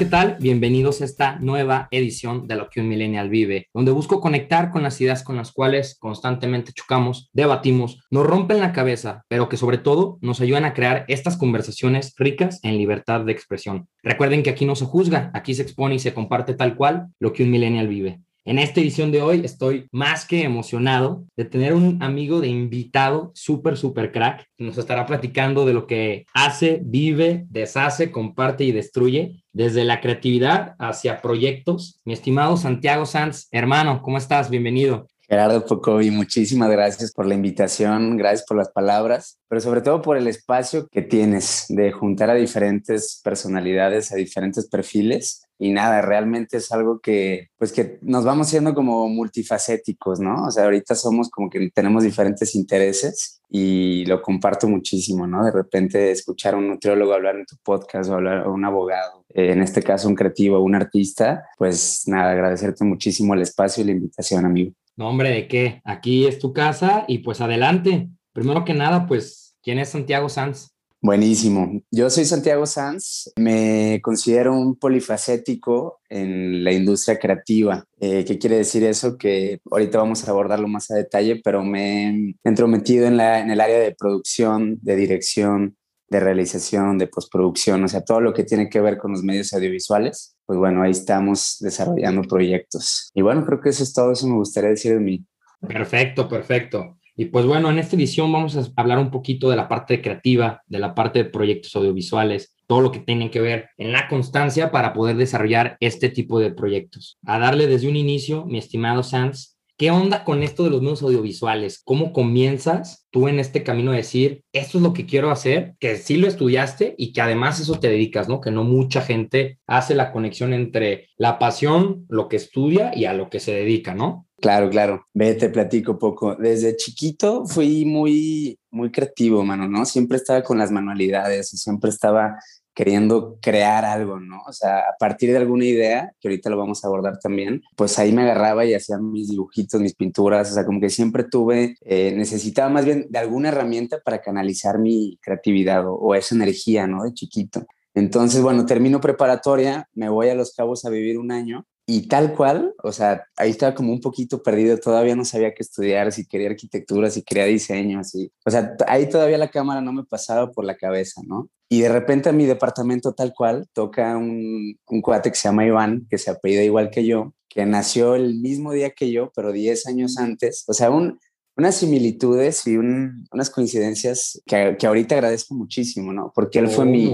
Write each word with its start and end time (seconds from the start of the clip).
¿qué 0.00 0.06
tal? 0.06 0.38
Bienvenidos 0.40 1.02
a 1.02 1.04
esta 1.04 1.38
nueva 1.40 1.86
edición 1.90 2.48
de 2.48 2.56
Lo 2.56 2.70
que 2.70 2.80
un 2.80 2.88
millennial 2.88 3.28
vive, 3.28 3.68
donde 3.74 3.92
busco 3.92 4.18
conectar 4.18 4.70
con 4.70 4.82
las 4.82 4.98
ideas 4.98 5.22
con 5.22 5.36
las 5.36 5.52
cuales 5.52 5.98
constantemente 6.00 6.72
chocamos, 6.72 7.28
debatimos, 7.34 8.02
nos 8.10 8.24
rompen 8.24 8.60
la 8.60 8.72
cabeza, 8.72 9.26
pero 9.28 9.50
que 9.50 9.58
sobre 9.58 9.76
todo 9.76 10.16
nos 10.22 10.40
ayudan 10.40 10.64
a 10.64 10.72
crear 10.72 11.04
estas 11.08 11.36
conversaciones 11.36 12.14
ricas 12.16 12.60
en 12.62 12.78
libertad 12.78 13.26
de 13.26 13.32
expresión. 13.32 13.88
Recuerden 14.02 14.42
que 14.42 14.48
aquí 14.48 14.64
no 14.64 14.74
se 14.74 14.86
juzga, 14.86 15.30
aquí 15.34 15.54
se 15.54 15.60
expone 15.60 15.96
y 15.96 15.98
se 15.98 16.14
comparte 16.14 16.54
tal 16.54 16.76
cual 16.76 17.08
lo 17.18 17.34
que 17.34 17.42
un 17.42 17.50
millennial 17.50 17.86
vive. 17.86 18.22
En 18.46 18.58
esta 18.58 18.80
edición 18.80 19.12
de 19.12 19.20
hoy 19.20 19.42
estoy 19.44 19.86
más 19.92 20.24
que 20.24 20.44
emocionado 20.44 21.26
de 21.36 21.44
tener 21.44 21.74
un 21.74 22.02
amigo 22.02 22.40
de 22.40 22.48
invitado 22.48 23.32
súper, 23.34 23.76
súper 23.76 24.12
crack. 24.12 24.46
Nos 24.56 24.78
estará 24.78 25.04
platicando 25.04 25.66
de 25.66 25.74
lo 25.74 25.86
que 25.86 26.24
hace, 26.32 26.80
vive, 26.82 27.44
deshace, 27.50 28.10
comparte 28.10 28.64
y 28.64 28.72
destruye, 28.72 29.44
desde 29.52 29.84
la 29.84 30.00
creatividad 30.00 30.74
hacia 30.78 31.20
proyectos. 31.20 32.00
Mi 32.06 32.14
estimado 32.14 32.56
Santiago 32.56 33.04
Sanz, 33.04 33.46
hermano, 33.50 34.00
¿cómo 34.00 34.16
estás? 34.16 34.48
Bienvenido. 34.48 35.06
Gerardo 35.28 35.64
Pocovi, 35.64 36.10
muchísimas 36.10 36.70
gracias 36.70 37.12
por 37.12 37.26
la 37.26 37.34
invitación, 37.34 38.16
gracias 38.16 38.46
por 38.48 38.56
las 38.56 38.72
palabras, 38.72 39.38
pero 39.48 39.60
sobre 39.60 39.82
todo 39.82 40.00
por 40.00 40.16
el 40.16 40.26
espacio 40.26 40.88
que 40.90 41.02
tienes 41.02 41.66
de 41.68 41.92
juntar 41.92 42.30
a 42.30 42.34
diferentes 42.34 43.20
personalidades, 43.22 44.10
a 44.12 44.16
diferentes 44.16 44.66
perfiles. 44.66 45.42
Y 45.62 45.72
nada, 45.72 46.00
realmente 46.00 46.56
es 46.56 46.72
algo 46.72 47.00
que, 47.00 47.48
pues 47.58 47.70
que 47.70 47.98
nos 48.00 48.24
vamos 48.24 48.48
siendo 48.48 48.74
como 48.74 49.06
multifacéticos, 49.10 50.18
¿no? 50.18 50.44
O 50.44 50.50
sea, 50.50 50.64
ahorita 50.64 50.94
somos 50.94 51.28
como 51.28 51.50
que 51.50 51.70
tenemos 51.74 52.02
diferentes 52.02 52.54
intereses 52.54 53.42
y 53.50 54.06
lo 54.06 54.22
comparto 54.22 54.66
muchísimo, 54.68 55.26
¿no? 55.26 55.44
De 55.44 55.50
repente 55.50 56.10
escuchar 56.12 56.54
a 56.54 56.56
un 56.56 56.68
nutriólogo 56.68 57.12
hablar 57.12 57.36
en 57.36 57.44
tu 57.44 57.56
podcast 57.62 58.08
o 58.08 58.14
hablar 58.14 58.46
a 58.46 58.48
un 58.48 58.64
abogado, 58.64 59.26
en 59.28 59.60
este 59.60 59.82
caso 59.82 60.08
un 60.08 60.14
creativo, 60.14 60.58
un 60.60 60.74
artista, 60.74 61.44
pues 61.58 62.04
nada, 62.06 62.30
agradecerte 62.32 62.82
muchísimo 62.84 63.34
el 63.34 63.42
espacio 63.42 63.82
y 63.82 63.86
la 63.88 63.92
invitación, 63.92 64.46
amigo. 64.46 64.72
No, 64.96 65.10
hombre, 65.10 65.28
¿de 65.28 65.46
qué? 65.46 65.82
Aquí 65.84 66.26
es 66.26 66.38
tu 66.38 66.54
casa 66.54 67.04
y 67.06 67.18
pues 67.18 67.42
adelante. 67.42 68.08
Primero 68.32 68.64
que 68.64 68.72
nada, 68.72 69.06
pues, 69.06 69.56
¿quién 69.62 69.78
es 69.78 69.90
Santiago 69.90 70.30
Sanz? 70.30 70.69
Buenísimo. 71.02 71.80
Yo 71.90 72.10
soy 72.10 72.26
Santiago 72.26 72.66
Sanz. 72.66 73.32
Me 73.36 74.00
considero 74.02 74.54
un 74.54 74.76
polifacético 74.76 76.00
en 76.10 76.62
la 76.62 76.72
industria 76.72 77.18
creativa. 77.18 77.84
Eh, 77.98 78.24
¿Qué 78.26 78.38
quiere 78.38 78.56
decir 78.56 78.84
eso? 78.84 79.16
Que 79.16 79.60
ahorita 79.70 79.96
vamos 79.96 80.26
a 80.26 80.30
abordarlo 80.30 80.68
más 80.68 80.90
a 80.90 80.96
detalle, 80.96 81.40
pero 81.42 81.64
me 81.64 82.08
he 82.08 82.34
entrometido 82.44 83.06
en, 83.06 83.18
en 83.18 83.50
el 83.50 83.60
área 83.60 83.78
de 83.78 83.94
producción, 83.98 84.78
de 84.82 84.96
dirección, 84.96 85.76
de 86.10 86.20
realización, 86.20 86.98
de 86.98 87.06
postproducción, 87.06 87.84
o 87.84 87.88
sea, 87.88 88.04
todo 88.04 88.20
lo 88.20 88.34
que 88.34 88.42
tiene 88.42 88.68
que 88.68 88.80
ver 88.80 88.98
con 88.98 89.12
los 89.12 89.22
medios 89.22 89.52
audiovisuales, 89.52 90.36
pues 90.44 90.58
bueno, 90.58 90.82
ahí 90.82 90.90
estamos 90.90 91.56
desarrollando 91.60 92.22
proyectos. 92.22 93.10
Y 93.14 93.22
bueno, 93.22 93.46
creo 93.46 93.60
que 93.60 93.68
eso 93.68 93.84
es 93.84 93.94
todo, 93.94 94.12
eso 94.12 94.26
me 94.26 94.34
gustaría 94.34 94.70
decir 94.70 94.92
de 94.92 95.00
mí. 95.00 95.24
Perfecto, 95.60 96.28
perfecto. 96.28 96.98
Y 97.20 97.26
pues 97.26 97.44
bueno, 97.44 97.70
en 97.70 97.78
esta 97.78 97.96
edición 97.96 98.32
vamos 98.32 98.56
a 98.56 98.66
hablar 98.76 98.98
un 98.98 99.10
poquito 99.10 99.50
de 99.50 99.56
la 99.56 99.68
parte 99.68 100.00
creativa, 100.00 100.62
de 100.66 100.78
la 100.78 100.94
parte 100.94 101.18
de 101.18 101.28
proyectos 101.28 101.76
audiovisuales, 101.76 102.56
todo 102.66 102.80
lo 102.80 102.90
que 102.90 103.00
tiene 103.00 103.30
que 103.30 103.42
ver 103.42 103.68
en 103.76 103.92
la 103.92 104.08
constancia 104.08 104.70
para 104.70 104.94
poder 104.94 105.18
desarrollar 105.18 105.76
este 105.80 106.08
tipo 106.08 106.40
de 106.40 106.50
proyectos. 106.50 107.18
A 107.26 107.38
darle 107.38 107.66
desde 107.66 107.90
un 107.90 107.96
inicio, 107.96 108.46
mi 108.46 108.56
estimado 108.56 109.02
Sanz, 109.02 109.59
¿Qué 109.80 109.90
onda 109.90 110.24
con 110.24 110.42
esto 110.42 110.64
de 110.64 110.68
los 110.68 110.82
medios 110.82 111.02
audiovisuales? 111.02 111.80
¿Cómo 111.82 112.12
comienzas 112.12 113.06
tú 113.08 113.28
en 113.28 113.38
este 113.38 113.62
camino 113.62 113.92
de 113.92 113.96
decir, 113.96 114.44
esto 114.52 114.76
es 114.76 114.82
lo 114.82 114.92
que 114.92 115.06
quiero 115.06 115.30
hacer, 115.30 115.74
que 115.80 115.96
sí 115.96 116.18
lo 116.18 116.28
estudiaste 116.28 116.94
y 116.98 117.14
que 117.14 117.22
además 117.22 117.60
eso 117.60 117.80
te 117.80 117.88
dedicas, 117.88 118.28
¿no? 118.28 118.42
Que 118.42 118.50
no 118.50 118.62
mucha 118.62 119.00
gente 119.00 119.58
hace 119.66 119.94
la 119.94 120.12
conexión 120.12 120.52
entre 120.52 121.08
la 121.16 121.38
pasión, 121.38 122.04
lo 122.10 122.28
que 122.28 122.36
estudia 122.36 122.92
y 122.94 123.06
a 123.06 123.14
lo 123.14 123.30
que 123.30 123.40
se 123.40 123.52
dedica, 123.54 123.94
¿no? 123.94 124.26
Claro, 124.42 124.68
claro. 124.68 125.06
Ve, 125.14 125.34
te 125.34 125.48
platico 125.48 125.98
poco. 125.98 126.34
Desde 126.34 126.76
chiquito 126.76 127.46
fui 127.46 127.86
muy, 127.86 128.58
muy 128.70 128.90
creativo, 128.90 129.42
mano, 129.46 129.66
¿no? 129.66 129.86
Siempre 129.86 130.18
estaba 130.18 130.42
con 130.42 130.58
las 130.58 130.70
manualidades, 130.70 131.48
siempre 131.48 131.88
estaba 131.88 132.36
queriendo 132.74 133.38
crear 133.40 133.84
algo, 133.84 134.20
¿no? 134.20 134.42
O 134.46 134.52
sea, 134.52 134.78
a 134.80 134.96
partir 134.98 135.30
de 135.30 135.38
alguna 135.38 135.64
idea, 135.64 136.12
que 136.20 136.28
ahorita 136.28 136.50
lo 136.50 136.56
vamos 136.56 136.84
a 136.84 136.88
abordar 136.88 137.18
también, 137.18 137.62
pues 137.76 137.98
ahí 137.98 138.12
me 138.12 138.22
agarraba 138.22 138.64
y 138.64 138.74
hacía 138.74 138.98
mis 138.98 139.28
dibujitos, 139.28 139.80
mis 139.80 139.94
pinturas, 139.94 140.50
o 140.50 140.54
sea, 140.54 140.64
como 140.64 140.80
que 140.80 140.90
siempre 140.90 141.24
tuve, 141.24 141.76
eh, 141.82 142.12
necesitaba 142.16 142.68
más 142.70 142.84
bien 142.84 143.06
de 143.10 143.18
alguna 143.18 143.48
herramienta 143.48 144.00
para 144.04 144.20
canalizar 144.20 144.78
mi 144.78 145.18
creatividad 145.22 145.86
o, 145.86 145.94
o 145.94 146.14
esa 146.14 146.34
energía, 146.34 146.86
¿no? 146.86 147.04
De 147.04 147.12
chiquito. 147.14 147.66
Entonces, 147.94 148.40
bueno, 148.42 148.66
termino 148.66 149.00
preparatoria, 149.00 149.88
me 149.94 150.08
voy 150.08 150.28
a 150.28 150.34
Los 150.34 150.54
Cabos 150.54 150.84
a 150.84 150.90
vivir 150.90 151.18
un 151.18 151.32
año 151.32 151.66
y 151.92 152.02
tal 152.06 152.36
cual, 152.36 152.72
o 152.84 152.92
sea, 152.92 153.26
ahí 153.36 153.50
estaba 153.50 153.74
como 153.74 153.92
un 153.92 154.00
poquito 154.00 154.44
perdido, 154.44 154.78
todavía 154.78 155.16
no 155.16 155.24
sabía 155.24 155.52
qué 155.52 155.64
estudiar, 155.64 156.12
si 156.12 156.24
quería 156.24 156.48
arquitectura, 156.48 157.10
si 157.10 157.22
quería 157.24 157.46
diseño, 157.46 157.98
así. 157.98 158.30
O 158.46 158.50
sea, 158.52 158.76
ahí 158.86 159.08
todavía 159.08 159.38
la 159.38 159.50
cámara 159.50 159.80
no 159.80 159.92
me 159.92 160.04
pasaba 160.04 160.52
por 160.52 160.64
la 160.64 160.76
cabeza, 160.76 161.20
¿no? 161.26 161.50
Y 161.68 161.80
de 161.80 161.88
repente 161.88 162.28
a 162.28 162.32
mi 162.32 162.46
departamento 162.46 163.12
tal 163.12 163.32
cual 163.36 163.66
toca 163.72 164.16
un, 164.16 164.78
un 164.86 165.02
cuate 165.02 165.30
que 165.30 165.36
se 165.36 165.48
llama 165.48 165.66
Iván, 165.66 166.06
que 166.08 166.16
se 166.18 166.30
apellida 166.30 166.62
igual 166.62 166.90
que 166.90 167.04
yo, 167.04 167.34
que 167.48 167.66
nació 167.66 168.14
el 168.14 168.38
mismo 168.38 168.70
día 168.72 168.90
que 168.90 169.10
yo, 169.10 169.32
pero 169.34 169.50
10 169.50 169.88
años 169.88 170.16
antes. 170.16 170.62
O 170.68 170.74
sea, 170.74 170.90
un, 170.90 171.18
unas 171.56 171.74
similitudes 171.74 172.68
y 172.68 172.76
unas 172.76 173.50
coincidencias 173.50 174.40
que, 174.46 174.76
que, 174.78 174.86
ahorita 174.86 175.16
agradezco 175.16 175.56
muchísimo, 175.56 176.12
¿no? 176.12 176.30
Porque 176.32 176.60
él 176.60 176.68
fue 176.68 176.84
mi... 176.84 177.12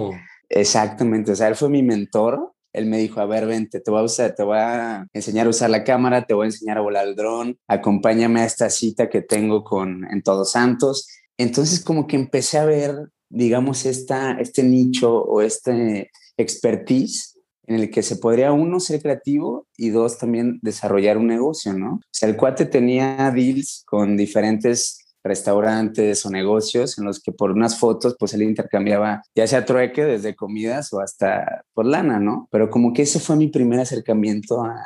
Exactamente, 0.51 1.33
o 1.33 1.35
sea, 1.35 1.49
él 1.49 1.57
fue 1.57 1.71
mi 1.71 1.83
mentor 1.83 2.53
él 2.77 2.87
me 2.87 2.99
dijo, 2.99 3.21
a 3.21 3.27
ver, 3.27 3.47
vente, 3.47 3.81
te 3.81 3.91
voy 3.91 4.01
a 4.01 4.05
usar, 4.05 4.35
te 4.35 4.43
voy 4.43 4.59
a 4.59 5.07
enseñar 5.15 5.47
a 5.47 5.51
usar 5.51 5.71
la 5.71 5.83
cámara, 5.83 6.27
te 6.27 6.35
voy 6.35 6.45
a 6.45 6.49
enseñar 6.49 6.77
a 6.77 6.83
volar 6.83 7.09
el 7.09 7.17
dron, 7.17 7.59
acompáñame 7.67 8.43
a 8.43 8.45
esta 8.45 8.69
cita 8.69 9.09
que 9.09 9.23
tengo 9.23 9.65
con 9.65 10.07
en 10.11 10.23
Todos 10.23 10.53
Santos. 10.53 11.09
Entonces 11.39 11.83
como 11.83 12.07
que 12.07 12.17
empecé 12.17 12.59
a 12.59 12.67
ver, 12.67 12.95
digamos, 13.31 13.87
esta, 13.87 14.33
este 14.33 14.63
nicho 14.63 15.23
o 15.23 15.41
este 15.41 16.11
expertise 16.37 17.39
en 17.67 17.77
el 17.77 17.91
que 17.91 18.03
se 18.03 18.17
podría 18.17 18.53
uno 18.53 18.79
ser 18.79 19.01
creativo 19.01 19.67
y 19.77 19.89
dos 19.89 20.19
también 20.19 20.59
desarrollar 20.63 21.17
un 21.17 21.29
negocio, 21.29 21.73
¿no? 21.73 21.95
O 21.95 22.01
sea, 22.11 22.29
el 22.29 22.37
cuate 22.37 22.67
tenía 22.67 23.31
deals 23.35 23.85
con 23.87 24.19
diferentes 24.19 25.06
restaurantes 25.27 26.25
o 26.25 26.31
negocios 26.31 26.99
en 26.99 27.05
los 27.05 27.21
que 27.21 27.33
por 27.33 27.51
unas 27.51 27.79
fotos 27.79 28.17
pues 28.19 28.35
él 28.35 28.43
intercambiaba 28.43 29.23
ya 29.35 29.47
sea 29.47 29.65
trueque 29.65 30.05
desde 30.05 30.35
comidas 30.35 30.93
o 30.93 31.01
hasta 31.01 31.65
por 31.75 31.87
lana, 31.87 32.19
¿no? 32.19 32.49
Pero 32.51 32.71
como 32.71 32.93
que 32.93 33.03
ese 33.03 33.21
fue 33.21 33.37
mi 33.37 33.49
primer 33.49 33.81
acercamiento 33.81 34.65
a, 34.65 34.77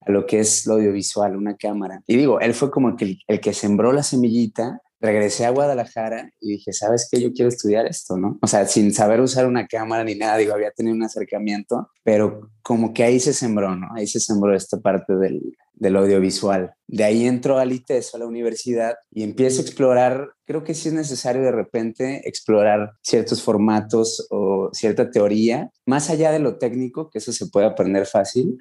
a 0.00 0.10
lo 0.10 0.26
que 0.26 0.40
es 0.40 0.66
lo 0.66 0.74
audiovisual, 0.74 1.36
una 1.36 1.56
cámara. 1.56 2.02
Y 2.06 2.16
digo, 2.16 2.40
él 2.40 2.54
fue 2.54 2.70
como 2.70 2.96
que 2.96 3.04
el, 3.04 3.18
el 3.26 3.40
que 3.40 3.52
sembró 3.54 3.92
la 3.92 4.02
semillita 4.02 4.80
regresé 5.04 5.44
a 5.44 5.50
Guadalajara 5.50 6.30
y 6.40 6.52
dije, 6.52 6.72
¿sabes 6.72 7.08
qué? 7.10 7.20
Yo 7.20 7.32
quiero 7.32 7.50
estudiar 7.50 7.86
esto, 7.86 8.16
¿no? 8.16 8.38
O 8.40 8.46
sea, 8.46 8.66
sin 8.66 8.92
saber 8.92 9.20
usar 9.20 9.46
una 9.46 9.66
cámara 9.66 10.02
ni 10.02 10.14
nada, 10.14 10.38
digo, 10.38 10.54
había 10.54 10.70
tenido 10.70 10.96
un 10.96 11.02
acercamiento, 11.02 11.90
pero 12.02 12.50
como 12.62 12.94
que 12.94 13.04
ahí 13.04 13.20
se 13.20 13.34
sembró, 13.34 13.76
¿no? 13.76 13.88
Ahí 13.94 14.06
se 14.06 14.18
sembró 14.18 14.54
esta 14.54 14.80
parte 14.80 15.14
del, 15.16 15.42
del 15.74 15.96
audiovisual. 15.96 16.74
De 16.86 17.04
ahí 17.04 17.26
entro 17.26 17.58
al 17.58 17.72
ITESO, 17.72 18.16
a 18.16 18.20
la 18.20 18.26
universidad, 18.26 18.94
y 19.10 19.22
empiezo 19.22 19.60
a 19.60 19.64
explorar, 19.64 20.30
creo 20.44 20.64
que 20.64 20.74
sí 20.74 20.88
es 20.88 20.94
necesario 20.94 21.42
de 21.42 21.52
repente 21.52 22.28
explorar 22.28 22.92
ciertos 23.02 23.42
formatos 23.42 24.26
o 24.30 24.70
cierta 24.72 25.10
teoría, 25.10 25.70
más 25.86 26.10
allá 26.10 26.30
de 26.30 26.38
lo 26.38 26.58
técnico, 26.58 27.10
que 27.10 27.18
eso 27.18 27.32
se 27.32 27.46
puede 27.46 27.66
aprender 27.66 28.06
fácil, 28.06 28.58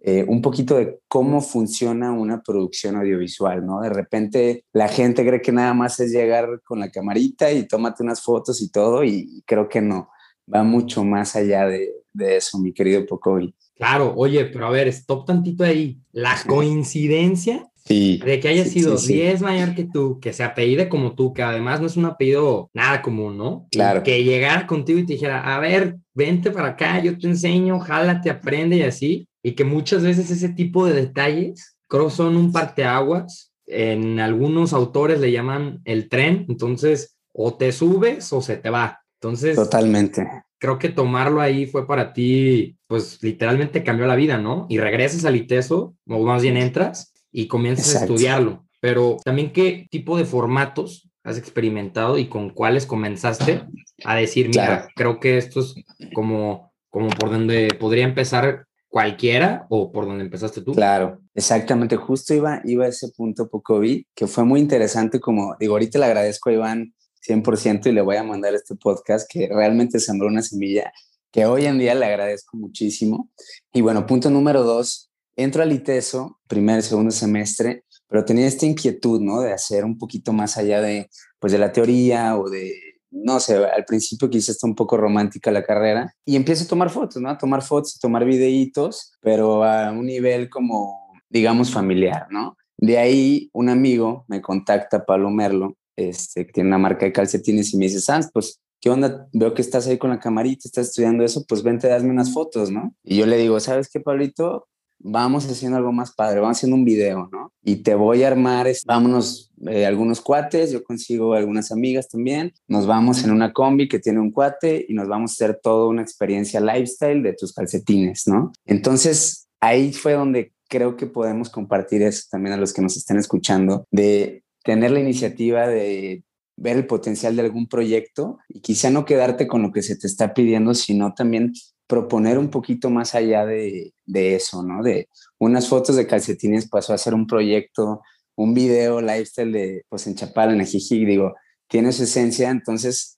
eh, 0.00 0.24
un 0.28 0.42
poquito 0.42 0.76
de 0.76 1.00
cómo 1.08 1.40
funciona 1.40 2.12
una 2.12 2.42
producción 2.42 2.96
audiovisual, 2.96 3.64
¿no? 3.64 3.80
De 3.80 3.88
repente 3.88 4.64
la 4.72 4.88
gente 4.88 5.26
cree 5.26 5.40
que 5.40 5.52
nada 5.52 5.74
más 5.74 5.98
es 6.00 6.12
llegar 6.12 6.60
con 6.64 6.80
la 6.80 6.90
camarita 6.90 7.50
y 7.50 7.66
tómate 7.66 8.02
unas 8.02 8.22
fotos 8.22 8.60
y 8.60 8.70
todo, 8.70 9.04
y 9.04 9.42
creo 9.46 9.68
que 9.68 9.80
no, 9.80 10.10
va 10.52 10.62
mucho 10.62 11.02
más 11.04 11.34
allá 11.36 11.66
de, 11.66 11.92
de 12.12 12.36
eso, 12.36 12.58
mi 12.58 12.72
querido 12.72 13.04
Pocovi. 13.06 13.54
Claro, 13.76 14.14
oye, 14.16 14.46
pero 14.46 14.66
a 14.66 14.70
ver, 14.70 14.88
stop 14.88 15.26
tantito 15.26 15.62
ahí. 15.62 15.98
La 16.12 16.34
coincidencia 16.46 17.68
sí, 17.84 18.20
de 18.24 18.40
que 18.40 18.48
haya 18.48 18.64
sí, 18.64 18.70
sido 18.70 18.96
sí, 18.96 19.08
sí. 19.08 19.14
10 19.14 19.42
mayor 19.42 19.74
que 19.74 19.84
tú, 19.84 20.18
que 20.18 20.32
se 20.32 20.42
apellide 20.42 20.88
como 20.88 21.14
tú, 21.14 21.34
que 21.34 21.42
además 21.42 21.80
no 21.80 21.86
es 21.86 21.96
un 21.96 22.06
apellido 22.06 22.70
nada 22.72 23.02
común, 23.02 23.36
¿no? 23.36 23.66
Claro. 23.70 24.02
Que 24.02 24.24
llegara 24.24 24.66
contigo 24.66 24.98
y 24.98 25.06
te 25.06 25.12
dijera, 25.12 25.54
a 25.54 25.60
ver, 25.60 25.96
vente 26.14 26.50
para 26.50 26.68
acá, 26.68 27.02
yo 27.02 27.18
te 27.18 27.26
enseño, 27.26 27.78
jálate, 27.78 28.30
aprende 28.30 28.76
y 28.76 28.82
así. 28.82 29.28
Y 29.42 29.52
que 29.52 29.64
muchas 29.64 30.02
veces 30.02 30.30
ese 30.30 30.48
tipo 30.48 30.86
de 30.86 30.94
detalles, 30.94 31.76
creo 31.86 32.08
son 32.08 32.36
un 32.36 32.52
parteaguas. 32.52 33.52
En 33.66 34.20
algunos 34.20 34.72
autores 34.72 35.20
le 35.20 35.32
llaman 35.32 35.80
el 35.84 36.08
tren, 36.08 36.46
entonces 36.48 37.16
o 37.32 37.54
te 37.54 37.72
subes 37.72 38.32
o 38.32 38.40
se 38.40 38.56
te 38.56 38.70
va. 38.70 39.00
Entonces, 39.20 39.56
Totalmente. 39.56 40.26
Creo 40.58 40.78
que 40.78 40.88
tomarlo 40.88 41.40
ahí 41.40 41.66
fue 41.66 41.86
para 41.86 42.12
ti, 42.12 42.76
pues 42.86 43.22
literalmente 43.22 43.84
cambió 43.84 44.06
la 44.06 44.16
vida, 44.16 44.38
¿no? 44.38 44.66
Y 44.68 44.78
regresas 44.78 45.24
al 45.24 45.36
ITESO, 45.36 45.94
o 46.08 46.22
más 46.24 46.42
bien 46.42 46.56
entras 46.56 47.12
y 47.32 47.46
comienzas 47.46 47.86
Exacto. 47.86 48.12
a 48.12 48.16
estudiarlo. 48.16 48.66
Pero 48.80 49.16
también, 49.24 49.52
¿qué 49.52 49.86
tipo 49.90 50.16
de 50.16 50.24
formatos 50.24 51.08
has 51.24 51.38
experimentado 51.38 52.18
y 52.18 52.28
con 52.28 52.50
cuáles 52.50 52.86
comenzaste 52.86 53.64
a 54.04 54.14
decir, 54.14 54.48
mira, 54.48 54.66
Claro. 54.66 54.88
creo 54.94 55.20
que 55.20 55.38
esto 55.38 55.60
es 55.60 55.74
como 56.14 56.66
como 56.96 57.10
por 57.10 57.30
donde 57.30 57.68
podría 57.78 58.04
empezar 58.04 58.64
cualquiera 58.88 59.66
o 59.68 59.92
por 59.92 60.06
donde 60.06 60.24
empezaste 60.24 60.62
tú. 60.62 60.72
Claro, 60.72 61.20
exactamente. 61.34 61.96
Justo 61.96 62.32
iba, 62.32 62.62
iba 62.64 62.86
a 62.86 62.88
ese 62.88 63.08
punto, 63.14 63.50
vi 63.78 64.06
que 64.14 64.26
fue 64.26 64.44
muy 64.44 64.60
interesante. 64.60 65.20
Como 65.20 65.54
digo, 65.60 65.74
ahorita 65.74 65.98
le 65.98 66.06
agradezco 66.06 66.48
a 66.48 66.54
Iván 66.54 66.94
100% 67.26 67.86
y 67.86 67.92
le 67.92 68.02
voy 68.02 68.16
a 68.16 68.22
mandar 68.22 68.54
este 68.54 68.76
podcast 68.76 69.30
que 69.30 69.48
realmente 69.48 69.98
sembró 70.00 70.28
una 70.28 70.42
semilla 70.42 70.92
que 71.32 71.44
hoy 71.44 71.66
en 71.66 71.78
día 71.78 71.94
le 71.94 72.06
agradezco 72.06 72.56
muchísimo. 72.56 73.30
Y 73.72 73.80
bueno, 73.80 74.06
punto 74.06 74.30
número 74.30 74.62
dos, 74.62 75.10
entro 75.36 75.62
al 75.62 75.72
ITESO, 75.72 76.38
primer, 76.48 76.82
segundo 76.82 77.10
semestre, 77.10 77.84
pero 78.08 78.24
tenía 78.24 78.46
esta 78.46 78.66
inquietud, 78.66 79.20
¿no? 79.20 79.40
De 79.40 79.52
hacer 79.52 79.84
un 79.84 79.98
poquito 79.98 80.32
más 80.32 80.56
allá 80.56 80.80
de, 80.80 81.10
pues, 81.38 81.52
de 81.52 81.58
la 81.58 81.72
teoría 81.72 82.38
o 82.38 82.48
de, 82.48 82.72
no 83.10 83.40
sé, 83.40 83.56
al 83.56 83.84
principio 83.84 84.30
quise 84.30 84.52
estar 84.52 84.68
un 84.68 84.74
poco 84.74 84.96
romántica 84.96 85.50
la 85.50 85.64
carrera 85.64 86.14
y 86.24 86.36
empiezo 86.36 86.64
a 86.64 86.68
tomar 86.68 86.90
fotos, 86.90 87.20
¿no? 87.20 87.28
A 87.28 87.38
tomar 87.38 87.62
fotos, 87.62 87.96
a 87.96 88.00
tomar 88.00 88.24
videitos, 88.24 89.12
pero 89.20 89.64
a 89.64 89.90
un 89.90 90.06
nivel 90.06 90.48
como, 90.48 91.12
digamos, 91.28 91.70
familiar, 91.70 92.26
¿no? 92.30 92.56
De 92.78 92.98
ahí 92.98 93.50
un 93.52 93.68
amigo 93.68 94.24
me 94.28 94.42
contacta, 94.42 95.04
Pablo 95.04 95.30
Merlo, 95.30 95.76
este, 95.96 96.46
que 96.46 96.52
tiene 96.52 96.68
una 96.68 96.78
marca 96.78 97.06
de 97.06 97.12
calcetines 97.12 97.72
y 97.72 97.78
me 97.78 97.86
dice, 97.86 98.00
Sans, 98.00 98.30
pues 98.32 98.60
¿qué 98.80 98.90
onda? 98.90 99.28
Veo 99.32 99.54
que 99.54 99.62
estás 99.62 99.86
ahí 99.86 99.98
con 99.98 100.10
la 100.10 100.20
camarita, 100.20 100.62
estás 100.64 100.88
estudiando 100.88 101.24
eso, 101.24 101.44
pues 101.48 101.62
vente, 101.62 101.92
hazme 101.92 102.10
unas 102.10 102.32
fotos, 102.32 102.70
¿no? 102.70 102.94
Y 103.02 103.16
yo 103.16 103.26
le 103.26 103.36
digo, 103.36 103.58
¿sabes 103.60 103.88
qué, 103.88 104.00
Pablito? 104.00 104.68
Vamos 104.98 105.44
haciendo 105.46 105.76
algo 105.76 105.92
más 105.92 106.14
padre, 106.14 106.40
vamos 106.40 106.56
haciendo 106.56 106.76
un 106.76 106.84
video, 106.84 107.28
¿no? 107.30 107.52
Y 107.62 107.76
te 107.76 107.94
voy 107.94 108.22
a 108.22 108.28
armar, 108.28 108.66
vámonos 108.86 109.52
eh, 109.66 109.84
algunos 109.84 110.20
cuates, 110.20 110.72
yo 110.72 110.82
consigo 110.84 111.34
algunas 111.34 111.70
amigas 111.70 112.08
también, 112.08 112.52
nos 112.66 112.86
vamos 112.86 113.22
en 113.24 113.30
una 113.30 113.52
combi 113.52 113.88
que 113.88 113.98
tiene 113.98 114.20
un 114.20 114.30
cuate 114.30 114.86
y 114.88 114.94
nos 114.94 115.08
vamos 115.08 115.32
a 115.32 115.34
hacer 115.34 115.60
toda 115.62 115.88
una 115.88 116.02
experiencia 116.02 116.60
lifestyle 116.60 117.22
de 117.22 117.34
tus 117.34 117.52
calcetines, 117.52 118.26
¿no? 118.26 118.52
Entonces, 118.64 119.48
ahí 119.60 119.92
fue 119.92 120.14
donde 120.14 120.52
creo 120.68 120.96
que 120.96 121.06
podemos 121.06 121.50
compartir 121.50 122.02
eso 122.02 122.24
también 122.30 122.54
a 122.54 122.56
los 122.56 122.72
que 122.72 122.82
nos 122.82 122.96
estén 122.96 123.18
escuchando, 123.18 123.84
de 123.90 124.42
tener 124.66 124.90
la 124.90 125.00
iniciativa 125.00 125.68
de 125.68 126.24
ver 126.56 126.76
el 126.76 126.86
potencial 126.86 127.36
de 127.36 127.42
algún 127.42 127.68
proyecto 127.68 128.38
y 128.48 128.60
quizá 128.60 128.90
no 128.90 129.04
quedarte 129.04 129.46
con 129.46 129.62
lo 129.62 129.70
que 129.70 129.82
se 129.82 129.96
te 129.96 130.08
está 130.08 130.34
pidiendo, 130.34 130.74
sino 130.74 131.14
también 131.14 131.52
proponer 131.86 132.36
un 132.36 132.50
poquito 132.50 132.90
más 132.90 133.14
allá 133.14 133.46
de, 133.46 133.92
eso, 134.06 134.64
¿no? 134.64 134.82
De 134.82 135.08
unas 135.38 135.68
fotos 135.68 135.94
de 135.94 136.08
calcetines 136.08 136.68
pasó 136.68 136.92
a 136.92 136.98
ser 136.98 137.14
un 137.14 137.28
proyecto, 137.28 138.02
un 138.34 138.54
video 138.54 139.00
lifestyle 139.00 139.52
de, 139.52 139.84
pues 139.88 140.08
en 140.08 140.16
Chapala, 140.16 140.52
en 140.52 140.60
Ajijic, 140.60 141.06
digo, 141.06 141.34
tiene 141.68 141.92
su 141.92 142.02
esencia, 142.02 142.50
entonces, 142.50 143.16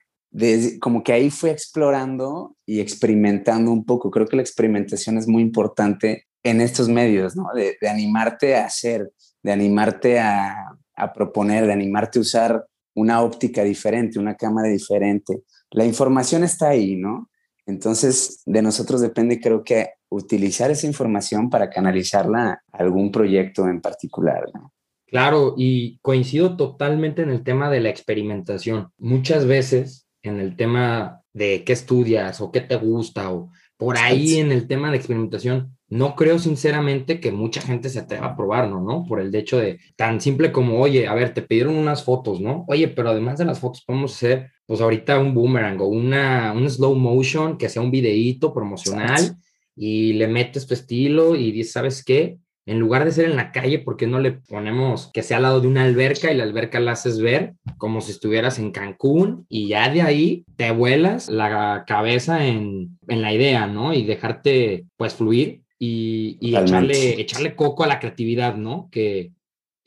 como 0.81 1.03
que 1.03 1.15
ahí 1.15 1.31
fui 1.31 1.49
explorando 1.49 2.57
y 2.67 2.81
experimentando 2.81 3.71
un 3.73 3.87
poco. 3.87 4.11
Creo 4.11 4.27
que 4.27 4.37
la 4.37 4.43
experimentación 4.43 5.17
es 5.17 5.27
muy 5.27 5.43
importante 5.43 6.27
en 6.43 6.61
estos 6.61 6.91
medios, 6.91 7.37
¿no? 7.37 7.47
De, 7.55 7.79
animarte 7.89 8.55
a 8.55 8.67
hacer, 8.67 9.11
de 9.43 9.53
animarte 9.53 10.19
a, 10.19 10.77
a 10.99 11.13
proponer, 11.13 11.67
de 11.67 11.73
animarte 11.73 12.19
a 12.19 12.23
usar 12.23 12.67
una 12.95 13.23
óptica 13.23 13.63
diferente, 13.63 14.19
una 14.19 14.35
cámara 14.35 14.69
diferente. 14.69 15.43
La 15.71 15.85
información 15.85 16.45
está 16.45 16.71
ahí, 16.71 16.97
¿no? 16.97 17.31
Entonces, 17.67 18.43
de 18.47 18.63
nosotros 18.63 19.01
depende, 19.01 19.41
creo 19.41 19.63
que, 19.63 19.91
utilizar 20.11 20.71
esa 20.71 20.87
información 20.87 21.51
para 21.51 21.69
canalizarla 21.69 22.63
a 22.73 22.79
algún 22.79 23.13
proyecto 23.13 23.69
en 23.69 23.81
particular. 23.81 24.45
¿no? 24.55 24.73
Claro, 25.07 25.55
y 25.57 25.99
coincido 25.99 26.57
totalmente 26.57 27.23
en 27.23 27.31
el 27.31 27.43
tema 27.43 27.71
de 27.71 27.81
la 27.81 27.91
experimentación. 27.91 28.89
Muchas 28.99 29.47
veces 29.47 30.07
en 30.23 30.41
el 30.41 30.57
tema 30.57 31.23
de 31.33 31.63
qué 31.65 31.73
estudias 31.73 32.41
o 32.41 32.51
qué 32.51 32.61
te 32.61 32.77
gusta 32.77 33.33
o 33.33 33.51
por 33.77 33.97
ahí 33.97 34.39
en 34.39 34.51
el 34.51 34.67
tema 34.67 34.91
de 34.91 34.97
experimentación, 34.97 35.78
no 35.89 36.15
creo 36.15 36.39
sinceramente 36.39 37.21
que 37.21 37.33
mucha 37.33 37.61
gente 37.61 37.89
se 37.89 38.01
atreva 38.01 38.27
a 38.27 38.37
probarlo, 38.37 38.81
¿no? 38.81 39.05
Por 39.07 39.21
el 39.21 39.35
hecho 39.35 39.59
de 39.59 39.79
tan 39.97 40.21
simple 40.21 40.53
como, 40.53 40.81
oye, 40.81 41.07
a 41.07 41.15
ver, 41.15 41.33
te 41.35 41.43
pidieron 41.43 41.77
unas 41.77 42.05
fotos, 42.05 42.41
¿no? 42.41 42.65
Oye, 42.69 42.89
pero 42.89 43.11
además 43.11 43.39
de 43.39 43.47
las 43.47 43.61
fotos 43.61 43.85
podemos 43.85 44.15
hacer, 44.15 44.51
pues 44.67 44.81
ahorita 44.81 45.19
un 45.19 45.35
boomerang 45.35 45.81
o 45.81 45.87
una, 45.87 46.53
un 46.53 46.69
slow 46.69 46.95
motion 46.95 47.57
que 47.57 47.69
sea 47.69 47.83
un 47.83 47.91
videíto 47.91 48.53
promocional 48.53 49.37
y 49.75 50.13
le 50.15 50.29
metes 50.29 50.67
tu 50.67 50.75
estilo 50.75 51.37
y 51.37 51.53
dices, 51.53 51.73
¿sabes 51.73 52.05
qué? 52.05 52.39
en 52.69 52.79
lugar 52.81 53.07
de 53.07 53.13
ser 53.13 53.25
en 53.25 53.37
la 53.37 53.51
calle, 53.51 53.79
¿por 53.79 53.97
qué 53.97 54.07
no 54.07 54.21
le 54.21 54.33
ponemos 54.33 55.11
que 55.15 55.23
sea 55.23 55.39
al 55.39 55.45
lado 55.45 55.63
de 55.63 55.69
una 55.69 55.85
alberca 55.85 56.31
y 56.31 56.37
la 56.37 56.45
alberca 56.45 56.79
la 56.81 56.93
haces 56.93 57.19
ver 57.19 57.55
como 57.79 58.03
si 58.03 58.11
estuvieras 58.11 58.59
en 58.59 58.73
Cancún 58.73 59.47
y 59.49 59.69
ya 59.69 59.89
de 59.89 60.03
ahí 60.03 60.45
te 60.57 60.71
vuelas 60.71 61.31
la 61.31 61.85
cabeza 61.87 62.45
en, 62.45 62.99
la 63.07 63.33
idea, 63.33 63.67
¿no? 63.67 63.95
Y 63.95 64.05
dejarte 64.05 64.85
pues 64.99 65.15
fluir 65.15 65.63
y, 65.79 66.39
echarle, 66.57 67.21
echarle 67.21 67.55
coco 67.55 67.85
a 67.85 67.87
la 67.87 68.01
creatividad, 68.01 68.57
¿no? 68.57 68.89
Que, 68.91 69.33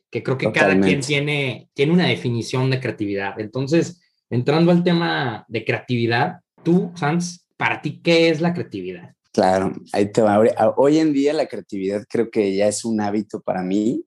creo 0.09 0.37
que 0.37 0.51
cada 0.51 0.79
quien 0.79 1.01
tiene, 1.01 1.69
tiene 1.73 1.93
una 1.93 2.07
definición 2.07 2.69
de 2.69 2.79
creatividad. 2.79 3.39
Entonces, 3.39 4.01
entrando 4.29 4.71
al 4.71 4.83
tema 4.83 5.45
de 5.47 5.65
creatividad, 5.65 6.39
tú, 6.63 6.91
Sans, 6.95 7.45
para 7.57 7.81
ti, 7.81 8.01
¿qué 8.01 8.29
es 8.29 8.41
la 8.41 8.53
creatividad? 8.53 9.15
Claro, 9.31 9.73
ahí 9.93 10.11
te 10.11 10.21
va. 10.21 10.41
Hoy 10.75 10.97
en 10.97 11.13
día 11.13 11.31
la 11.33 11.47
creatividad 11.47 12.05
creo 12.09 12.29
que 12.29 12.55
ya 12.55 12.67
es 12.67 12.83
un 12.83 12.99
hábito 12.99 13.41
para 13.41 13.63
mí 13.63 14.03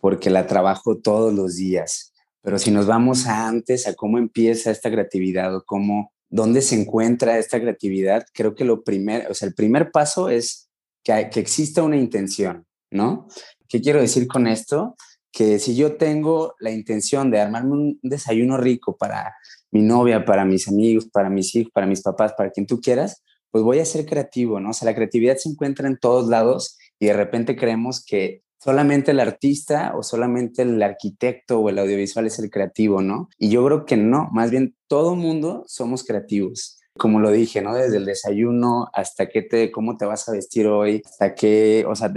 porque 0.00 0.30
la 0.30 0.46
trabajo 0.46 0.98
todos 0.98 1.32
los 1.32 1.56
días. 1.56 2.12
Pero 2.42 2.58
si 2.58 2.70
nos 2.70 2.86
vamos 2.86 3.26
a 3.26 3.46
antes, 3.46 3.86
a 3.86 3.94
cómo 3.94 4.18
empieza 4.18 4.70
esta 4.70 4.90
creatividad 4.90 5.54
o 5.56 5.64
cómo, 5.64 6.12
dónde 6.28 6.60
se 6.60 6.78
encuentra 6.78 7.38
esta 7.38 7.60
creatividad, 7.60 8.26
creo 8.34 8.54
que 8.54 8.64
lo 8.64 8.84
primero, 8.84 9.30
o 9.30 9.34
sea, 9.34 9.48
el 9.48 9.54
primer 9.54 9.90
paso 9.92 10.28
es 10.28 10.63
que, 11.04 11.28
que 11.30 11.40
exista 11.40 11.82
una 11.82 11.96
intención, 11.96 12.66
¿no? 12.90 13.28
¿Qué 13.68 13.80
quiero 13.80 14.00
decir 14.00 14.26
con 14.26 14.46
esto? 14.46 14.96
Que 15.30 15.58
si 15.58 15.76
yo 15.76 15.96
tengo 15.96 16.54
la 16.58 16.70
intención 16.70 17.30
de 17.30 17.40
armarme 17.40 17.72
un 17.72 17.98
desayuno 18.02 18.56
rico 18.56 18.96
para 18.96 19.34
mi 19.70 19.82
novia, 19.82 20.24
para 20.24 20.44
mis 20.44 20.68
amigos, 20.68 21.08
para 21.12 21.28
mis 21.28 21.54
hijos, 21.54 21.72
para 21.72 21.86
mis 21.86 22.00
papás, 22.00 22.32
para 22.36 22.50
quien 22.50 22.66
tú 22.66 22.80
quieras, 22.80 23.22
pues 23.50 23.62
voy 23.62 23.80
a 23.80 23.84
ser 23.84 24.06
creativo, 24.06 24.60
¿no? 24.60 24.70
O 24.70 24.72
sea, 24.72 24.86
la 24.86 24.94
creatividad 24.94 25.36
se 25.36 25.48
encuentra 25.48 25.86
en 25.88 25.98
todos 25.98 26.28
lados 26.28 26.78
y 26.98 27.06
de 27.06 27.12
repente 27.12 27.56
creemos 27.56 28.04
que 28.04 28.42
solamente 28.64 29.10
el 29.10 29.20
artista 29.20 29.92
o 29.96 30.02
solamente 30.02 30.62
el 30.62 30.82
arquitecto 30.82 31.60
o 31.60 31.68
el 31.68 31.78
audiovisual 31.78 32.26
es 32.26 32.38
el 32.38 32.50
creativo, 32.50 33.02
¿no? 33.02 33.28
Y 33.38 33.50
yo 33.50 33.64
creo 33.66 33.84
que 33.84 33.96
no, 33.96 34.28
más 34.32 34.50
bien 34.50 34.74
todo 34.88 35.14
mundo 35.16 35.64
somos 35.66 36.02
creativos. 36.04 36.80
Como 36.96 37.20
lo 37.20 37.30
dije, 37.30 37.60
¿no? 37.60 37.74
Desde 37.74 37.96
el 37.96 38.04
desayuno 38.04 38.88
hasta 38.92 39.28
qué 39.28 39.42
te, 39.42 39.70
cómo 39.70 39.96
te 39.96 40.06
vas 40.06 40.28
a 40.28 40.32
vestir 40.32 40.66
hoy, 40.68 41.02
hasta 41.04 41.34
qué, 41.34 41.84
o 41.88 41.94
sea, 41.94 42.12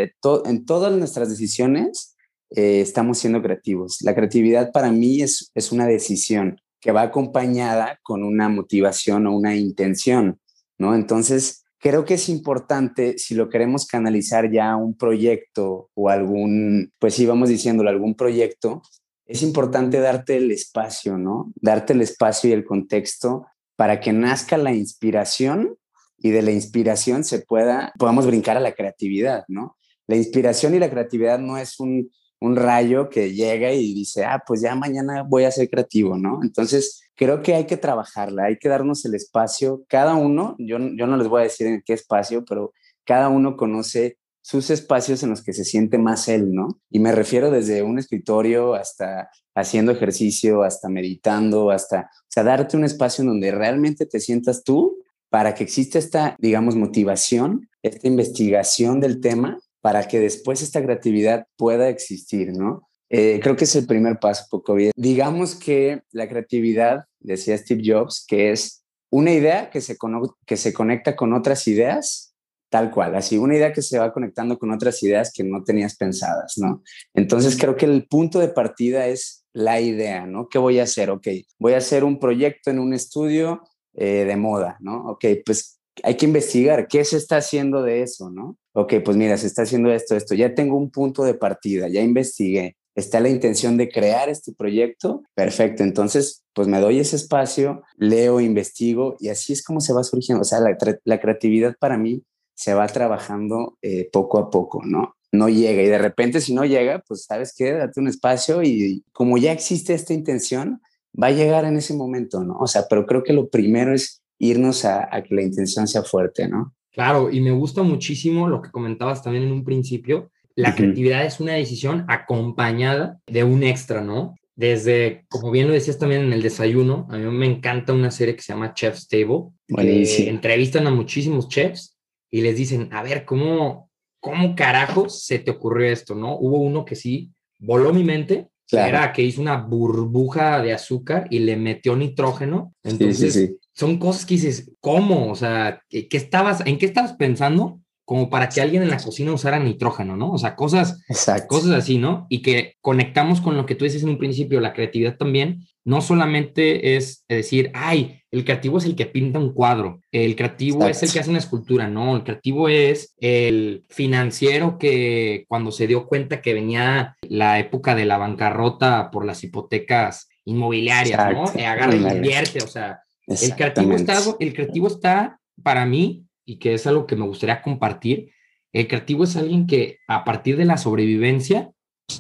en 0.45 0.65
todas 0.65 0.95
nuestras 0.95 1.29
decisiones 1.29 2.15
eh, 2.51 2.81
estamos 2.81 3.17
siendo 3.17 3.41
creativos. 3.41 3.97
La 4.01 4.15
creatividad 4.15 4.71
para 4.71 4.91
mí 4.91 5.21
es, 5.21 5.51
es 5.55 5.71
una 5.71 5.87
decisión 5.87 6.61
que 6.79 6.91
va 6.91 7.01
acompañada 7.01 7.99
con 8.03 8.23
una 8.23 8.49
motivación 8.49 9.27
o 9.27 9.35
una 9.35 9.55
intención. 9.55 10.39
¿no? 10.77 10.93
Entonces, 10.93 11.65
creo 11.79 12.05
que 12.05 12.15
es 12.15 12.29
importante, 12.29 13.17
si 13.17 13.35
lo 13.35 13.49
queremos 13.49 13.85
canalizar 13.87 14.51
ya 14.51 14.71
a 14.71 14.77
un 14.77 14.95
proyecto 14.95 15.89
o 15.93 16.09
algún, 16.09 16.91
pues 16.99 17.15
sí, 17.15 17.25
vamos 17.25 17.49
diciéndolo, 17.49 17.89
algún 17.89 18.15
proyecto, 18.15 18.81
es 19.25 19.43
importante 19.43 19.99
darte 19.99 20.37
el 20.37 20.51
espacio, 20.51 21.17
¿no? 21.17 21.51
Darte 21.55 21.91
el 21.91 22.01
espacio 22.01 22.49
y 22.49 22.53
el 22.53 22.63
contexto 22.63 23.45
para 23.77 24.01
que 24.01 24.11
nazca 24.11 24.57
la 24.57 24.73
inspiración 24.73 25.77
y 26.17 26.31
de 26.31 26.41
la 26.41 26.51
inspiración 26.51 27.23
se 27.23 27.39
pueda, 27.39 27.93
podamos 27.97 28.25
brincar 28.25 28.57
a 28.57 28.59
la 28.59 28.73
creatividad, 28.73 29.45
¿no? 29.47 29.77
La 30.07 30.15
inspiración 30.15 30.73
y 30.75 30.79
la 30.79 30.89
creatividad 30.89 31.39
no 31.39 31.57
es 31.57 31.79
un, 31.79 32.11
rayo 32.39 33.09
que 33.09 33.33
llega 33.33 33.71
y 33.71 33.95
dice, 33.95 34.23
ah, 34.23 34.43
pues 34.45 34.61
ya 34.61 34.75
mañana 34.75 35.23
voy 35.23 35.45
a 35.45 35.51
ser 35.51 35.69
creativo, 35.69 36.17
¿no? 36.17 36.39
Entonces, 36.43 37.01
creo 37.15 37.41
que 37.41 37.55
hay 37.55 37.65
que 37.65 37.77
trabajarla, 37.77 38.45
hay 38.45 38.57
que 38.57 38.69
darnos 38.69 39.03
el 39.05 39.15
espacio, 39.15 39.83
cada 39.87 40.13
uno, 40.13 40.55
yo, 40.59 40.77
yo 40.77 41.07
no 41.07 41.17
les 41.17 41.27
voy 41.27 41.41
a 41.41 41.43
decir 41.45 41.65
en 41.65 41.81
qué 41.83 41.93
espacio, 41.93 42.45
pero 42.45 42.73
cada 43.05 43.29
uno 43.29 43.57
conoce 43.57 44.17
sus 44.47 44.69
espacios 44.69 45.23
en 45.23 45.29
los 45.29 45.43
que 45.43 45.51
se 45.51 45.65
siente 45.65 45.97
más 45.97 46.29
él, 46.29 46.53
¿no? 46.53 46.79
Y 46.89 46.99
me 46.99 47.11
refiero 47.11 47.51
desde 47.51 47.83
un 47.83 47.99
escritorio 47.99 48.75
hasta 48.75 49.29
haciendo 49.53 49.91
ejercicio, 49.91 50.63
hasta 50.63 50.87
meditando, 50.87 51.69
hasta, 51.69 52.09
o 52.13 52.27
sea, 52.29 52.43
darte 52.45 52.77
un 52.77 52.85
espacio 52.85 53.23
en 53.23 53.27
donde 53.27 53.51
realmente 53.51 54.05
te 54.05 54.21
sientas 54.21 54.63
tú 54.63 55.03
para 55.29 55.53
que 55.53 55.65
exista 55.65 55.99
esta, 55.99 56.37
digamos, 56.39 56.77
motivación, 56.77 57.67
esta 57.83 58.07
investigación 58.07 59.01
del 59.01 59.19
tema 59.19 59.59
para 59.81 60.07
que 60.07 60.21
después 60.21 60.61
esta 60.61 60.81
creatividad 60.81 61.45
pueda 61.57 61.89
existir, 61.89 62.53
¿no? 62.53 62.87
Eh, 63.09 63.41
creo 63.43 63.57
que 63.57 63.65
es 63.65 63.75
el 63.75 63.85
primer 63.85 64.17
paso, 64.17 64.45
poco 64.49 64.75
bien. 64.75 64.93
Digamos 64.95 65.55
que 65.55 66.03
la 66.11 66.29
creatividad, 66.29 67.03
decía 67.19 67.57
Steve 67.57 67.83
Jobs, 67.85 68.23
que 68.25 68.51
es 68.51 68.85
una 69.09 69.33
idea 69.33 69.69
que 69.69 69.81
se, 69.81 69.97
que 70.45 70.55
se 70.55 70.71
conecta 70.71 71.17
con 71.17 71.33
otras 71.33 71.67
ideas, 71.67 72.26
tal 72.69 72.91
cual, 72.91 73.15
así, 73.15 73.37
una 73.37 73.55
idea 73.55 73.73
que 73.73 73.81
se 73.81 73.99
va 73.99 74.11
conectando 74.11 74.57
con 74.57 74.71
otras 74.71 75.01
ideas 75.03 75.31
que 75.33 75.43
no 75.43 75.63
tenías 75.63 75.95
pensadas, 75.95 76.57
¿no? 76.57 76.83
Entonces 77.13 77.57
creo 77.57 77.75
que 77.75 77.85
el 77.85 78.07
punto 78.07 78.39
de 78.39 78.49
partida 78.49 79.07
es 79.07 79.45
la 79.53 79.79
idea, 79.79 80.25
¿no? 80.25 80.49
¿Qué 80.49 80.57
voy 80.57 80.79
a 80.79 80.83
hacer? 80.83 81.09
Ok, 81.09 81.27
voy 81.59 81.73
a 81.73 81.77
hacer 81.77 82.03
un 82.03 82.19
proyecto 82.19 82.69
en 82.69 82.79
un 82.79 82.93
estudio 82.93 83.61
eh, 83.93 84.25
de 84.25 84.35
moda, 84.35 84.77
¿no? 84.79 85.09
Ok, 85.09 85.25
pues 85.45 85.79
hay 86.03 86.15
que 86.15 86.25
investigar 86.25 86.87
qué 86.87 87.03
se 87.03 87.17
está 87.17 87.37
haciendo 87.37 87.81
de 87.81 88.03
eso, 88.03 88.29
¿no? 88.29 88.57
Ok, 88.73 88.95
pues 89.03 89.17
mira, 89.17 89.37
se 89.37 89.47
está 89.47 89.63
haciendo 89.63 89.91
esto, 89.91 90.15
esto, 90.15 90.35
ya 90.35 90.53
tengo 90.53 90.77
un 90.77 90.91
punto 90.91 91.23
de 91.23 91.33
partida, 91.33 91.87
ya 91.87 92.01
investigué, 92.01 92.77
está 92.95 93.19
la 93.19 93.29
intención 93.29 93.77
de 93.77 93.89
crear 93.89 94.29
este 94.29 94.53
proyecto, 94.53 95.23
perfecto, 95.33 95.83
entonces 95.83 96.43
pues 96.53 96.67
me 96.67 96.79
doy 96.79 96.99
ese 96.99 97.15
espacio, 97.15 97.83
leo, 97.95 98.39
investigo 98.39 99.15
y 99.19 99.29
así 99.29 99.53
es 99.53 99.63
como 99.63 99.81
se 99.81 99.93
va 99.93 100.03
surgiendo, 100.03 100.41
o 100.41 100.45
sea, 100.45 100.59
la, 100.59 101.19
creatividad 101.19 101.75
para 101.79 101.97
mí 101.97 102.23
se 102.57 102.73
va 102.73 102.87
trabajando 102.87 103.77
eh, 103.83 104.09
poco 104.11 104.39
a 104.39 104.49
poco, 104.49 104.81
¿no? 104.83 105.15
No 105.31 105.47
llega 105.47 105.83
y 105.83 105.87
de 105.87 105.99
repente 105.99 106.41
si 106.41 106.55
no 106.55 106.65
llega, 106.65 107.03
pues 107.07 107.25
sabes 107.25 107.53
qué, 107.55 107.73
date 107.73 107.99
un 107.99 108.07
espacio 108.07 108.63
y 108.63 109.03
como 109.11 109.37
ya 109.37 109.51
existe 109.51 109.93
esta 109.93 110.13
intención, 110.13 110.81
va 111.21 111.27
a 111.27 111.31
llegar 111.31 111.65
en 111.65 111.77
ese 111.77 111.93
momento, 111.93 112.43
¿no? 112.43 112.57
O 112.57 112.65
sea, 112.65 112.85
pero 112.89 113.05
creo 113.05 113.23
que 113.23 113.33
lo 113.33 113.49
primero 113.49 113.93
es 113.93 114.23
irnos 114.39 114.85
a, 114.85 115.07
que 115.21 115.35
la 115.35 115.43
intención 115.43 115.87
sea 115.87 116.01
fuerte, 116.01 116.47
¿no? 116.47 116.73
Claro, 116.91 117.29
y 117.29 117.41
me 117.41 117.51
gusta 117.51 117.83
muchísimo 117.83 118.47
lo 118.47 118.63
que 118.63 118.71
comentabas 118.71 119.21
también 119.21 119.43
en 119.43 119.51
un 119.51 119.63
principio. 119.63 120.31
La 120.55 120.73
creatividad 120.73 121.25
es 121.25 121.39
una 121.39 121.53
decisión 121.53 122.05
acompañada 122.07 123.19
de 123.27 123.43
un 123.43 123.61
extra, 123.61 124.01
¿no? 124.01 124.33
Desde, 124.55 125.25
como 125.29 125.51
bien 125.51 125.67
lo 125.67 125.73
decías 125.73 125.99
también 125.99 126.23
en 126.23 126.33
el 126.33 126.41
desayuno, 126.41 127.07
a 127.11 127.17
mí 127.17 127.29
me 127.29 127.45
encanta 127.45 127.93
una 127.93 128.09
serie 128.09 128.35
que 128.35 128.41
se 128.41 128.53
llama 128.53 128.73
Chef's 128.73 129.07
Table. 129.07 129.49
Que 129.67 130.29
entrevistan 130.29 130.87
a 130.87 130.91
muchísimos 130.91 131.49
chefs 131.49 131.96
y 132.37 132.41
les 132.41 132.55
dicen, 132.55 132.89
a 132.91 133.01
ver, 133.01 133.25
¿cómo, 133.25 133.89
¿cómo 134.19 134.55
carajos 134.55 135.23
se 135.25 135.39
te 135.39 135.49
ocurrió 135.49 135.91
esto, 135.91 136.13
no? 136.13 136.37
Hubo 136.37 136.59
uno 136.59 136.85
que 136.85 136.95
sí 136.95 137.31
voló 137.57 137.91
mi 137.91 138.03
mente 138.03 138.49
era 138.71 139.11
que 139.11 139.23
hizo 139.23 139.41
una 139.41 139.55
burbuja 139.57 140.61
de 140.61 140.73
azúcar 140.73 141.27
y 141.31 141.39
le 141.39 141.55
metió 141.55 141.95
nitrógeno. 141.95 142.75
Entonces, 142.83 143.55
son 143.73 143.97
cosas 143.97 144.25
que 144.27 144.35
dices, 144.35 144.71
¿cómo? 144.79 145.31
O 145.31 145.35
sea, 145.35 145.81
¿qué, 145.89 146.07
estabas, 146.11 146.61
¿en 146.63 146.77
qué 146.77 146.85
estabas 146.85 147.13
pensando? 147.13 147.79
Como 148.07 148.29
para 148.29 148.47
que 148.47 148.61
alguien 148.61 148.83
en 148.83 148.89
la 148.89 149.03
cocina 149.03 149.33
usara 149.33 149.59
nitrógeno, 149.59 150.15
¿no? 150.15 150.31
O 150.31 150.37
sea, 150.37 150.55
cosas, 150.55 151.03
cosas 151.47 151.71
así, 151.71 151.97
¿no? 151.97 152.25
Y 152.29 152.41
que 152.41 152.75
conectamos 152.79 153.41
con 153.41 153.57
lo 153.57 153.65
que 153.65 153.75
tú 153.75 153.83
dices 153.83 154.01
en 154.01 154.07
un 154.07 154.17
principio, 154.17 154.61
la 154.61 154.71
creatividad 154.71 155.17
también, 155.17 155.67
no 155.83 155.99
solamente 155.99 156.95
es 156.95 157.25
decir, 157.27 157.69
ay, 157.73 158.21
el 158.31 158.45
creativo 158.45 158.77
es 158.77 158.85
el 158.85 158.95
que 158.95 159.07
pinta 159.07 159.39
un 159.39 159.53
cuadro, 159.53 159.99
el 160.13 160.37
creativo 160.37 160.87
es 160.87 161.03
el 161.03 161.11
que 161.11 161.19
hace 161.19 161.31
una 161.31 161.39
escultura, 161.39 161.89
no, 161.89 162.15
el 162.15 162.23
creativo 162.23 162.69
es 162.69 163.13
el 163.19 163.83
financiero 163.89 164.77
que 164.77 165.43
cuando 165.49 165.71
se 165.71 165.85
dio 165.85 166.07
cuenta 166.07 166.41
que 166.41 166.53
venía 166.53 167.17
la 167.23 167.59
época 167.59 167.93
de 167.93 168.05
la 168.05 168.17
bancarrota 168.17 169.11
por 169.11 169.25
las 169.25 169.43
hipotecas 169.43 170.29
inmobiliarias, 170.45 171.33
¿no? 171.33 171.45
Eh, 171.59 171.65
agarra 171.65 171.93
y 171.93 172.17
invierte, 172.17 172.63
o 172.63 172.67
sea, 172.67 173.01
el 173.27 173.53
creativo, 173.55 173.93
está, 173.93 174.17
el 174.39 174.53
creativo 174.53 174.87
está 174.87 175.41
para 175.61 175.85
mí, 175.85 176.26
y 176.47 176.57
que 176.59 176.73
es 176.73 176.87
algo 176.87 177.05
que 177.05 177.17
me 177.17 177.25
gustaría 177.25 177.61
compartir, 177.61 178.31
el 178.71 178.87
creativo 178.87 179.25
es 179.25 179.35
alguien 179.35 179.67
que 179.67 179.99
a 180.07 180.23
partir 180.23 180.55
de 180.55 180.65
la 180.65 180.77
sobrevivencia 180.77 181.71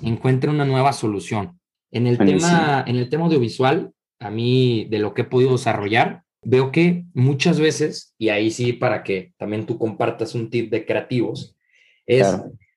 encuentra 0.03 0.51
una 0.51 0.65
nueva 0.65 0.91
solución. 0.91 1.59
En 1.91 2.07
el, 2.07 2.17
tema, 2.17 2.83
en 2.85 2.97
el 2.97 3.07
tema 3.07 3.25
audiovisual, 3.25 3.93
a 4.19 4.29
mí, 4.29 4.85
de 4.91 4.99
lo 4.99 5.13
que 5.13 5.21
he 5.21 5.25
podido 5.25 5.53
desarrollar, 5.53 6.23
veo 6.43 6.73
que 6.73 7.05
muchas 7.13 7.59
veces, 7.59 8.13
y 8.17 8.29
ahí 8.29 8.51
sí 8.51 8.73
para 8.73 9.01
que 9.01 9.33
también 9.37 9.65
tú 9.65 9.77
compartas 9.77 10.35
un 10.35 10.49
tip 10.49 10.69
de 10.69 10.85
creativos, 10.85 11.55
es, 12.05 12.27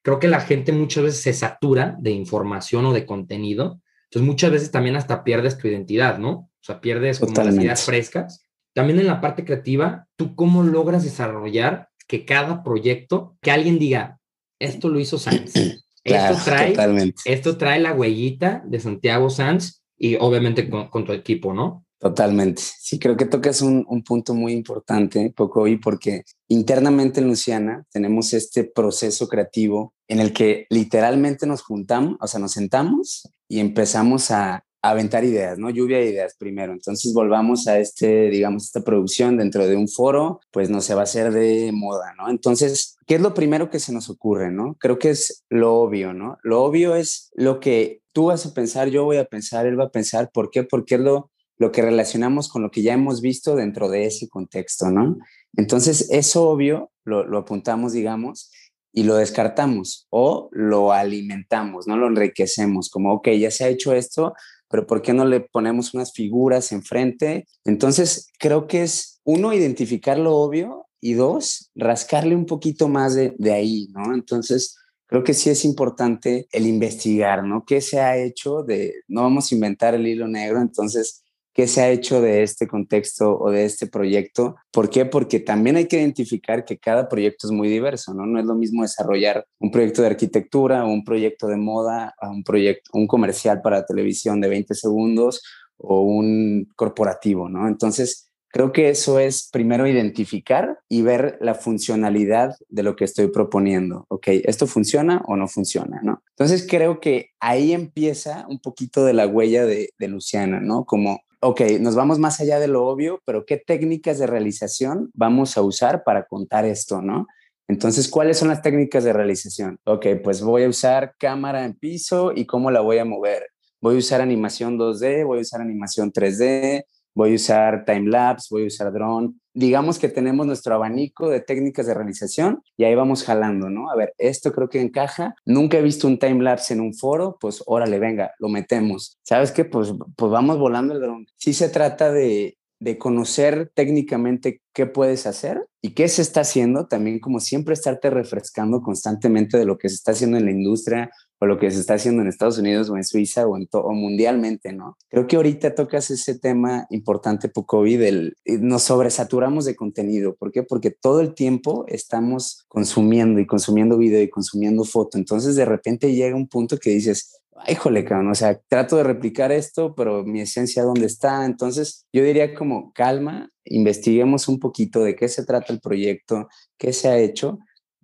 creo 0.02 0.21
que 0.21 0.28
la 0.28 0.40
gente 0.40 0.71
muchas 0.71 1.02
veces 1.02 1.23
se 1.23 1.33
satura 1.33 1.97
de 1.99 2.12
información 2.12 2.87
o 2.87 2.92
de 2.92 3.07
contenido, 3.07 3.80
entonces 4.04 4.26
muchas 4.26 4.52
veces 4.52 4.71
también 4.71 4.95
hasta 4.95 5.25
pierdes 5.25 5.59
tu 5.59 5.66
identidad, 5.66 6.19
¿no? 6.19 6.30
O 6.30 6.62
sea, 6.62 6.80
pierdes 6.80 7.19
como 7.19 7.33
las 7.42 7.57
ideas 7.57 7.85
frescas. 7.85 8.45
También 8.74 9.00
en 9.00 9.06
la 9.06 9.20
parte 9.20 9.44
creativa, 9.44 10.06
¿tú 10.16 10.34
cómo 10.34 10.62
logras 10.62 11.02
desarrollar 11.02 11.88
que 12.06 12.24
cada 12.24 12.62
proyecto, 12.62 13.36
que 13.40 13.50
alguien 13.50 13.78
diga, 13.78 14.18
esto 14.58 14.88
lo 14.88 15.00
hizo 15.00 15.18
Sanz, 15.18 15.54
esto, 16.04 16.36
trae, 16.44 17.14
esto 17.24 17.56
trae 17.56 17.80
la 17.80 17.92
huellita 17.92 18.62
de 18.66 18.80
Santiago 18.80 19.30
Sanz 19.30 19.82
y 19.96 20.16
obviamente 20.16 20.68
con, 20.68 21.04
tu 21.04 21.12
equipo, 21.12 21.52
¿no? 21.52 21.84
Totalmente. 21.98 22.62
Sí, 22.62 22.98
creo 22.98 23.16
que 23.16 23.26
tocas 23.26 23.60
un, 23.60 23.84
un 23.86 24.02
punto 24.02 24.34
muy 24.34 24.52
importante, 24.52 25.32
poco 25.36 25.62
hoy, 25.62 25.76
porque 25.76 26.24
internamente 26.48 27.20
en 27.20 27.28
Luciana 27.28 27.84
tenemos 27.92 28.32
este 28.32 28.64
proceso 28.64 29.28
creativo 29.28 29.94
en 30.08 30.20
el 30.20 30.32
que 30.32 30.66
literalmente 30.70 31.46
nos 31.46 31.62
juntamos, 31.62 32.16
o 32.20 32.26
sea, 32.26 32.40
nos 32.40 32.52
sentamos 32.52 33.28
y 33.48 33.60
empezamos 33.60 34.30
a, 34.30 34.64
aventar 34.82 35.25
ideas, 35.25 35.58
¿no? 35.58 35.70
Lluvia 35.70 35.99
de 35.99 36.10
ideas 36.10 36.34
primero. 36.38 36.72
Entonces 36.72 37.12
volvamos 37.12 37.66
a 37.68 37.78
este, 37.78 38.30
digamos, 38.30 38.64
esta 38.66 38.80
producción 38.80 39.37
dentro 39.37 39.66
de 39.66 39.76
un 39.76 39.88
foro, 39.88 40.40
pues 40.50 40.70
no 40.70 40.80
se 40.80 40.94
va 40.94 41.00
a 41.00 41.04
hacer 41.04 41.32
de 41.32 41.70
moda, 41.72 42.14
¿no? 42.16 42.30
Entonces, 42.30 42.96
¿qué 43.06 43.16
es 43.16 43.20
lo 43.20 43.34
primero 43.34 43.70
que 43.70 43.78
se 43.78 43.92
nos 43.92 44.08
ocurre, 44.08 44.50
¿no? 44.50 44.76
Creo 44.80 44.99
que 44.99 45.10
es 45.10 45.44
lo 45.50 45.75
obvio, 45.75 46.14
¿no? 46.14 46.38
Lo 46.42 46.62
obvio 46.62 46.94
es 46.94 47.30
lo 47.34 47.60
que 47.60 48.00
tú 48.12 48.26
vas 48.26 48.46
a 48.46 48.54
pensar, 48.54 48.88
yo 48.88 49.04
voy 49.04 49.18
a 49.18 49.26
pensar, 49.26 49.66
él 49.66 49.78
va 49.78 49.84
a 49.84 49.90
pensar, 49.90 50.30
¿por 50.32 50.50
qué? 50.50 50.62
Porque 50.62 50.94
es 50.94 51.00
lo, 51.00 51.30
lo 51.58 51.72
que 51.72 51.82
relacionamos 51.82 52.49
con 52.49 52.62
lo 52.62 52.70
que 52.70 52.82
ya 52.82 52.94
hemos 52.94 53.20
visto 53.20 53.56
dentro 53.56 53.90
de 53.90 54.06
ese 54.06 54.28
contexto, 54.28 54.90
¿no? 54.90 55.18
Entonces, 55.56 56.08
eso 56.10 56.49
obvio 56.49 56.90
lo, 57.04 57.26
lo 57.26 57.38
apuntamos, 57.38 57.92
digamos, 57.92 58.50
y 58.92 59.04
lo 59.04 59.16
descartamos 59.16 60.06
o 60.10 60.49
lo 60.52 60.92
alimentamos, 60.92 61.87
¿no? 61.87 61.96
Lo 61.96 62.08
enriquecemos, 62.08 62.88
como, 62.88 63.14
ok, 63.14 63.28
ya 63.38 63.50
se 63.50 63.64
ha 63.64 63.68
hecho 63.68 63.92
esto, 63.92 64.34
pero 64.70 64.86
¿por 64.86 65.02
qué 65.02 65.12
no 65.12 65.24
le 65.24 65.40
ponemos 65.40 65.92
unas 65.92 66.12
figuras 66.12 66.72
enfrente? 66.72 67.46
Entonces, 67.64 68.28
creo 68.38 68.66
que 68.66 68.82
es, 68.84 69.20
uno, 69.24 69.52
identificar 69.52 70.18
lo 70.18 70.36
obvio 70.36 70.86
y 71.00 71.14
dos, 71.14 71.70
rascarle 71.74 72.36
un 72.36 72.46
poquito 72.46 72.88
más 72.88 73.14
de, 73.14 73.34
de 73.38 73.52
ahí, 73.52 73.88
¿no? 73.92 74.14
Entonces, 74.14 74.76
creo 75.06 75.24
que 75.24 75.34
sí 75.34 75.50
es 75.50 75.64
importante 75.64 76.46
el 76.52 76.66
investigar, 76.66 77.44
¿no? 77.44 77.64
¿Qué 77.66 77.80
se 77.80 78.00
ha 78.00 78.16
hecho 78.16 78.62
de, 78.62 78.94
no 79.08 79.22
vamos 79.22 79.50
a 79.50 79.54
inventar 79.56 79.94
el 79.94 80.06
hilo 80.06 80.28
negro, 80.28 80.60
entonces 80.60 81.24
qué 81.52 81.66
se 81.66 81.83
ha 81.83 81.90
hecho 81.90 82.21
de 82.21 82.42
este 82.42 82.66
contexto 82.66 83.38
o 83.38 83.50
de 83.50 83.64
este 83.64 83.87
proyecto. 83.87 84.57
¿Por 84.71 84.90
qué? 84.90 85.04
Porque 85.04 85.40
también 85.40 85.76
hay 85.76 85.87
que 85.87 85.99
identificar 85.99 86.64
que 86.64 86.78
cada 86.78 87.09
proyecto 87.09 87.47
es 87.47 87.52
muy 87.52 87.69
diverso, 87.69 88.14
¿no? 88.14 88.26
No 88.26 88.38
es 88.38 88.47
lo 88.47 88.54
mismo 88.54 88.83
desarrollar 88.83 89.47
un 89.59 89.71
proyecto 89.71 90.02
de 90.02 90.09
arquitectura 90.09 90.85
un 90.85 91.04
proyecto 91.04 91.47
de 91.47 91.57
moda, 91.57 92.14
un 92.23 92.42
proyecto, 92.42 92.90
un 92.95 93.07
comercial 93.07 93.61
para 93.62 93.85
televisión 93.85 94.40
de 94.40 94.49
20 94.49 94.75
segundos 94.75 95.42
o 95.76 96.02
un 96.02 96.69
corporativo, 96.76 97.49
¿no? 97.49 97.66
Entonces, 97.69 98.30
Creo 98.52 98.73
que 98.73 98.88
eso 98.88 99.21
es 99.21 99.49
primero 99.52 99.87
identificar 99.87 100.80
y 100.88 101.02
ver 101.02 101.38
la 101.40 101.54
funcionalidad 101.54 102.57
de 102.69 102.83
lo 102.83 102.97
que 102.97 103.04
estoy 103.04 103.28
proponiendo. 103.28 104.07
Ok, 104.09 104.26
¿esto 104.26 104.66
funciona 104.66 105.23
o 105.28 105.37
no 105.37 105.47
funciona? 105.47 106.00
¿no? 106.02 106.25
Entonces 106.30 106.66
creo 106.69 106.99
que 106.99 107.30
ahí 107.38 107.73
empieza 107.73 108.47
un 108.49 108.59
poquito 108.59 109.04
de 109.04 109.12
la 109.12 109.28
huella 109.28 109.64
de, 109.64 109.90
de 109.97 110.09
Luciana, 110.09 110.59
¿no? 110.61 110.85
Como 110.85 111.21
ok, 111.40 111.62
nos 111.80 111.94
vamos 111.94 112.18
más 112.18 112.40
allá 112.40 112.59
de 112.59 112.68
lo 112.68 112.87
obvio, 112.87 113.20
pero 113.25 113.44
¿qué 113.47 113.56
técnicas 113.56 114.18
de 114.18 114.26
realización 114.26 115.11
vamos 115.14 115.56
a 115.56 115.62
usar 115.62 116.04
para 116.04 116.25
contar 116.26 116.64
esto, 116.64 117.02
no? 117.02 117.26
Entonces, 117.68 118.09
¿cuáles 118.09 118.38
son 118.38 118.49
las 118.49 118.62
técnicas 118.62 119.04
de 119.04 119.12
realización? 119.12 119.78
Ok, 119.85 120.06
pues 120.25 120.42
voy 120.42 120.64
a 120.64 120.68
usar 120.68 121.14
cámara 121.18 121.64
en 121.64 121.75
piso 121.75 122.32
y 122.35 122.44
cómo 122.44 122.70
la 122.70 122.80
voy 122.80 122.99
a 122.99 123.04
mover. 123.04 123.47
Voy 123.80 123.94
a 123.94 123.99
usar 123.99 124.20
animación 124.20 124.76
2D, 124.76 125.25
voy 125.25 125.38
a 125.38 125.42
usar 125.42 125.61
animación 125.61 126.12
3D, 126.12 126.85
voy 127.14 127.32
a 127.32 127.35
usar 127.37 127.85
time 127.85 128.11
lapse, 128.11 128.49
voy 128.50 128.64
a 128.64 128.66
usar 128.66 128.92
drone. 128.92 129.35
Digamos 129.52 129.99
que 129.99 130.09
tenemos 130.09 130.47
nuestro 130.47 130.75
abanico 130.75 131.28
de 131.28 131.40
técnicas 131.40 131.87
de 131.87 131.95
realización 131.95 132.62
y 132.76 132.85
ahí 132.85 132.95
vamos 132.95 133.25
jalando, 133.25 133.69
¿no? 133.71 133.90
A 133.90 133.97
ver, 133.97 134.14
esto 134.19 134.52
creo 134.52 134.69
que 134.69 134.80
encaja. 134.80 135.35
Nunca 135.45 135.78
he 135.78 135.83
visto 135.83 136.07
un 136.07 136.19
time 136.19 136.42
lapse 136.42 136.75
en 136.75 136.80
un 136.80 136.95
foro, 136.95 137.37
pues 137.40 137.62
órale, 137.66 137.99
venga, 137.99 138.33
lo 138.38 138.49
metemos. 138.49 139.19
¿Sabes 139.23 139.52
qué? 139.52 139.64
Pues, 139.64 139.92
pues 140.16 140.30
vamos 140.30 140.59
volando 140.59 140.95
el 140.95 141.00
drone. 141.00 141.26
Sí 141.37 141.52
se 141.52 141.69
trata 141.69 142.12
de, 142.12 142.59
de 142.80 142.97
conocer 142.97 143.71
técnicamente 143.75 144.62
qué 144.73 144.87
puedes 144.87 145.26
hacer 145.26 145.66
y 145.83 145.90
qué 145.90 146.09
se 146.09 146.23
está 146.23 146.40
haciendo, 146.40 146.87
también 146.87 147.21
como 147.21 147.38
siempre 147.38 147.75
estarte 147.75 148.09
refrescando 148.09 148.80
constantemente 148.80 149.59
de 149.59 149.66
lo 149.66 149.78
que 149.78 149.88
se 149.90 149.97
está 149.97 150.12
haciendo 150.12 150.38
en 150.38 150.47
la 150.47 150.50
industria 150.50 151.11
o 151.40 151.47
lo 151.47 151.59
que 151.59 151.70
se 151.70 151.80
está 151.80 151.94
haciendo 151.94 152.20
en 152.20 152.28
Estados 152.28 152.59
Unidos 152.59 152.90
o 152.90 152.97
en 152.97 153.04
Suiza 153.04 153.47
o, 153.47 153.56
en 153.56 153.66
o 153.73 153.92
mundialmente, 153.92 154.73
¿no? 154.73 154.99
Creo 155.09 155.26
que 155.26 155.37
ahorita 155.37 155.75
tocas 155.75 156.11
ese 156.11 156.38
tema 156.38 156.87
importante, 156.90 157.49
Pocovi, 157.49 157.97
del 157.97 158.37
nos 158.44 158.82
sobresaturamos 158.82 159.64
de 159.64 159.75
contenido. 159.75 160.37
¿Por 160.37 160.52
qué? 160.52 160.62
Porque 160.62 160.90
todo 160.90 161.20
el 161.20 161.35
tiempo 161.35 161.87
estamos 161.88 162.64
consumiendo 162.68 163.40
y 163.40 163.47
consumiendo 163.47 163.97
video 163.97 164.23
y 164.23 164.28
consumiendo 164.28 164.85
foto. 164.85 165.16
Entonces, 165.16 165.56
de 165.56 165.64
repente 165.64 166.14
llega 166.14 166.37
un 166.37 166.47
punto 166.47 166.76
que 166.76 166.90
dices, 166.90 167.40
ay, 167.56 167.75
jole, 167.75 168.04
cabrón, 168.04 168.30
o 168.30 168.35
sea, 168.35 168.61
trato 168.68 168.97
de 168.97 169.04
replicar 169.04 169.50
esto, 169.50 169.94
pero 169.94 170.25
mi 170.25 170.42
esencia, 170.42 170.82
¿dónde 170.82 171.06
está? 171.06 171.47
Entonces, 171.47 172.04
yo 172.12 172.23
diría 172.23 172.54
como 172.54 172.92
calma, 172.92 173.50
investiguemos 173.64 174.47
un 174.47 174.59
poquito 174.59 175.02
de 175.02 175.16
qué 175.16 175.28
se 175.28 175.44
trata 175.47 175.73
el 175.73 175.80
proyecto, 175.80 176.49
qué 176.76 176.92
se 176.92 177.09
ha 177.09 177.18
hecho 177.18 177.59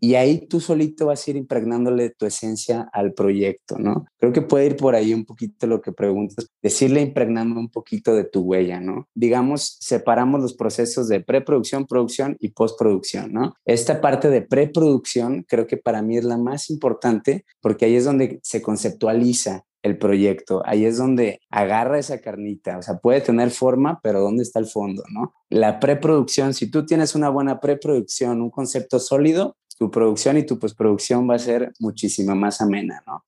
y 0.07 0.15
ahí 0.15 0.47
tú 0.47 0.61
solito 0.61 1.07
vas 1.07 1.27
a 1.27 1.31
ir 1.33 1.37
impregnándole 1.37 2.11
tu 2.11 2.27
esencia 2.27 2.89
al 2.93 3.13
proyecto, 3.13 3.77
¿no? 3.77 4.07
Creo 4.21 4.33
que 4.33 4.41
puede 4.41 4.67
ir 4.67 4.77
por 4.77 4.95
ahí 4.95 5.13
un 5.13 5.25
poquito 5.25 5.67
lo 5.67 5.81
que 5.81 5.91
preguntas, 5.91 6.47
decirle 6.63 7.01
impregnando 7.01 7.59
un 7.59 7.69
poquito 7.69 8.15
de 8.15 8.23
tu 8.23 8.43
huella, 8.43 8.79
¿no? 8.79 9.09
Digamos, 9.17 9.79
separamos 9.81 10.41
los 10.41 10.55
procesos 10.55 11.09
de 11.09 11.19
preproducción, 11.19 11.87
producción 11.87 12.37
y 12.39 12.51
postproducción, 12.51 13.33
¿no? 13.33 13.55
Esta 13.65 14.01
parte 14.01 14.31
de 14.31 14.43
preproducción 14.43 15.45
creo 15.49 15.67
que 15.67 15.77
para 15.77 16.03
mí 16.03 16.17
es 16.17 16.25
la 16.25 16.39
más 16.39 16.71
importante 16.71 17.45
porque 17.61 17.87
ahí 17.87 17.97
es 17.97 18.05
donde 18.05 18.39
se 18.45 18.63
conceptualiza 18.63 19.65
el 19.83 19.99
proyecto. 19.99 20.63
Ahí 20.65 20.85
es 20.85 20.99
donde 20.99 21.41
agarra 21.51 21.99
esa 21.99 22.21
carnita. 22.21 22.79
O 22.79 22.83
sea, 22.83 22.99
puede 22.99 23.21
tener 23.21 23.51
forma, 23.51 24.01
pero 24.03 24.21
¿dónde 24.21 24.43
está 24.43 24.59
el 24.59 24.67
fondo? 24.67 25.03
¿no? 25.11 25.33
La 25.49 25.81
preproducción, 25.81 26.55
si 26.55 26.71
tú 26.71 26.85
tienes 26.85 27.15
una 27.15 27.29
buena 27.29 27.61
preproducción, 27.61 28.43
un 28.43 28.51
concepto 28.51 28.99
sólido, 28.99 29.57
tu 29.79 29.91
producción 29.91 30.39
y 30.39 30.45
tu 30.45 30.59
postproducción 30.59 31.29
va 31.29 31.35
a 31.35 31.39
ser 31.39 31.73
muchísima 31.79 32.35
más 32.35 32.61
amena, 32.61 33.03
¿no? 33.07 33.25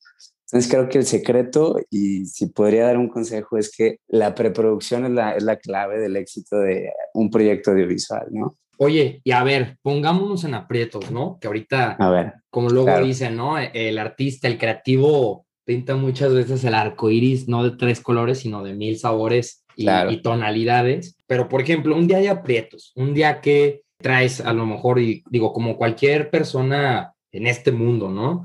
Entonces 0.51 0.71
creo 0.71 0.89
que 0.89 0.99
el 0.99 1.05
secreto, 1.05 1.79
y 1.91 2.25
si 2.25 2.47
podría 2.47 2.87
dar 2.87 2.97
un 2.97 3.09
consejo, 3.09 3.59
es 3.59 3.71
que 3.71 3.99
la 4.09 4.35
preproducción 4.35 5.05
es 5.05 5.11
la, 5.11 5.33
es 5.33 5.43
la 5.43 5.57
clave 5.57 5.99
del 5.99 6.17
éxito 6.17 6.59
de 6.59 6.91
un 7.13 7.31
proyecto 7.31 7.73
audiovisual, 7.73 8.29
¿no? 8.31 8.57
Oye, 8.79 9.21
y 9.25 9.33
a 9.33 9.43
ver, 9.43 9.77
pongámonos 9.83 10.45
en 10.45 10.55
aprietos, 10.55 11.11
¿no? 11.11 11.39
Que 11.39 11.49
ahorita, 11.49 11.97
a 11.99 12.11
ver, 12.11 12.33
como 12.49 12.71
luego 12.71 12.99
dicen, 13.01 13.37
¿no? 13.37 13.59
El 13.59 13.99
artista, 13.99 14.49
el 14.49 14.57
creativo, 14.57 15.45
pinta 15.67 15.97
muchas 15.97 16.33
veces 16.33 16.65
el 16.65 16.75
arco 16.75 17.11
iris, 17.11 17.47
no 17.47 17.63
de 17.63 17.77
tres 17.77 18.01
colores, 18.01 18.39
sino 18.39 18.63
de 18.63 18.75
mil 18.75 18.97
sabores 18.99 19.67
y, 19.77 19.87
y 19.91 20.23
tonalidades. 20.23 21.19
Pero, 21.27 21.49
por 21.49 21.61
ejemplo, 21.61 21.95
un 21.95 22.07
día 22.07 22.19
hay 22.19 22.29
aprietos, 22.29 22.93
un 22.97 23.13
día 23.13 23.43
que 23.43 23.83
traes 23.99 24.41
a 24.41 24.53
lo 24.53 24.67
mejor, 24.67 25.01
y 25.01 25.23
digo, 25.29 25.53
como 25.53 25.77
cualquier 25.77 26.31
persona 26.31 27.15
en 27.33 27.47
este 27.47 27.73
mundo, 27.73 28.11
¿no? 28.11 28.45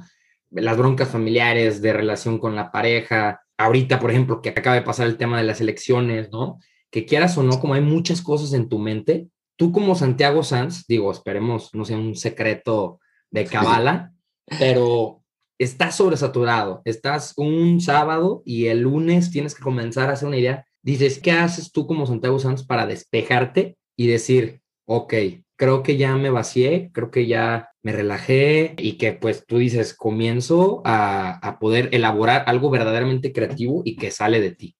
Las 0.52 0.78
broncas 0.78 1.10
familiares 1.10 1.82
de 1.82 1.94
relación 1.94 2.40
con 2.40 2.56
la 2.56 2.72
pareja, 2.72 3.42
ahorita, 3.58 4.00
por 4.00 4.12
ejemplo, 4.12 4.42
que 4.42 4.50
acaba 4.50 4.76
de 4.76 4.82
pasar 4.82 5.08
el 5.08 5.18
tema 5.18 5.38
de 5.38 5.44
las 5.44 5.62
elecciones, 5.62 6.32
¿no? 6.32 6.60
Que 6.92 7.06
quieras 7.06 7.38
o 7.38 7.44
no, 7.44 7.60
como 7.60 7.76
hay 7.76 7.82
muchas 7.82 8.22
cosas 8.22 8.54
en 8.54 8.70
tu 8.70 8.80
mente, 8.80 9.28
tú 9.56 9.72
como 9.72 9.96
Santiago 9.96 10.44
Sanz, 10.44 10.86
digo, 10.88 11.12
esperemos, 11.12 11.70
no 11.74 11.86
sea 11.86 11.98
un 11.98 12.16
secreto 12.16 13.00
de 13.32 13.46
cabala, 13.46 14.12
pero 14.60 15.22
estás 15.60 15.96
sobresaturado, 15.96 16.82
estás 16.86 17.34
un 17.38 17.80
sábado 17.80 18.42
y 18.46 18.68
el 18.68 18.82
lunes 18.82 19.32
tienes 19.32 19.56
que 19.56 19.64
comenzar 19.64 20.10
a 20.10 20.14
hacer 20.14 20.28
una 20.28 20.38
idea, 20.38 20.66
dices, 20.82 21.20
¿qué 21.20 21.32
haces 21.32 21.72
tú 21.72 21.88
como 21.88 22.06
Santiago 22.06 22.40
Sanz 22.40 22.66
para 22.66 22.86
despejarte 22.86 23.78
y 23.96 24.08
decir, 24.08 24.63
ok, 24.86 25.14
creo 25.56 25.84
que 25.84 25.98
ya 25.98 26.16
me 26.16 26.30
vacié, 26.30 26.92
creo 26.94 27.12
que 27.12 27.28
ya 27.28 27.70
me 27.82 27.92
relajé 27.92 28.76
y 28.78 28.98
que 28.98 29.14
pues 29.14 29.46
tú 29.46 29.58
dices, 29.58 29.94
comienzo 29.94 30.82
a, 30.86 31.38
a 31.48 31.60
poder 31.60 31.90
elaborar 31.94 32.44
algo 32.48 32.70
verdaderamente 32.70 33.32
creativo 33.32 33.82
y 33.86 33.96
que 33.96 34.12
sale 34.12 34.42
de 34.42 34.52
ti. 34.52 34.76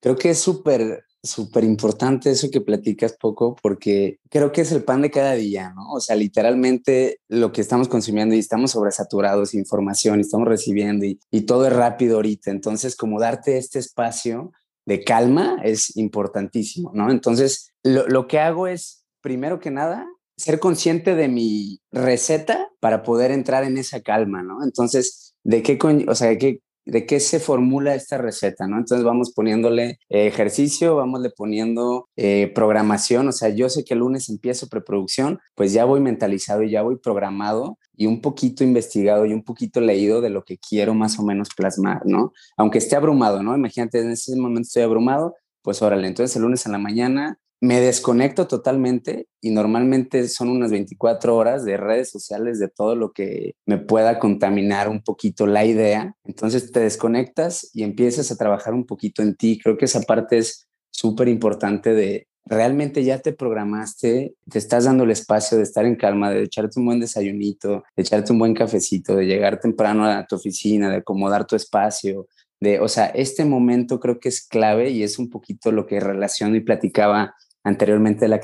Creo 0.00 0.16
que 0.16 0.30
es 0.30 0.38
súper, 0.38 1.04
súper 1.22 1.64
importante 1.64 2.30
eso 2.30 2.50
que 2.50 2.60
platicas 2.60 3.16
poco 3.18 3.56
porque 3.62 4.18
creo 4.28 4.52
que 4.52 4.60
es 4.60 4.72
el 4.72 4.84
pan 4.84 5.02
de 5.02 5.10
cada 5.10 5.32
día, 5.32 5.72
¿no? 5.74 5.92
O 5.92 6.00
sea, 6.00 6.14
literalmente 6.16 7.20
lo 7.28 7.52
que 7.52 7.60
estamos 7.60 7.88
consumiendo 7.88 8.34
y 8.34 8.38
estamos 8.38 8.72
sobresaturados 8.72 9.52
de 9.52 9.58
información 9.58 10.18
y 10.18 10.22
estamos 10.22 10.46
recibiendo 10.46 11.06
y, 11.06 11.18
y 11.30 11.42
todo 11.42 11.66
es 11.66 11.72
rápido 11.72 12.16
ahorita. 12.16 12.50
Entonces, 12.50 12.96
como 12.96 13.18
darte 13.18 13.56
este 13.56 13.78
espacio 13.78 14.52
de 14.86 15.02
calma 15.02 15.58
es 15.64 15.96
importantísimo, 15.96 16.92
¿no? 16.94 17.10
Entonces, 17.10 17.72
lo, 17.82 18.06
lo 18.06 18.28
que 18.28 18.38
hago 18.38 18.66
es 18.66 19.03
primero 19.24 19.58
que 19.58 19.70
nada, 19.70 20.06
ser 20.36 20.60
consciente 20.60 21.14
de 21.14 21.28
mi 21.28 21.80
receta 21.90 22.68
para 22.78 23.02
poder 23.02 23.30
entrar 23.30 23.64
en 23.64 23.78
esa 23.78 24.02
calma, 24.02 24.42
¿no? 24.42 24.62
Entonces, 24.62 25.34
¿de 25.42 25.62
qué, 25.62 25.78
o 26.06 26.14
sea, 26.14 26.28
de 26.28 26.36
qué, 26.36 26.60
de 26.84 27.06
qué 27.06 27.20
se 27.20 27.40
formula 27.40 27.94
esta 27.94 28.18
receta, 28.18 28.66
¿no? 28.66 28.76
Entonces 28.76 29.02
vamos 29.02 29.32
poniéndole 29.34 29.98
ejercicio, 30.10 30.96
vamos 30.96 31.22
le 31.22 31.30
poniendo 31.30 32.06
eh, 32.16 32.52
programación, 32.54 33.26
o 33.28 33.32
sea, 33.32 33.48
yo 33.48 33.70
sé 33.70 33.82
que 33.82 33.94
el 33.94 34.00
lunes 34.00 34.28
empiezo 34.28 34.68
preproducción, 34.68 35.40
pues 35.54 35.72
ya 35.72 35.86
voy 35.86 36.00
mentalizado 36.00 36.62
y 36.62 36.70
ya 36.70 36.82
voy 36.82 36.96
programado 36.96 37.78
y 37.96 38.04
un 38.04 38.20
poquito 38.20 38.62
investigado 38.62 39.24
y 39.24 39.32
un 39.32 39.42
poquito 39.42 39.80
leído 39.80 40.20
de 40.20 40.28
lo 40.28 40.44
que 40.44 40.58
quiero 40.58 40.92
más 40.92 41.18
o 41.18 41.22
menos 41.22 41.48
plasmar, 41.56 42.02
¿no? 42.04 42.34
Aunque 42.58 42.76
esté 42.76 42.94
abrumado, 42.94 43.42
¿no? 43.42 43.56
Imagínate, 43.56 44.00
en 44.00 44.10
ese 44.10 44.36
momento 44.36 44.66
estoy 44.66 44.82
abrumado, 44.82 45.34
pues 45.62 45.80
órale, 45.80 46.08
entonces 46.08 46.36
el 46.36 46.42
lunes 46.42 46.66
en 46.66 46.72
la 46.72 46.78
mañana 46.78 47.38
me 47.64 47.80
desconecto 47.80 48.46
totalmente 48.46 49.26
y 49.40 49.50
normalmente 49.50 50.28
son 50.28 50.50
unas 50.50 50.70
24 50.70 51.34
horas 51.34 51.64
de 51.64 51.78
redes 51.78 52.10
sociales, 52.10 52.58
de 52.58 52.68
todo 52.68 52.94
lo 52.94 53.12
que 53.12 53.54
me 53.64 53.78
pueda 53.78 54.18
contaminar 54.18 54.90
un 54.90 55.02
poquito 55.02 55.46
la 55.46 55.64
idea. 55.64 56.14
Entonces 56.24 56.70
te 56.72 56.80
desconectas 56.80 57.70
y 57.72 57.82
empiezas 57.82 58.30
a 58.30 58.36
trabajar 58.36 58.74
un 58.74 58.84
poquito 58.84 59.22
en 59.22 59.34
ti. 59.34 59.58
Creo 59.62 59.78
que 59.78 59.86
esa 59.86 60.02
parte 60.02 60.36
es 60.36 60.68
súper 60.90 61.28
importante 61.28 61.94
de 61.94 62.28
realmente 62.44 63.02
ya 63.02 63.20
te 63.20 63.32
programaste, 63.32 64.34
te 64.50 64.58
estás 64.58 64.84
dando 64.84 65.04
el 65.04 65.10
espacio 65.10 65.56
de 65.56 65.64
estar 65.64 65.86
en 65.86 65.96
calma, 65.96 66.30
de 66.30 66.42
echarte 66.42 66.78
un 66.78 66.84
buen 66.84 67.00
desayunito, 67.00 67.82
de 67.96 68.02
echarte 68.02 68.30
un 68.30 68.40
buen 68.40 68.52
cafecito, 68.52 69.16
de 69.16 69.24
llegar 69.24 69.58
temprano 69.58 70.04
a 70.04 70.26
tu 70.26 70.36
oficina, 70.36 70.90
de 70.90 70.96
acomodar 70.96 71.46
tu 71.46 71.56
espacio, 71.56 72.26
de, 72.60 72.78
o 72.80 72.88
sea, 72.88 73.06
este 73.06 73.46
momento 73.46 74.00
creo 74.00 74.20
que 74.20 74.28
es 74.28 74.46
clave 74.46 74.90
y 74.90 75.02
es 75.02 75.18
un 75.18 75.30
poquito 75.30 75.72
lo 75.72 75.86
que 75.86 76.00
relaciono 76.00 76.56
y 76.56 76.60
platicaba 76.60 77.34
anteriormente 77.64 78.28
la, 78.28 78.40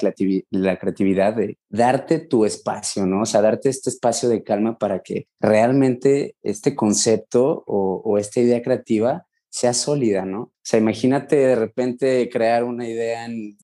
la 0.51 0.79
creatividad, 0.79 1.35
de 1.35 1.59
darte 1.69 2.19
tu 2.19 2.47
espacio, 2.47 3.07
¿no? 3.07 3.23
O 3.23 3.27
sea, 3.27 3.43
darte 3.43 3.69
este 3.69 3.91
espacio 3.91 4.29
de 4.31 4.43
calma 4.43 4.79
para 4.79 5.01
que 5.01 5.29
realmente 5.39 6.37
este 6.43 6.75
concepto 6.75 7.63
o, 7.67 8.19
esta 8.19 8.41
idea 8.41 8.63
creativa 8.63 9.27
sea 9.51 9.75
sólida, 9.75 10.25
¿no? 10.25 10.41
O 10.41 10.53
sea, 10.63 10.81
imagínate 10.81 11.37
de 11.37 11.55
repente 11.55 12.29
crear 12.33 12.65
una 12.65 12.89
idea 12.89 13.27
en, 13.27 13.57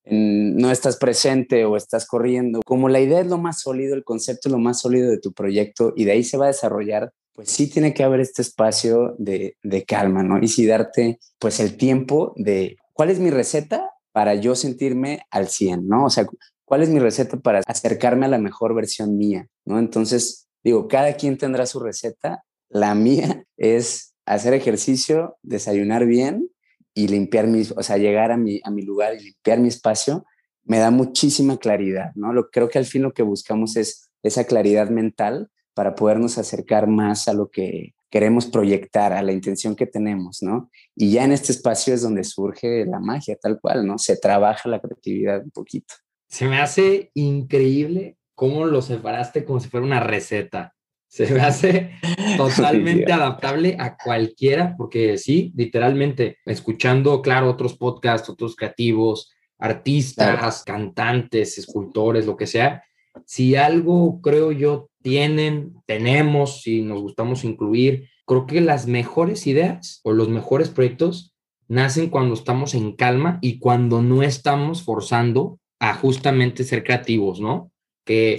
no 0.55 0.69
estás 0.71 0.97
presente 0.97 1.65
o 1.65 1.75
estás 1.75 2.05
corriendo. 2.05 2.61
Como 2.65 2.87
la 2.87 2.99
idea 2.99 3.21
es 3.21 3.27
lo 3.27 3.37
más 3.37 3.61
sólido, 3.61 3.95
el 3.95 4.03
concepto 4.03 4.49
es 4.49 4.51
lo 4.51 4.59
más 4.59 4.81
sólido 4.81 5.09
de 5.09 5.19
tu 5.19 5.33
proyecto 5.33 5.93
y 5.95 6.05
de 6.05 6.11
ahí 6.11 6.23
se 6.23 6.37
va 6.37 6.45
a 6.45 6.49
desarrollar, 6.49 7.11
pues 7.33 7.49
sí 7.49 7.69
tiene 7.69 7.93
que 7.93 8.03
haber 8.03 8.19
este 8.19 8.41
espacio 8.41 9.15
de, 9.17 9.57
de 9.63 9.85
calma, 9.85 10.23
¿no? 10.23 10.39
Y 10.39 10.49
sí 10.49 10.65
darte 10.65 11.19
pues 11.39 11.59
el 11.59 11.77
tiempo 11.77 12.33
de, 12.35 12.77
¿cuál 12.93 13.09
es 13.09 13.19
mi 13.19 13.29
receta? 13.31 13.91
Para 14.17 14.33
yo 14.33 14.55
sentirme 14.55 15.21
al 15.29 15.47
100, 15.47 15.87
¿no? 15.87 16.05
O 16.05 16.09
sea, 16.09 16.25
¿cuál 16.65 16.81
es 16.81 16.89
mi 16.89 16.97
receta 16.97 17.37
para 17.37 17.61
acercarme 17.67 18.25
a 18.25 18.29
la 18.29 18.39
mejor 18.39 18.73
versión 18.73 19.15
mía, 19.15 19.45
¿no? 19.63 19.77
Entonces, 19.77 20.47
digo, 20.63 20.87
cada 20.87 21.13
quien 21.13 21.37
tendrá 21.37 21.67
su 21.67 21.79
receta. 21.79 22.43
La 22.67 22.95
mía 22.95 23.43
es 23.57 24.15
hacer 24.25 24.55
ejercicio, 24.55 25.37
desayunar 25.43 26.07
bien 26.07 26.49
y 26.95 27.09
limpiar 27.09 27.45
mis, 27.45 27.69
o 27.73 27.83
sea, 27.83 27.97
llegar 27.97 28.31
a 28.31 28.37
mi, 28.37 28.59
a 28.63 28.71
mi 28.71 28.81
lugar 28.81 29.13
y 29.13 29.23
limpiar 29.23 29.59
mi 29.59 29.67
espacio, 29.67 30.25
me 30.63 30.79
da 30.79 30.89
muchísima 30.89 31.57
claridad, 31.57 32.09
¿no? 32.15 32.33
Lo, 32.33 32.49
creo 32.49 32.69
que 32.69 32.79
al 32.79 32.85
fin 32.85 33.03
lo 33.03 33.13
que 33.13 33.21
buscamos 33.21 33.75
es 33.75 34.09
esa 34.23 34.45
claridad 34.45 34.89
mental 34.89 35.51
para 35.75 35.93
podernos 35.93 36.39
acercar 36.39 36.87
más 36.87 37.27
a 37.27 37.33
lo 37.33 37.51
que 37.51 37.93
queremos 38.09 38.45
proyectar, 38.45 39.13
a 39.13 39.21
la 39.21 39.31
intención 39.31 39.75
que 39.75 39.85
tenemos, 39.85 40.41
¿no? 40.41 40.69
Y 40.95 41.11
ya 41.11 41.23
en 41.23 41.31
este 41.31 41.51
espacio 41.51 41.93
es 41.93 42.01
donde 42.01 42.23
surge 42.23 42.85
la 42.85 42.99
magia, 42.99 43.37
tal 43.41 43.59
cual, 43.59 43.85
¿no? 43.85 43.97
Se 43.97 44.17
trabaja 44.17 44.69
la 44.69 44.79
creatividad 44.79 45.43
un 45.43 45.51
poquito. 45.51 45.93
Se 46.27 46.47
me 46.47 46.59
hace 46.59 47.11
increíble 47.13 48.17
cómo 48.35 48.65
lo 48.65 48.81
separaste 48.81 49.45
como 49.45 49.59
si 49.59 49.69
fuera 49.69 49.85
una 49.85 49.99
receta. 49.99 50.73
Se 51.07 51.33
me 51.33 51.41
hace 51.41 51.91
totalmente 52.37 53.11
adaptable 53.11 53.75
a 53.79 53.97
cualquiera, 53.97 54.75
porque 54.77 55.17
sí, 55.17 55.53
literalmente, 55.55 56.37
escuchando, 56.45 57.21
claro, 57.21 57.49
otros 57.49 57.77
podcasts, 57.77 58.29
otros 58.29 58.55
creativos, 58.55 59.31
artistas, 59.57 60.63
cantantes, 60.63 61.57
escultores, 61.57 62.25
lo 62.25 62.37
que 62.37 62.47
sea, 62.47 62.83
si 63.25 63.55
algo 63.55 64.21
creo 64.21 64.51
yo 64.51 64.89
tienen, 65.07 65.81
tenemos, 65.85 66.63
si 66.63 66.81
nos 66.81 67.01
gustamos 67.01 67.45
incluir, 67.45 68.09
creo 68.25 68.45
que 68.45 68.59
las 68.59 68.87
mejores 68.87 69.47
ideas 69.47 70.01
o 70.03 70.11
los 70.11 70.27
mejores 70.27 70.67
proyectos 70.67 71.33
nacen 71.69 72.09
cuando 72.09 72.33
estamos 72.33 72.73
en 72.73 72.91
calma 72.91 73.39
y 73.41 73.57
cuando 73.59 74.01
no 74.01 74.21
estamos 74.21 74.83
forzando 74.83 75.61
a 75.79 75.93
justamente 75.93 76.65
ser 76.65 76.83
creativos, 76.83 77.39
¿no? 77.39 77.71
Que 78.03 78.35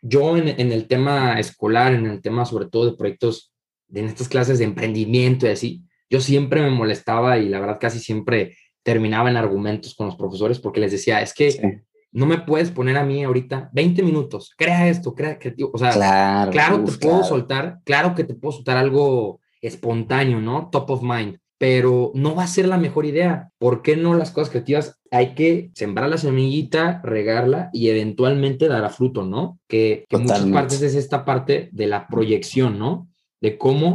yo 0.00 0.36
en, 0.36 0.46
el 0.70 0.86
tema 0.86 1.40
escolar, 1.40 1.92
en 1.92 2.06
el 2.06 2.22
tema 2.22 2.44
sobre 2.44 2.66
todo 2.66 2.88
de 2.88 2.96
proyectos, 2.96 3.52
en 3.92 4.04
estas 4.04 4.28
clases 4.28 4.60
de 4.60 4.64
emprendimiento 4.64 5.48
y 5.48 5.50
así, 5.50 5.82
yo 6.08 6.20
siempre 6.20 6.62
me 6.62 6.70
molestaba 6.70 7.38
y 7.38 7.48
la 7.48 7.58
verdad 7.58 7.78
casi 7.80 7.98
siempre 7.98 8.56
terminaba 8.84 9.28
en 9.28 9.36
argumentos 9.36 9.96
con 9.96 10.06
los 10.06 10.14
profesores 10.14 10.60
porque 10.60 10.78
les 10.78 10.92
decía, 10.92 11.20
es 11.20 11.34
que 11.34 11.82
no 12.12 12.26
me 12.26 12.38
puedes 12.38 12.70
poner 12.70 12.96
a 12.96 13.04
mí 13.04 13.22
ahorita 13.24 13.70
20 13.72 14.02
minutos, 14.02 14.52
crea 14.56 14.88
esto, 14.88 15.14
crea 15.14 15.38
creativo. 15.38 15.70
O 15.74 15.78
sea, 15.78 15.90
claro, 15.92 16.50
claro 16.50 16.84
te 16.84 16.92
puedo 16.92 17.24
soltar, 17.24 17.80
claro 17.84 18.14
que 18.14 18.24
te 18.24 18.34
puedo 18.34 18.52
soltar 18.52 18.76
algo 18.76 19.40
espontáneo, 19.60 20.40
¿no? 20.40 20.68
Top 20.70 20.90
of 20.90 21.02
mind. 21.02 21.38
pero 21.58 22.12
no 22.14 22.34
va 22.34 22.44
a 22.44 22.48
ser 22.48 22.68
la 22.68 22.76
mejor 22.76 23.06
idea. 23.06 23.50
¿Por 23.58 23.82
qué 23.82 23.96
no 23.96 24.14
las 24.14 24.30
cosas 24.30 24.50
creativas? 24.50 25.00
Hay 25.10 25.34
que 25.34 25.70
sembrar 25.74 26.08
la 26.10 26.18
semillita, 26.18 27.00
regarla 27.02 27.70
y 27.72 27.88
eventualmente 27.88 28.68
dará 28.68 28.90
fruto, 28.90 29.24
¿no? 29.24 29.58
Que, 29.66 30.04
que 30.08 30.18
muchas 30.18 30.44
partes 30.46 30.82
es 30.82 30.94
esta 30.94 31.24
parte 31.24 31.70
de 31.72 31.86
la 31.86 32.08
proyección, 32.08 32.78
¿no? 32.78 33.08
De 33.40 33.56
cómo 33.58 33.92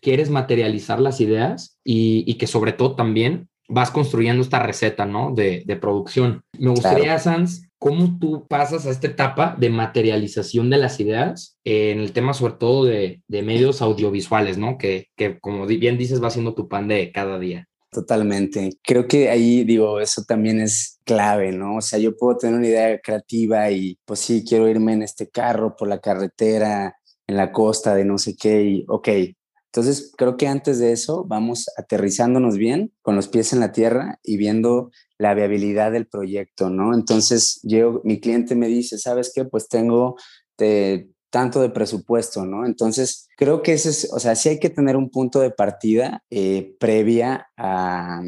quieres 0.00 0.30
materializar 0.30 1.00
las 1.00 1.20
ideas 1.20 1.78
y, 1.84 2.24
y 2.26 2.34
que 2.34 2.46
sobre 2.46 2.72
todo 2.72 2.94
también 2.94 3.48
vas 3.72 3.90
construyendo 3.90 4.42
esta 4.42 4.58
receta, 4.58 5.06
¿no? 5.06 5.32
De, 5.34 5.62
de 5.66 5.76
producción. 5.76 6.44
Me 6.58 6.70
gustaría, 6.70 7.18
Sans, 7.18 7.68
cómo 7.78 8.18
tú 8.18 8.46
pasas 8.46 8.86
a 8.86 8.90
esta 8.90 9.08
etapa 9.08 9.56
de 9.58 9.70
materialización 9.70 10.70
de 10.70 10.78
las 10.78 11.00
ideas 11.00 11.58
en 11.64 11.98
el 11.98 12.12
tema 12.12 12.34
sobre 12.34 12.54
todo 12.54 12.84
de, 12.84 13.22
de 13.26 13.42
medios 13.42 13.82
audiovisuales, 13.82 14.58
¿no? 14.58 14.78
Que, 14.78 15.08
que, 15.16 15.40
como 15.40 15.66
bien 15.66 15.98
dices 15.98 16.22
va 16.22 16.30
siendo 16.30 16.54
tu 16.54 16.68
pan 16.68 16.88
de 16.88 17.10
cada 17.12 17.38
día. 17.38 17.66
Totalmente. 17.90 18.78
Creo 18.82 19.06
que 19.06 19.28
ahí, 19.28 19.64
digo, 19.64 20.00
eso 20.00 20.22
también 20.26 20.60
es 20.60 20.98
clave, 21.04 21.52
¿no? 21.52 21.76
O 21.76 21.80
sea, 21.80 21.98
yo 21.98 22.16
puedo 22.16 22.38
tener 22.38 22.56
una 22.56 22.68
idea 22.68 22.98
creativa 23.00 23.70
y 23.70 23.98
pues 24.04 24.20
sí, 24.20 24.44
quiero 24.48 24.68
irme 24.68 24.94
en 24.94 25.02
este 25.02 25.28
carro 25.28 25.76
por 25.76 25.88
la 25.88 25.98
carretera, 25.98 26.96
en 27.26 27.36
la 27.36 27.52
costa 27.52 27.94
de 27.94 28.04
no 28.04 28.16
sé 28.16 28.34
qué, 28.34 28.62
y 28.62 28.84
ok, 28.88 29.08
entonces, 29.74 30.12
creo 30.18 30.36
que 30.36 30.48
antes 30.48 30.78
de 30.78 30.92
eso 30.92 31.24
vamos 31.24 31.64
aterrizándonos 31.78 32.58
bien, 32.58 32.92
con 33.00 33.16
los 33.16 33.28
pies 33.28 33.54
en 33.54 33.60
la 33.60 33.72
tierra 33.72 34.20
y 34.22 34.36
viendo 34.36 34.90
la 35.16 35.32
viabilidad 35.32 35.92
del 35.92 36.06
proyecto, 36.06 36.68
¿no? 36.68 36.92
Entonces, 36.92 37.58
yo, 37.62 38.02
mi 38.04 38.20
cliente 38.20 38.54
me 38.54 38.68
dice, 38.68 38.98
¿sabes 38.98 39.32
qué? 39.34 39.46
Pues 39.46 39.68
tengo 39.68 40.16
tanto 41.30 41.62
de 41.62 41.70
presupuesto, 41.70 42.44
¿no? 42.44 42.66
Entonces, 42.66 43.28
creo 43.38 43.62
que 43.62 43.72
ese 43.72 43.88
es, 43.88 44.12
o 44.12 44.20
sea, 44.20 44.36
sí 44.36 44.50
hay 44.50 44.60
que 44.60 44.68
tener 44.68 44.94
un 44.94 45.08
punto 45.08 45.40
de 45.40 45.50
partida 45.50 46.22
eh, 46.28 46.76
previa 46.78 47.48
a 47.56 48.20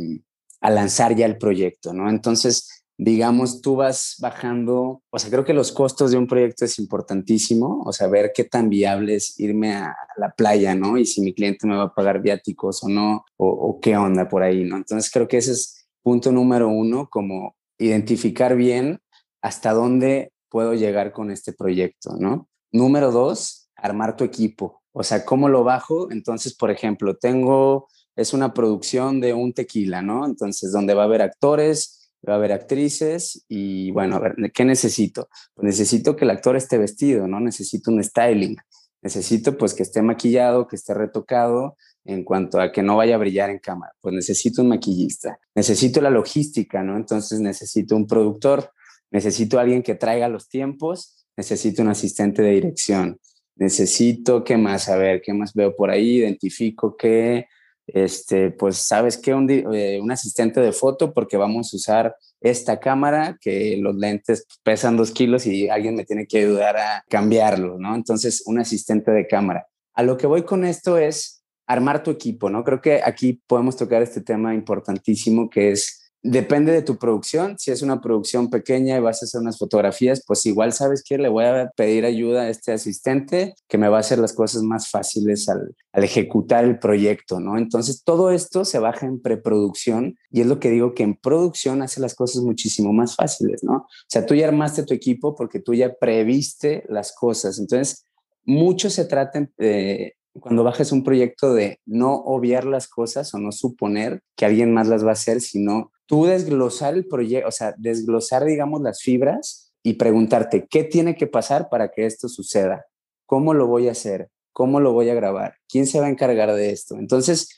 lanzar 0.63 1.15
ya 1.15 1.27
el 1.27 1.37
proyecto, 1.37 1.93
¿no? 1.93 2.09
Entonces, 2.09 2.74
digamos, 2.97 3.61
tú 3.61 3.77
vas 3.77 4.17
bajando, 4.21 5.03
o 5.11 5.19
sea, 5.19 5.31
creo 5.31 5.45
que 5.45 5.53
los 5.53 5.73
costos 5.73 6.13
de 6.13 6.19
un 6.19 6.27
proyecto 6.27 6.65
es 6.65 6.79
importantísimo, 6.79 7.83
o 7.85 7.93
sea, 7.93 8.07
ver 8.07 8.33
qué 8.35 8.45
tan 8.45 8.69
viable 8.69 9.17
es 9.17 9.39
irme 9.41 9.75
a 9.75 9.97
la 10.17 10.31
playa, 10.31 10.75
¿no? 10.75 10.97
Y 10.97 11.05
si 11.05 11.21
mi 11.21 11.35
cliente 11.35 11.67
me 11.67 11.77
va 11.77 11.85
a 11.85 11.95
pagar 11.95 12.23
viáticos 12.23 12.85
o 12.85 12.89
no, 12.89 13.25
o, 13.37 13.81
qué 13.81 13.97
onda 13.97 14.29
por 14.29 14.43
ahí, 14.43 14.65
¿no? 14.65 14.77
Entonces 14.77 15.11
creo 15.11 15.27
que 15.27 15.39
ese 15.39 15.53
es 15.53 15.87
punto 16.03 16.31
número 16.31 16.69
uno, 16.69 17.09
como 17.11 17.57
identificar 17.79 18.55
bien 18.55 19.01
hasta 19.43 19.73
dónde 19.73 20.33
puedo 20.49 20.75
llegar 20.75 21.13
con 21.13 21.31
este 21.31 21.53
proyecto, 21.53 22.17
¿no? 22.19 22.49
Número 22.71 23.11
dos, 23.11 23.69
armar 23.77 24.17
tu 24.17 24.23
equipo, 24.23 24.83
o 24.93 25.03
sea, 25.03 25.25
¿cómo 25.25 25.49
lo 25.49 25.65
bajo? 25.65 26.13
Entonces, 26.13 26.55
por 26.55 26.71
ejemplo, 26.71 27.17
tengo, 27.17 27.89
es 28.15 28.33
una 28.33 28.55
producción 28.55 29.21
de 29.21 29.35
un 29.35 29.53
tequila, 29.53 30.03
¿no? 30.03 30.25
Entonces, 30.25 30.71
donde 30.71 30.95
va 30.95 31.03
a 31.03 31.07
haber 31.07 31.23
actores, 31.23 32.04
va 32.29 32.35
a 32.35 32.37
haber 32.37 32.53
actrices 32.53 33.45
y 33.49 33.91
bueno, 33.91 34.17
a 34.17 34.21
ver, 34.21 34.35
¿qué 34.53 34.65
necesito? 34.65 35.29
Pues 35.55 35.65
necesito 35.67 36.17
que 36.17 36.25
el 36.25 36.31
actor 36.31 36.57
esté 36.57 36.79
vestido, 36.79 37.29
¿no? 37.29 37.41
Necesito 37.41 37.91
un 37.91 38.03
styling. 38.03 38.57
Necesito 39.03 39.59
pues 39.59 39.75
que 39.75 39.83
esté 39.83 40.01
maquillado, 40.01 40.67
que 40.67 40.77
esté 40.77 40.95
retocado 40.95 41.77
en 42.05 42.25
cuanto 42.25 42.61
a 42.61 42.73
que 42.73 42.83
no 42.83 42.97
vaya 42.97 43.17
a 43.17 43.19
brillar 43.19 43.51
en 43.51 43.59
cámara. 43.59 43.93
Pues 44.01 44.15
necesito 44.15 44.63
un 44.63 44.69
maquillista. 44.69 45.39
Necesito 45.55 46.01
la 46.01 46.11
logística, 46.11 46.83
¿no? 46.83 46.97
Entonces 46.97 47.41
necesito 47.41 47.97
un 47.97 48.07
productor, 48.07 48.71
necesito 49.11 49.59
alguien 49.59 49.83
que 49.83 49.95
traiga 49.95 50.29
los 50.29 50.49
tiempos, 50.49 51.27
necesito 51.37 51.83
un 51.83 51.89
asistente 51.89 52.43
de 52.43 52.53
dirección. 52.53 53.21
Necesito, 53.57 54.43
¿qué 54.43 54.57
más? 54.57 54.89
A 54.89 54.97
ver, 54.97 55.21
¿qué 55.23 55.33
más 55.33 55.53
veo 55.55 55.77
por 55.77 55.91
ahí? 55.91 56.17
Identifico 56.17 56.97
que 56.97 57.47
este, 57.87 58.51
pues 58.51 58.79
sabes 58.79 59.19
que 59.19 59.31
eh, 59.31 60.01
un, 60.01 60.11
asistente 60.11 60.61
de 60.61 60.73
foto 60.73 61.13
porque 61.13 61.37
vamos 61.37 61.73
a 61.73 61.77
usar 61.77 62.17
esta 62.41 62.81
cámara 62.81 63.39
que 63.41 63.77
los 63.79 63.95
lentes 63.95 64.47
pesan 64.63 64.97
dos 64.97 65.11
kilos 65.11 65.47
y 65.47 65.69
alguien 65.69 65.95
me 65.95 66.05
tiene 66.05 66.27
que 66.27 66.39
ayudar 66.39 66.77
a 66.77 67.05
cambiarlo, 67.09 67.79
¿no? 67.79 67.95
Entonces, 67.95 68.43
un 68.47 68.59
asistente 68.59 69.11
de 69.11 69.27
cámara. 69.27 69.67
A 69.95 70.03
lo 70.03 70.17
que 70.17 70.27
voy 70.27 70.43
con 70.43 70.65
esto 70.65 70.99
es 70.99 71.43
armar 71.67 72.03
tu 72.03 72.11
equipo, 72.11 72.51
¿no? 72.51 72.65
Creo 72.65 72.81
que 72.81 73.01
aquí 73.05 73.43
podemos 73.47 73.77
tocar 73.77 74.03
este 74.03 74.21
tema 74.21 74.55
importantísimo 74.55 75.49
que 75.49 75.73
es 75.73 76.04
Depende 76.27 76.73
de 76.73 76.81
tu 76.81 76.97
producción. 76.97 77.59
Si 77.59 77.71
es 77.71 77.83
una 77.83 78.01
producción 78.01 78.49
pequeña 78.49 78.97
y 78.97 79.01
vas 79.01 79.23
a 79.23 79.27
hacer 79.27 79.43
unas 79.43 79.59
fotografías, 79.59 80.25
pues 80.27 80.47
igual 80.47 80.73
sabes 80.73 81.05
que 81.07 81.19
le 81.19 81.29
voy 81.29 81.45
a 81.45 81.71
pedir 81.77 82.07
ayuda 82.07 82.45
a 82.45 82.49
este 82.49 82.73
asistente 82.73 83.55
que 83.69 83.77
me 83.77 83.91
va 83.91 83.99
a 83.99 84.01
hacer 84.01 84.19
las 84.19 84.33
cosas 84.33 84.63
más 84.63 84.89
fáciles 84.89 85.51
al, 85.51 85.77
ejecutar 85.93 86.65
el 86.65 86.79
proyecto, 86.79 87.41
¿no? 87.41 87.59
Entonces 87.59 88.03
todo 88.05 88.31
esto 88.31 88.65
se 88.65 88.79
baja 88.79 89.05
en 89.05 89.21
preproducción 89.21 90.17
y 90.31 90.41
es 90.41 90.47
lo 90.47 90.61
que 90.61 90.71
digo 90.71 90.95
que 90.95 91.03
en 91.03 91.15
producción 91.15 91.83
hace 91.83 92.01
las 92.01 92.15
cosas 92.15 92.43
muchísimo 92.43 92.95
más 92.95 93.17
fáciles, 93.17 93.63
¿no? 93.63 93.75
O 93.75 93.89
sea, 94.09 94.25
tú 94.25 94.35
ya 94.35 94.49
armaste 94.49 94.85
tu 94.85 94.95
equipo 94.95 95.35
porque 95.37 95.61
tú 95.61 95.75
ya 95.75 95.93
previste 95.93 96.85
las 96.89 97.15
cosas. 97.15 97.59
Entonces, 97.59 98.07
mucho 98.47 98.89
se 98.89 99.05
trata 99.05 99.47
de 99.59 100.17
cuando 100.41 100.65
bajes 100.65 100.91
un 100.91 101.05
proyecto 101.05 101.53
de 101.53 101.81
no 101.85 102.15
obviar 102.15 102.65
las 102.65 102.89
cosas 102.89 103.33
o 103.35 103.39
no 103.39 103.53
suponer 103.53 104.23
que 104.37 104.47
alguien 104.47 104.73
más 104.73 104.89
las 104.89 105.05
va 105.05 105.11
a 105.11 105.13
hacer, 105.13 105.43
sino 105.43 105.93
tú 106.07 106.27
desglosar 106.27 106.95
el 106.95 107.07
proyecto, 107.07 107.49
o 107.49 107.53
sea, 107.53 107.75
desglosar, 107.79 108.45
digamos, 108.45 108.83
las 108.83 109.03
fibras 109.03 109.73
y 109.83 109.95
preguntarte 109.95 110.67
qué 110.69 110.85
tiene 110.85 111.17
que 111.17 111.27
pasar 111.27 111.69
para 111.69 111.91
que 111.91 112.07
esto 112.07 112.29
suceda, 112.29 112.87
cómo 113.27 113.55
lo 113.55 113.67
voy 113.67 113.89
a 113.89 113.93
hacer, 113.93 114.31
cómo 114.53 114.81
lo 114.81 114.93
voy 114.93 115.11
a 115.11 115.15
grabar, 115.15 115.57
quién 115.69 115.87
se 115.87 116.01
va 116.01 116.07
a 116.07 116.11
encargar 116.11 116.55
de 116.55 116.71
esto. 116.71 116.97
Entonces, 116.97 117.49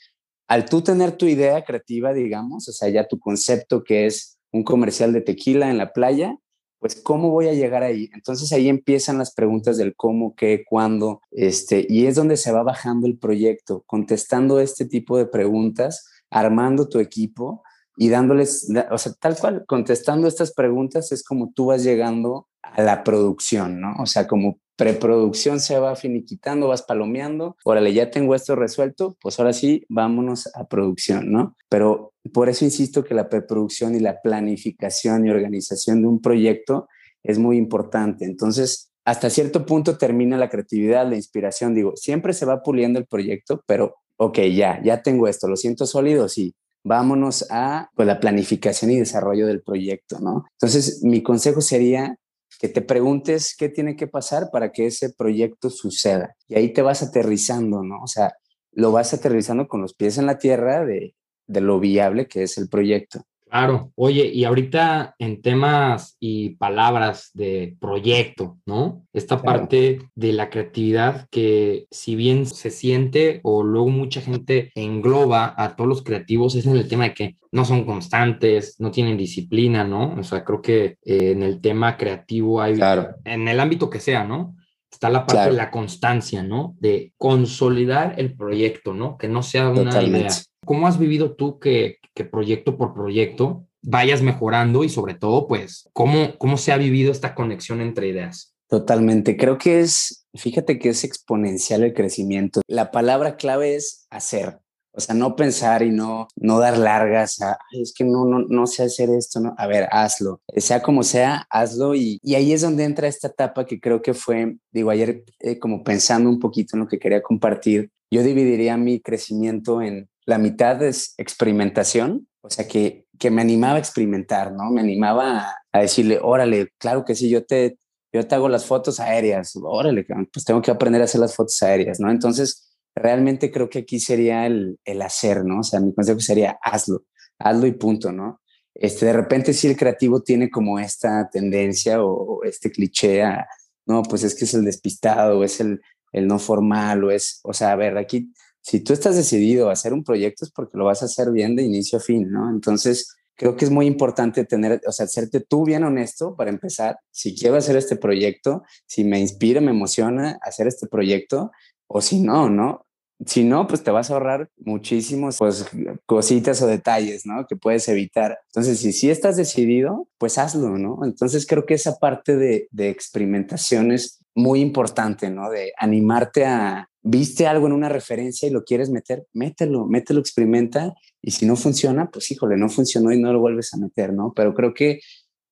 al 0.47 0.65
tú 0.65 0.81
tener 0.81 1.13
tu 1.13 1.25
idea 1.25 1.63
creativa, 1.63 2.13
digamos, 2.13 2.67
o 2.67 2.71
sea, 2.71 2.89
ya 2.89 3.07
tu 3.07 3.19
concepto 3.19 3.83
que 3.83 4.05
es 4.05 4.37
un 4.51 4.63
comercial 4.63 5.13
de 5.13 5.21
tequila 5.21 5.69
en 5.69 5.77
la 5.77 5.93
playa, 5.93 6.37
pues 6.79 6.95
cómo 6.95 7.31
voy 7.31 7.47
a 7.47 7.53
llegar 7.53 7.83
ahí. 7.83 8.09
Entonces 8.13 8.51
ahí 8.53 8.69
empiezan 8.69 9.17
las 9.17 9.33
preguntas 9.33 9.77
del 9.77 9.95
cómo, 9.95 10.35
qué, 10.35 10.63
cuándo, 10.67 11.21
este, 11.31 11.85
y 11.89 12.05
es 12.05 12.15
donde 12.15 12.37
se 12.37 12.51
va 12.51 12.63
bajando 12.63 13.07
el 13.07 13.17
proyecto, 13.17 13.83
contestando 13.87 14.59
este 14.59 14.85
tipo 14.85 15.17
de 15.17 15.25
preguntas, 15.25 16.07
armando 16.29 16.87
tu 16.87 16.99
equipo 16.99 17.63
y 17.97 18.09
dándoles, 18.09 18.71
o 18.91 18.97
sea, 18.97 19.13
tal 19.19 19.35
cual, 19.37 19.65
contestando 19.67 20.27
estas 20.27 20.53
preguntas 20.53 21.11
es 21.11 21.23
como 21.23 21.51
tú 21.51 21.65
vas 21.65 21.83
llegando 21.83 22.47
a 22.61 22.81
la 22.83 23.03
producción, 23.03 23.81
¿no? 23.81 23.95
O 23.99 24.05
sea, 24.05 24.27
como 24.27 24.59
preproducción 24.75 25.59
se 25.59 25.79
va 25.79 25.95
finiquitando, 25.95 26.67
vas 26.67 26.83
palomeando, 26.83 27.57
órale, 27.65 27.91
ya 27.93 28.11
tengo 28.11 28.35
esto 28.35 28.55
resuelto, 28.55 29.17
pues 29.19 29.39
ahora 29.39 29.51
sí, 29.51 29.83
vámonos 29.89 30.47
a 30.55 30.67
producción, 30.67 31.31
¿no? 31.31 31.55
Pero 31.67 32.13
por 32.31 32.49
eso 32.49 32.63
insisto 32.63 33.03
que 33.03 33.15
la 33.15 33.29
preproducción 33.29 33.95
y 33.95 33.99
la 33.99 34.21
planificación 34.21 35.25
y 35.25 35.31
organización 35.31 36.03
de 36.03 36.07
un 36.07 36.21
proyecto 36.21 36.87
es 37.23 37.39
muy 37.39 37.57
importante. 37.57 38.25
Entonces, 38.25 38.91
hasta 39.05 39.31
cierto 39.31 39.65
punto 39.65 39.97
termina 39.97 40.37
la 40.37 40.49
creatividad, 40.49 41.09
la 41.09 41.15
inspiración, 41.15 41.73
digo, 41.73 41.93
siempre 41.95 42.33
se 42.33 42.45
va 42.45 42.61
puliendo 42.61 42.99
el 42.99 43.07
proyecto, 43.07 43.63
pero 43.65 43.95
ok, 44.17 44.39
ya, 44.53 44.79
ya 44.83 45.01
tengo 45.01 45.27
esto, 45.27 45.47
lo 45.47 45.55
siento 45.55 45.87
sólido, 45.87 46.29
sí, 46.29 46.53
vámonos 46.87 47.45
a 47.51 47.89
pues, 47.95 48.07
la 48.07 48.19
planificación 48.19 48.91
y 48.91 48.99
desarrollo 48.99 49.45
del 49.47 49.61
proyecto, 49.61 50.19
¿no? 50.19 50.45
Entonces, 50.53 51.03
mi 51.03 51.21
consejo 51.21 51.61
sería 51.61 52.17
que 52.59 52.69
te 52.69 52.81
preguntes 52.81 53.55
qué 53.57 53.69
tiene 53.69 53.95
que 53.95 54.07
pasar 54.07 54.49
para 54.51 54.71
que 54.71 54.87
ese 54.87 55.13
proyecto 55.13 55.69
suceda. 55.69 56.35
Y 56.47 56.55
ahí 56.55 56.73
te 56.73 56.81
vas 56.81 57.03
aterrizando, 57.03 57.83
¿no? 57.83 58.01
O 58.01 58.07
sea, 58.07 58.33
lo 58.71 58.91
vas 58.91 59.13
aterrizando 59.13 59.67
con 59.67 59.81
los 59.81 59.93
pies 59.93 60.17
en 60.17 60.25
la 60.25 60.37
tierra 60.37 60.85
de, 60.85 61.15
de 61.45 61.61
lo 61.61 61.79
viable 61.79 62.27
que 62.27 62.43
es 62.43 62.57
el 62.57 62.69
proyecto. 62.69 63.23
Claro, 63.49 63.93
oye, 63.95 64.25
y 64.25 64.43
ahorita 64.43 65.15
en 65.19 65.41
temas 65.41 66.17
y 66.19 66.51
palabras 66.55 67.31
de 67.33 67.77
proyecto, 67.79 68.57
¿no? 68.65 69.05
Esta 69.13 69.41
parte 69.41 69.99
de 70.15 70.33
la 70.33 70.49
creatividad 70.49 71.27
que 71.31 71.87
si 71.89 72.15
bien 72.15 72.45
se 72.45 72.71
siente 72.71 73.39
o 73.43 73.63
luego 73.63 73.87
mucha 73.87 74.19
gente 74.19 74.71
engloba 74.75 75.53
a 75.57 75.75
todos 75.75 75.87
los 75.87 76.03
creativos 76.03 76.55
es 76.55 76.65
en 76.65 76.75
el 76.75 76.89
tema 76.89 77.05
de 77.05 77.13
que 77.13 77.37
no 77.51 77.63
son 77.63 77.85
constantes, 77.85 78.75
no 78.79 78.91
tienen 78.91 79.17
disciplina, 79.17 79.85
¿no? 79.85 80.15
O 80.19 80.23
sea, 80.23 80.43
creo 80.43 80.61
que 80.61 80.97
eh, 81.05 81.31
en 81.31 81.41
el 81.41 81.61
tema 81.61 81.95
creativo 81.95 82.61
hay, 82.61 82.75
claro. 82.75 83.15
en 83.23 83.47
el 83.47 83.59
ámbito 83.61 83.89
que 83.89 84.01
sea, 84.01 84.25
¿no? 84.25 84.55
Está 84.91 85.09
la 85.09 85.25
parte 85.25 85.51
de 85.51 85.57
la 85.57 85.71
constancia, 85.71 86.43
¿no? 86.43 86.75
De 86.79 87.13
consolidar 87.17 88.15
el 88.17 88.35
proyecto, 88.35 88.93
¿no? 88.93 89.17
Que 89.17 89.27
no 89.27 89.41
sea 89.41 89.69
una 89.69 90.01
idea. 90.01 90.29
¿Cómo 90.67 90.85
has 90.85 90.99
vivido 90.99 91.35
tú 91.35 91.59
que, 91.59 91.97
que, 92.13 92.25
proyecto 92.25 92.77
por 92.77 92.93
proyecto 92.93 93.65
vayas 93.81 94.21
mejorando 94.21 94.83
y 94.83 94.89
sobre 94.89 95.13
todo, 95.13 95.47
pues, 95.47 95.89
cómo, 95.93 96.37
cómo 96.37 96.57
se 96.57 96.73
ha 96.73 96.77
vivido 96.77 97.11
esta 97.11 97.33
conexión 97.33 97.79
entre 97.79 98.09
ideas? 98.09 98.53
Totalmente. 98.67 99.37
Creo 99.37 99.57
que 99.57 99.79
es, 99.79 100.27
fíjate 100.35 100.77
que 100.77 100.89
es 100.89 101.05
exponencial 101.05 101.83
el 101.83 101.93
crecimiento. 101.93 102.59
La 102.67 102.91
palabra 102.91 103.37
clave 103.37 103.75
es 103.75 104.07
hacer. 104.09 104.59
O 104.91 104.99
sea, 104.99 105.15
no 105.15 105.37
pensar 105.37 105.83
y 105.83 105.89
no, 105.89 106.27
no 106.35 106.59
dar 106.59 106.77
largas 106.77 107.39
a, 107.41 107.57
es 107.71 107.93
que 107.95 108.03
no, 108.03 108.25
no, 108.25 108.39
no 108.49 108.67
sé 108.67 108.83
hacer 108.83 109.09
esto, 109.11 109.39
¿no? 109.39 109.53
A 109.57 109.67
ver, 109.67 109.87
hazlo. 109.91 110.41
Sea 110.57 110.81
como 110.81 111.03
sea, 111.03 111.47
hazlo. 111.49 111.95
Y, 111.95 112.19
y 112.21 112.35
ahí 112.35 112.51
es 112.51 112.61
donde 112.61 112.83
entra 112.83 113.07
esta 113.07 113.27
etapa 113.27 113.65
que 113.65 113.79
creo 113.79 114.01
que 114.01 114.13
fue, 114.13 114.57
digo, 114.71 114.89
ayer 114.89 115.23
eh, 115.39 115.59
como 115.59 115.83
pensando 115.83 116.29
un 116.29 116.39
poquito 116.39 116.75
en 116.75 116.81
lo 116.81 116.87
que 116.87 116.99
quería 116.99 117.21
compartir, 117.21 117.91
yo 118.11 118.23
dividiría 118.23 118.75
mi 118.75 118.99
crecimiento 118.99 119.81
en 119.81 120.09
la 120.27 120.37
mitad 120.37 120.83
es 120.83 121.15
experimentación, 121.17 122.27
o 122.41 122.49
sea, 122.49 122.67
que, 122.67 123.05
que 123.17 123.31
me 123.31 123.41
animaba 123.41 123.77
a 123.77 123.79
experimentar, 123.79 124.51
¿no? 124.51 124.69
Me 124.69 124.81
animaba 124.81 125.53
a, 125.71 125.79
decirle, 125.81 126.19
órale, 126.21 126.69
claro 126.77 127.05
que 127.05 127.15
sí, 127.15 127.29
yo 127.29 127.45
te, 127.45 127.77
yo 128.11 128.27
te 128.27 128.35
hago 128.35 128.49
las 128.49 128.65
fotos 128.65 128.99
aéreas, 128.99 129.53
órale, 129.61 130.05
pues 130.33 130.43
tengo 130.43 130.61
que 130.61 130.71
aprender 130.71 131.01
a 131.01 131.05
hacer 131.05 131.21
las 131.21 131.35
fotos 131.35 131.61
aéreas, 131.63 131.99
¿no? 131.99 132.11
Entonces, 132.11 132.75
realmente 132.93 133.51
creo 133.51 133.69
que 133.69 133.79
aquí 133.79 133.99
sería 133.99 134.45
el, 134.45 134.77
el 134.83 135.01
hacer, 135.01 135.45
¿no? 135.45 135.59
O 135.59 135.63
sea, 135.63 135.79
mi 135.79 135.93
consejo 135.93 136.19
sería 136.19 136.57
hazlo, 136.61 137.03
hazlo 137.39 137.65
y 137.65 137.71
punto, 137.71 138.11
¿no? 138.11 138.41
Este, 138.73 139.05
de 139.05 139.13
repente 139.13 139.53
si 139.53 139.67
el 139.67 139.77
creativo 139.77 140.21
tiene 140.21 140.49
como 140.49 140.77
esta 140.77 141.29
tendencia 141.31 142.03
o, 142.03 142.43
este 142.43 142.69
cliché 142.69 143.23
a, 143.23 143.47
no, 143.85 144.03
pues 144.03 144.23
es 144.23 144.35
que 144.35 144.43
es 144.43 144.53
el 144.53 144.65
despistado, 144.65 145.39
o 145.39 145.43
es 145.45 145.61
el, 145.61 145.79
el 146.11 146.27
no 146.27 146.37
formal, 146.37 147.05
o 147.05 147.11
es, 147.11 147.39
o 147.43 147.53
sea, 147.53 147.71
a 147.71 147.75
ver, 147.77 147.97
aquí, 147.97 148.31
si 148.69 148.81
tú 148.81 148.91
estás 148.91 149.15
decidido 149.15 149.69
a 149.69 149.71
hacer 149.71 149.93
un 149.93 150.03
proyecto 150.03 150.43
es 150.43 150.51
porque 150.51 150.77
lo 150.77 150.83
vas 150.83 151.01
a 151.01 151.05
hacer 151.05 151.31
bien 151.31 151.55
de 151.55 151.63
inicio 151.63 151.99
a 151.99 152.01
fin, 152.01 152.29
¿no? 152.29 152.49
Entonces, 152.49 153.15
creo 153.33 153.55
que 153.55 153.63
es 153.63 153.71
muy 153.71 153.85
importante 153.85 154.43
tener, 154.43 154.81
o 154.85 154.91
sea, 154.91 155.05
hacerte 155.05 155.39
tú 155.39 155.63
bien 155.63 155.85
honesto 155.85 156.35
para 156.35 156.49
empezar, 156.49 156.99
si 157.09 157.33
quiero 157.33 157.55
hacer 157.55 157.77
este 157.77 157.95
proyecto, 157.95 158.63
si 158.85 159.05
me 159.05 159.21
inspira, 159.21 159.61
me 159.61 159.71
emociona 159.71 160.37
hacer 160.41 160.67
este 160.67 160.85
proyecto, 160.85 161.49
o 161.87 162.01
si 162.01 162.19
no, 162.19 162.49
¿no? 162.49 162.85
Si 163.25 163.45
no, 163.45 163.67
pues 163.67 163.83
te 163.83 163.91
vas 163.91 164.11
a 164.11 164.15
ahorrar 164.15 164.49
muchísimos 164.57 165.37
pues, 165.37 165.65
cositas 166.05 166.61
o 166.61 166.67
detalles, 166.67 167.25
¿no? 167.25 167.47
Que 167.47 167.55
puedes 167.55 167.87
evitar. 167.87 168.37
Entonces, 168.47 168.79
si 168.79 168.91
sí 168.91 169.09
estás 169.09 169.37
decidido, 169.37 170.09
pues 170.17 170.37
hazlo, 170.37 170.77
¿no? 170.77 170.99
Entonces, 171.05 171.47
creo 171.47 171.65
que 171.65 171.75
esa 171.75 171.99
parte 171.99 172.35
de, 172.35 172.67
de 172.71 172.89
experimentación 172.89 173.93
es 173.93 174.19
muy 174.35 174.59
importante, 174.59 175.29
¿no? 175.29 175.49
De 175.49 175.71
animarte 175.79 176.45
a, 176.45 176.89
viste 177.09 177.47
algo 177.47 177.67
en 177.67 177.73
una 177.73 177.89
referencia 177.89 178.47
y 178.47 178.51
lo 178.51 178.63
quieres 178.63 178.89
meter, 178.89 179.25
mételo, 179.33 179.85
mételo, 179.85 180.19
experimenta. 180.19 180.93
Y 181.21 181.31
si 181.31 181.45
no 181.45 181.55
funciona, 181.55 182.09
pues 182.11 182.29
híjole, 182.31 182.57
no 182.57 182.69
funcionó 182.69 183.11
y 183.11 183.19
no 183.19 183.31
lo 183.31 183.39
vuelves 183.39 183.73
a 183.73 183.77
meter, 183.77 184.13
¿no? 184.13 184.33
Pero 184.35 184.53
creo 184.53 184.73
que 184.73 184.99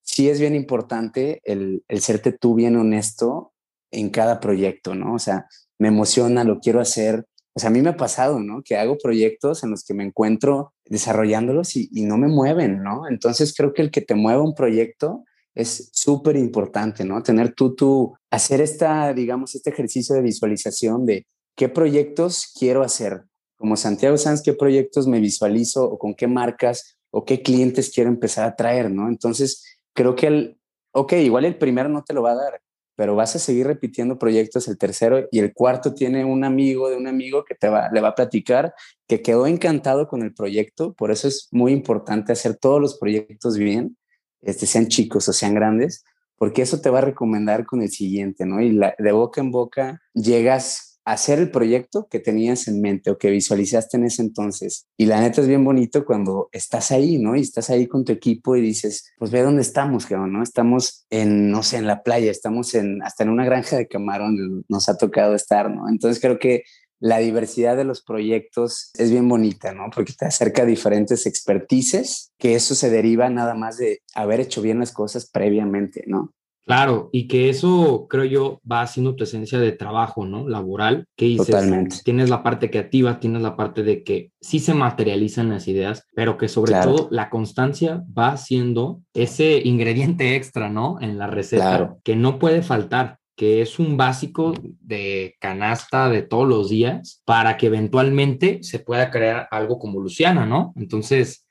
sí 0.02 0.30
es 0.30 0.40
bien 0.40 0.56
importante 0.56 1.42
el, 1.44 1.84
el 1.88 2.02
serte 2.02 2.32
tú 2.32 2.56
bien 2.56 2.76
honesto 2.76 3.54
en 3.92 4.10
cada 4.10 4.40
proyecto, 4.40 4.96
¿no? 4.96 5.14
O 5.14 5.20
sea, 5.20 5.48
me 5.80 5.88
emociona, 5.88 6.44
lo 6.44 6.60
quiero 6.60 6.82
hacer, 6.82 7.26
o 7.54 7.60
sea, 7.60 7.70
a 7.70 7.74
mí 7.74 7.82
me 7.82 7.90
ha 7.90 7.98
pasado, 7.98 8.40
¿no? 8.40 8.62
Que 8.64 8.76
hago 8.76 8.98
proyectos 8.98 9.64
en 9.64 9.72
los 9.72 9.86
que 9.86 9.94
me 9.94 10.04
encuentro 10.04 10.74
desarrollándolos 10.86 11.78
y, 11.78 11.90
no 12.04 12.18
me 12.18 12.28
mueven, 12.28 12.84
¿no? 12.84 13.08
Entonces 13.08 13.54
creo 13.56 13.74
que 13.74 13.82
el 13.82 13.92
que 13.92 14.02
te 14.02 14.16
mueva 14.16 14.44
un 14.44 14.56
proyecto 14.56 15.24
es 15.54 15.90
súper 15.94 16.36
importante, 16.36 17.06
¿no? 17.06 17.24
Tener 17.24 17.54
tú, 17.54 17.74
tú, 17.74 18.14
hacer 18.30 18.60
esta, 18.60 19.14
digamos, 19.14 19.56
este 19.56 19.70
ejercicio 19.70 20.14
de 20.16 20.22
visualización 20.22 21.06
de 21.06 21.26
qué 21.56 21.70
proyectos 21.70 22.52
quiero 22.58 22.84
hacer. 22.84 23.24
Como 23.56 23.78
Santiago 23.78 24.18
Sanz, 24.18 24.42
qué 24.42 24.54
proyectos 24.54 25.08
me 25.08 25.20
visualizo 25.20 25.86
o 25.86 25.98
con 25.98 26.14
qué 26.14 26.28
marcas 26.28 26.98
o 27.12 27.24
qué 27.24 27.42
clientes 27.42 27.92
quiero 27.94 28.10
empezar 28.10 28.46
a 28.46 28.56
traer, 28.56 28.92
¿no? 28.92 29.08
Entonces 29.08 29.80
creo 29.94 30.16
que 30.16 30.28
el, 30.28 30.60
ok, 30.92 31.14
igual 31.14 31.46
el 31.46 31.58
primero 31.58 31.90
no 31.90 32.04
te 32.04 32.14
lo 32.14 32.22
va 32.22 32.32
a 32.32 32.36
dar, 32.36 32.62
pero 32.96 33.16
vas 33.16 33.36
a 33.36 33.40
seguir 33.40 33.68
repitiendo 33.68 34.18
proyectos 34.18 34.68
el 34.68 34.78
tercero 34.78 35.28
y 35.32 35.40
el 35.40 35.54
cuarto 35.54 35.94
tiene 35.94 36.26
un 36.26 36.44
amigo 36.44 36.90
de 36.90 36.98
un 36.98 37.08
amigo 37.08 37.44
que 37.46 37.56
te 37.56 37.70
va, 37.70 37.90
le 37.92 38.02
va 38.02 38.10
a 38.10 38.16
platicar 38.16 38.74
que 39.08 39.22
quedó 39.22 39.48
encantado 39.48 40.08
con 40.08 40.22
el 40.22 40.34
proyecto, 40.34 40.94
por 40.94 41.12
eso 41.12 41.28
es 41.28 41.48
muy 41.52 41.72
importante 41.72 42.34
hacer 42.34 42.56
todos 42.56 42.82
los 42.82 42.98
proyectos 42.98 43.58
bien, 43.58 43.98
este, 44.42 44.66
sean 44.66 44.88
chicos 44.88 45.28
o 45.28 45.34
sean 45.34 45.54
grandes, 45.54 46.04
porque 46.38 46.62
eso 46.62 46.82
te 46.82 46.90
va 46.90 47.00
a 47.00 47.02
recomendar 47.02 47.66
con 47.66 47.82
el 47.82 47.90
siguiente, 47.90 48.46
¿no? 48.46 48.62
Y 48.62 48.78
de 48.78 49.12
boca 49.12 49.42
en 49.42 49.52
boca 49.52 50.02
llegas 50.14 50.95
hacer 51.06 51.40
el 51.40 51.52
proyecto 51.52 52.08
que 52.10 52.20
tenías 52.20 52.68
en 52.68 52.82
mente 52.82 53.12
o 53.12 53.18
que 53.18 53.30
visualizaste 53.30 53.98
en 53.98 54.06
ese 54.06 54.24
entonces. 54.24 54.88
Y 54.98 55.06
la 55.06 55.22
neta 55.22 55.42
es 55.42 55.48
bien 55.48 55.64
bonito 55.64 56.04
cuando 56.04 56.50
estás 56.52 56.92
ahí, 56.92 57.20
¿no? 57.20 57.36
Y 57.36 57.42
estás 57.42 57.70
ahí 57.70 57.88
con 57.88 58.04
tu 58.04 58.12
equipo 58.12 58.56
y 58.56 58.62
dices, 58.62 59.12
pues 59.18 59.32
ve 59.32 59.42
dónde 59.42 59.62
estamos, 59.62 60.10
¿no? 60.10 60.42
Estamos 60.42 61.06
en, 61.12 61.52
no 61.52 61.64
sé, 61.64 61.78
en 61.78 61.88
la 61.88 62.02
playa, 62.04 62.32
estamos 62.32 62.74
en, 62.74 63.02
hasta 63.04 63.24
en 63.24 63.30
una 63.30 63.46
granja 63.46 63.78
de 63.78 63.88
camarón, 63.88 64.66
nos 64.68 64.90
ha 64.90 64.98
tocado 64.98 65.36
estar, 65.36 65.70
¿no? 65.70 65.88
Entonces 65.90 66.20
creo 66.20 66.40
que 66.40 66.64
la 67.00 67.20
diversidad 67.20 67.78
de 67.78 67.84
los 67.84 68.02
proyectos 68.02 68.92
es 68.96 69.12
bien 69.12 69.28
bonita, 69.28 69.74
¿no? 69.74 69.90
Porque 69.94 70.14
te 70.14 70.26
acerca 70.26 70.64
a 70.64 70.66
diferentes 70.66 71.26
expertices, 71.26 72.32
que 72.40 72.56
eso 72.56 72.74
se 72.74 72.90
deriva 72.90 73.30
nada 73.30 73.54
más 73.54 73.78
de 73.78 74.02
haber 74.16 74.40
hecho 74.40 74.62
bien 74.62 74.80
las 74.80 74.92
cosas 74.92 75.30
previamente, 75.30 76.04
¿no? 76.08 76.34
Claro, 76.66 77.10
y 77.12 77.28
que 77.28 77.50
eso 77.50 78.08
creo 78.10 78.26
yo 78.26 78.62
va 78.70 78.82
haciendo 78.82 79.16
tu 79.16 79.24
esencia 79.24 79.60
de 79.60 79.72
trabajo, 79.72 80.26
¿no? 80.26 80.50
Laboral, 80.50 81.06
que 81.16 81.26
dices, 81.26 81.48
Totalmente. 81.48 81.98
tienes 82.04 82.30
la 82.30 82.42
parte 82.42 82.72
creativa, 82.72 83.20
tienes 83.20 83.44
la 83.44 83.56
parte 83.56 83.84
de 83.84 84.04
que 84.04 84.32
sí 84.42 84.60
se 84.60 84.74
materializan 84.74 85.50
las 85.50 85.68
ideas, 85.68 86.08
pero 86.16 86.38
que 86.38 86.48
sobre 86.48 86.74
todo 86.82 87.08
la 87.12 87.30
constancia 87.30 88.04
va 88.18 88.36
siendo 88.38 89.02
ese 89.14 89.62
ingrediente 89.64 90.36
extra, 90.36 90.70
¿no? 90.70 90.98
En 91.02 91.20
la 91.20 91.28
receta 91.28 91.98
que 92.04 92.16
no 92.16 92.40
puede 92.40 92.64
faltar 92.64 93.20
que 93.36 93.62
es 93.62 93.80
un 93.80 93.98
básico 93.98 94.54
de 94.82 95.36
canasta 95.40 96.10
de 96.10 96.22
todos 96.22 96.48
los 96.48 96.70
días 96.70 97.22
para 97.26 97.58
que 97.58 97.68
eventualmente 97.68 98.60
se 98.64 98.80
pueda 98.80 99.12
crear 99.12 99.48
algo 99.52 99.78
como 99.78 100.00
Luciana, 100.00 100.46
¿no? 100.46 100.74
Entonces, 100.78 101.46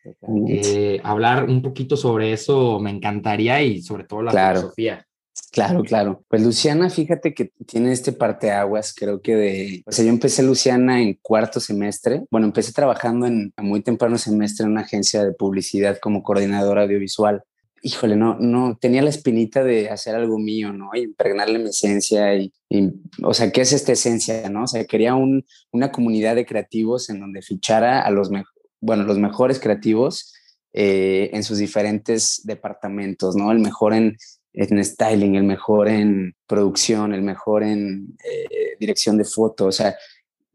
eh, 0.48 1.00
hablar 1.04 1.44
un 1.44 1.62
poquito 1.62 1.96
sobre 1.96 2.32
eso 2.32 2.80
me 2.80 2.90
encantaría 2.90 3.62
y 3.62 3.82
sobre 3.82 4.04
todo 4.04 4.22
la 4.22 4.32
filosofía. 4.32 5.06
Claro, 5.50 5.82
claro. 5.82 6.24
Pues 6.28 6.42
Luciana, 6.42 6.90
fíjate 6.90 7.34
que 7.34 7.50
tiene 7.66 7.92
este 7.92 8.12
parteaguas, 8.12 8.94
creo 8.94 9.20
que 9.20 9.36
de, 9.36 9.82
o 9.86 9.92
sea, 9.92 10.04
yo 10.04 10.10
empecé 10.10 10.42
Luciana 10.42 11.00
en 11.02 11.18
cuarto 11.20 11.60
semestre. 11.60 12.22
Bueno, 12.30 12.46
empecé 12.46 12.72
trabajando 12.72 13.26
en 13.26 13.52
muy 13.58 13.82
temprano 13.82 14.16
semestre 14.16 14.64
en 14.64 14.72
una 14.72 14.82
agencia 14.82 15.24
de 15.24 15.32
publicidad 15.32 15.98
como 16.00 16.22
coordinadora 16.22 16.82
audiovisual 16.82 17.42
híjole, 17.86 18.16
no, 18.16 18.38
no, 18.40 18.78
tenía 18.80 19.02
la 19.02 19.10
espinita 19.10 19.62
de 19.62 19.90
hacer 19.90 20.14
algo 20.14 20.38
mío, 20.38 20.72
¿no? 20.72 20.88
Y 20.94 21.00
impregnarle 21.02 21.58
mi 21.58 21.68
esencia 21.68 22.34
y, 22.34 22.50
o 23.22 23.34
sea, 23.34 23.52
¿qué 23.52 23.60
es 23.60 23.74
esta 23.74 23.92
esencia, 23.92 24.48
no? 24.48 24.62
O 24.62 24.66
sea, 24.66 24.86
quería 24.86 25.14
un, 25.14 25.44
una 25.70 25.92
comunidad 25.92 26.34
de 26.34 26.46
creativos 26.46 27.10
en 27.10 27.20
donde 27.20 27.42
fichara 27.42 28.00
a 28.00 28.10
los, 28.10 28.30
bueno, 28.80 29.04
los 29.04 29.18
mejores 29.18 29.60
creativos 29.60 30.32
eh, 30.72 31.28
en 31.34 31.44
sus 31.44 31.58
diferentes 31.58 32.40
departamentos, 32.44 33.36
¿no? 33.36 33.52
El 33.52 33.58
mejor 33.58 33.92
en, 33.92 34.16
en 34.54 34.82
styling, 34.82 35.34
el 35.34 35.44
mejor 35.44 35.88
en 35.88 36.34
producción, 36.46 37.12
el 37.12 37.22
mejor 37.22 37.64
en 37.64 38.16
eh, 38.24 38.76
dirección 38.80 39.18
de 39.18 39.24
foto, 39.24 39.66
o 39.66 39.72
sea, 39.72 39.94